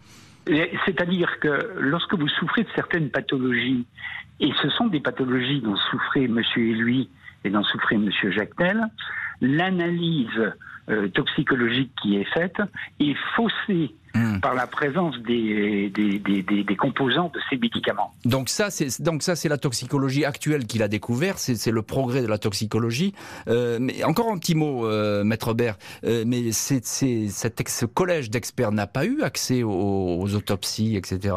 C'est-à-dire 0.46 1.40
que 1.40 1.74
lorsque 1.80 2.14
vous 2.14 2.28
souffrez 2.28 2.64
de 2.64 2.70
certaines 2.76 3.10
pathologies, 3.10 3.86
et 4.40 4.52
ce 4.62 4.70
sont 4.70 4.88
des 4.88 5.00
pathologies 5.00 5.62
dont 5.62 5.76
souffrait 5.76 6.28
monsieur 6.28 6.62
et 6.62 6.74
lui 6.74 7.10
et 7.44 7.50
dont 7.50 7.64
souffrait 7.64 7.98
monsieur 7.98 8.32
Jactel, 8.32 8.88
l'analyse 9.42 10.54
euh, 10.90 11.08
toxicologique 11.08 11.92
qui 12.02 12.18
est 12.18 12.26
faite 12.26 12.58
est 13.00 13.16
faussée 13.38 13.96
hmm. 14.16 14.42
par 14.42 14.54
la 14.54 14.68
présence 14.68 15.18
des, 15.20 15.90
des, 15.90 16.20
des, 16.20 16.76
composants 16.76 17.32
de 17.34 17.40
ces 17.50 17.56
médicaments. 17.56 18.14
Donc 18.26 18.50
ça, 18.50 18.70
c'est 18.70 19.02
donc 19.02 19.24
ça, 19.24 19.38
c'est 19.38 19.48
la 19.48 19.58
toxicologie 19.58 20.26
actuelle 20.26 20.66
qu'il 20.66 20.84
a 20.84 20.90
découvert. 20.90 21.38
C'est 21.38 21.72
le 21.72 21.82
progrès 21.84 22.22
de 22.22 22.28
la 22.28 22.38
toxicologie. 22.38 23.14
Euh, 23.48 23.78
mais 23.80 24.04
encore 24.04 24.30
un 24.30 24.38
petit 24.38 24.56
mot, 24.56 24.86
euh, 24.86 25.24
maître 25.24 25.54
Bert. 25.54 25.78
mais 26.04 26.52
c'est, 26.52 26.84
ce 26.84 27.86
collège 27.86 28.30
d'experts 28.30 28.74
n'a 28.74 28.88
pas 28.88 29.06
eu 29.06 29.22
accès 29.22 29.64
aux, 29.64 30.36
autopsies, 30.36 30.98
etc. 30.98 31.36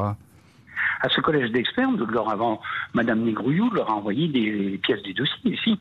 À 1.02 1.08
ce 1.08 1.20
collège 1.20 1.52
d'experts, 1.52 1.90
leur 2.08 2.30
avant, 2.30 2.60
Madame 2.94 3.22
Negrouillou 3.22 3.70
leur 3.70 3.90
a 3.90 3.94
envoyé 3.94 4.26
des 4.26 4.80
pièces 4.82 5.02
du 5.02 5.14
dossier 5.14 5.52
ici. 5.52 5.78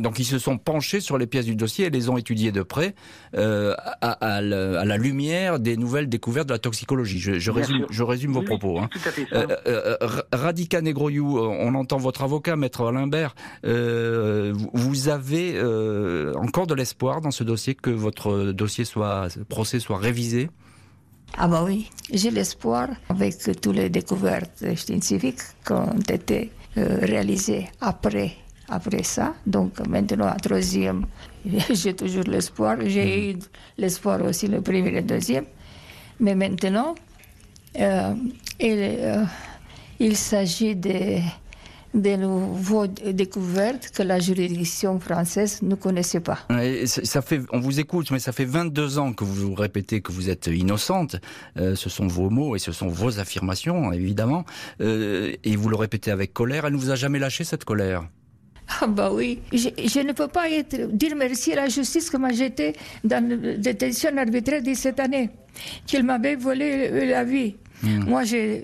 Donc 0.00 0.18
ils 0.18 0.24
se 0.24 0.38
sont 0.38 0.58
penchés 0.58 1.00
sur 1.00 1.18
les 1.18 1.26
pièces 1.26 1.44
du 1.44 1.54
dossier 1.54 1.86
et 1.86 1.90
les 1.90 2.08
ont 2.08 2.16
étudiées 2.16 2.52
de 2.52 2.62
près 2.62 2.94
euh, 3.36 3.74
à, 4.00 4.40
la, 4.40 4.96
lumière 4.96 5.58
des 5.58 5.76
nouvelles 5.76 6.08
découvertes 6.08 6.48
de 6.48 6.54
la 6.54 6.58
toxicologie. 6.58 7.18
Je, 7.18 7.50
résume, 7.50 7.86
je 7.90 8.02
résume 8.02 8.32
vos 8.32 8.42
propos. 8.42 8.78
Hein. 8.78 8.88
Euh, 9.32 9.46
euh, 9.66 9.96
Radica 10.32 10.80
Negroyou, 10.80 11.38
on 11.38 11.74
entend 11.74 11.98
votre 11.98 12.22
avocat, 12.22 12.56
maître 12.56 12.86
Alimbert. 12.86 13.34
vous 13.62 15.08
avez 15.08 15.60
encore 16.36 16.66
de 16.66 16.74
l'espoir 16.74 17.20
dans 17.20 17.30
ce 17.30 17.44
dossier 17.44 17.74
que 17.74 17.90
votre 17.90 18.52
dossier 18.52 18.84
soit 18.84 19.28
procès 19.48 19.78
soit 19.78 19.98
révisé? 19.98 20.48
Ah 21.36 21.46
bah 21.46 21.62
oui, 21.64 21.88
j'ai 22.12 22.30
l'espoir 22.30 22.88
avec 23.08 23.38
toutes 23.38 23.76
les 23.76 23.88
découvertes 23.88 24.64
scientifiques 24.74 25.40
qui 25.64 25.72
ont 25.72 26.00
été 26.08 26.50
réalisées 26.76 27.68
après 27.80 28.36
après 28.70 29.02
ça. 29.02 29.34
Donc 29.46 29.86
maintenant, 29.88 30.28
à 30.28 30.36
troisième, 30.36 31.06
j'ai 31.70 31.94
toujours 31.94 32.24
l'espoir. 32.24 32.76
J'ai 32.84 33.32
eu 33.32 33.36
l'espoir 33.76 34.22
aussi 34.22 34.46
le 34.46 34.60
premier 34.60 34.88
et 34.88 34.92
le 34.92 35.02
deuxième. 35.02 35.44
Mais 36.20 36.34
maintenant, 36.34 36.94
euh, 37.78 38.14
il, 38.60 38.76
euh, 38.78 39.24
il 39.98 40.16
s'agit 40.16 40.76
de, 40.76 41.18
de 41.94 42.16
nouvelles 42.16 43.14
découvertes 43.14 43.90
que 43.90 44.02
la 44.02 44.18
juridiction 44.18 45.00
française 45.00 45.62
ne 45.62 45.74
connaissait 45.76 46.20
pas. 46.20 46.38
ça 46.84 47.22
fait, 47.22 47.40
on 47.52 47.60
vous 47.60 47.80
écoute, 47.80 48.10
mais 48.10 48.18
ça 48.18 48.32
fait 48.32 48.44
22 48.44 48.98
ans 48.98 49.12
que 49.14 49.24
vous 49.24 49.54
répétez 49.54 50.02
que 50.02 50.12
vous 50.12 50.28
êtes 50.28 50.48
innocente. 50.48 51.16
Euh, 51.56 51.74
ce 51.74 51.88
sont 51.88 52.06
vos 52.06 52.28
mots 52.28 52.54
et 52.54 52.58
ce 52.58 52.72
sont 52.72 52.88
vos 52.88 53.18
affirmations, 53.18 53.92
évidemment. 53.92 54.44
et 54.80 55.56
vous 55.56 55.68
le 55.68 55.76
répétez 55.76 56.10
avec 56.10 56.34
colère. 56.34 56.66
Elle 56.66 56.74
ne 56.74 56.78
vous 56.78 56.90
a 56.90 56.96
jamais 56.96 57.18
lâché 57.18 57.44
cette 57.44 57.64
colère 57.64 58.04
ah 58.78 58.86
bah 58.86 59.10
oui, 59.12 59.40
je, 59.52 60.00
ne 60.00 60.12
peux 60.12 60.28
pas 60.28 60.46
dire 60.92 61.16
merci 61.16 61.52
à 61.52 61.56
la 61.56 61.68
justice 61.68 62.08
que 62.08 62.16
moi 62.16 62.30
j'étais 62.30 62.72
dans 63.02 63.26
la 63.28 63.56
détention 63.56 64.16
arbitraire 64.16 64.62
de 64.62 64.74
cette 64.74 65.00
année, 65.00 65.30
qu'il 65.86 66.04
m'avait 66.04 66.36
volé 66.36 67.06
la 67.06 67.24
vie. 67.24 67.56
Hmm. 67.82 68.04
Moi, 68.04 68.22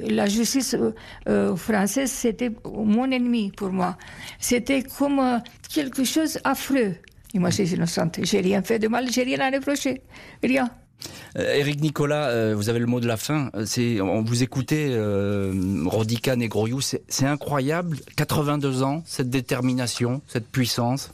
la 0.08 0.26
justice 0.26 0.74
euh, 0.74 0.92
euh, 1.26 1.56
française, 1.56 2.10
c'était 2.10 2.50
mon 2.64 3.10
ennemi 3.10 3.50
pour 3.50 3.72
moi. 3.72 3.96
C'était 4.38 4.82
comme 4.82 5.18
euh, 5.18 5.38
quelque 5.72 6.04
chose 6.04 6.38
affreux. 6.44 6.96
Et 7.32 7.38
moi, 7.38 7.48
je 7.48 7.62
suis 7.62 7.74
innocente. 7.74 8.18
J'ai 8.22 8.40
rien 8.40 8.60
fait 8.62 8.78
de 8.78 8.88
mal, 8.88 9.10
j'ai 9.10 9.22
rien 9.22 9.40
à 9.40 9.50
reprocher. 9.50 10.02
Rien. 10.42 10.70
Eric 11.36 11.78
euh, 11.78 11.82
Nicolas, 11.82 12.28
euh, 12.28 12.54
vous 12.56 12.68
avez 12.68 12.78
le 12.78 12.86
mot 12.86 13.00
de 13.00 13.06
la 13.06 13.16
fin. 13.16 13.50
Euh, 13.54 14.00
on 14.00 14.22
vous 14.22 14.42
écoutez, 14.42 14.88
euh, 14.90 15.82
Rodica 15.86 16.36
Negroyou, 16.36 16.80
c'est 16.80 17.26
incroyable. 17.26 17.98
82 18.16 18.82
ans, 18.82 19.02
cette 19.06 19.30
détermination, 19.30 20.22
cette 20.26 20.48
puissance. 20.48 21.10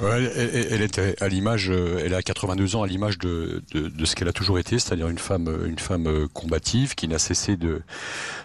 elle, 0.00 0.66
elle, 0.70 0.82
était 0.82 1.16
à 1.20 1.28
l'image, 1.28 1.70
elle 1.70 2.14
a 2.14 2.22
82 2.22 2.76
ans 2.76 2.82
à 2.82 2.86
l'image 2.86 3.18
de, 3.18 3.62
de, 3.72 4.04
ce 4.04 4.14
qu'elle 4.14 4.28
a 4.28 4.32
toujours 4.32 4.58
été, 4.58 4.78
c'est-à-dire 4.78 5.08
une 5.08 5.18
femme, 5.18 5.52
une 5.66 5.78
femme 5.78 6.28
combative 6.32 6.94
qui 6.94 7.08
n'a 7.08 7.18
cessé 7.18 7.56
de, 7.56 7.82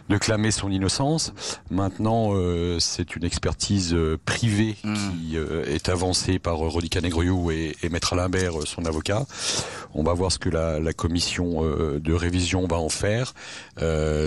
de 0.09 0.17
clamer 0.17 0.51
son 0.51 0.71
innocence. 0.71 1.33
Maintenant, 1.69 2.31
euh, 2.33 2.79
c'est 2.79 3.15
une 3.15 3.23
expertise 3.23 3.93
euh, 3.93 4.17
privée 4.25 4.75
hmm. 4.83 4.93
qui 4.93 5.37
euh, 5.37 5.65
est 5.65 5.89
avancée 5.89 6.39
par 6.39 6.57
Rodica 6.57 7.01
Negriou 7.01 7.51
et, 7.51 7.75
et 7.81 7.89
Maître 7.89 8.15
Limbert, 8.15 8.53
son 8.65 8.85
avocat. 8.85 9.25
On 9.93 10.03
va 10.03 10.13
voir 10.13 10.31
ce 10.31 10.39
que 10.39 10.49
la, 10.49 10.79
la 10.79 10.93
commission 10.93 11.61
de 11.63 12.13
révision 12.13 12.65
va 12.67 12.77
en 12.77 12.89
faire, 12.89 13.33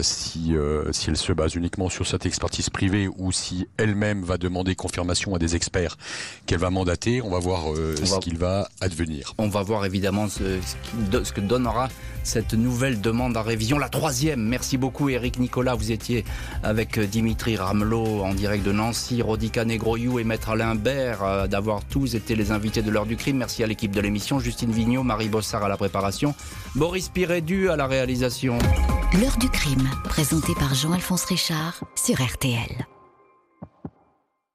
si, 0.03 0.55
si 0.93 1.11
elle 1.11 1.17
se 1.17 1.33
base 1.33 1.57
uniquement 1.57 1.89
sur 1.89 2.07
cette 2.07 2.25
expertise 2.25 2.71
privée 2.71 3.09
ou 3.17 3.33
si 3.33 3.67
elle-même 3.77 4.23
va 4.23 4.39
demander 4.39 4.77
confirmation 4.77 5.35
à 5.35 5.41
des 5.41 5.57
experts 5.57 5.97
qu'elle 6.47 6.61
va 6.61 6.71
mandater. 6.71 7.21
On 7.21 7.31
va 7.31 7.41
voir 7.41 7.65
ce 7.75 8.19
qu'il 8.21 8.39
va 8.39 8.69
advenir. 8.81 9.35
On 9.39 9.49
va 9.49 9.63
voir 9.65 9.85
évidemment 9.85 10.29
ce, 10.29 10.61
ce 11.25 11.33
que 11.33 11.41
donnera 11.41 11.89
cette 12.27 12.55
nouvelle 12.55 13.01
demande 13.01 13.37
à 13.37 13.43
révision, 13.43 13.79
la 13.79 13.89
troisième. 13.89 14.43
Merci 14.43 14.77
beaucoup 14.77 15.09
Eric 15.09 15.39
Nicolas, 15.39 15.75
vous 15.75 15.93
étiez 15.93 16.25
avec 16.63 16.99
Dimitri 16.99 17.57
Ramelot 17.57 18.23
en 18.23 18.35
direct 18.35 18.65
de 18.65 18.73
Nancy, 18.73 19.23
Rodica 19.23 19.65
Negroyou 19.65 20.19
et 20.19 20.25
Maître 20.25 20.51
Alain 20.51 20.75
Bert 20.75 21.23
euh, 21.23 21.47
d'avoir 21.47 21.85
tous 21.85 22.15
été 22.15 22.35
les 22.35 22.51
invités 22.51 22.83
de 22.83 22.91
l'heure 22.91 23.07
du 23.07 23.17
crime. 23.17 23.37
Merci 23.39 23.63
à 23.63 23.67
l'équipe 23.67 23.93
de 23.93 24.01
l'émission, 24.01 24.41
Justine 24.41 24.73
Vignot, 24.73 25.03
Marie 25.03 25.29
Bossard 25.29 25.65
à 25.65 25.69
la 25.69 25.77
préparation, 25.77 26.35
Boris 26.75 27.09
Pirédu 27.09 27.71
à 27.71 27.77
la 27.77 27.87
réalisation. 27.87 28.59
L'heure 29.21 29.37
du 29.39 29.49
crime, 29.49 29.89
présenté 30.05 30.53
par 30.59 30.75
Jean-Alphonse 30.75 31.25
Richard 31.25 31.81
sur 31.95 32.17
RTL. 32.21 32.87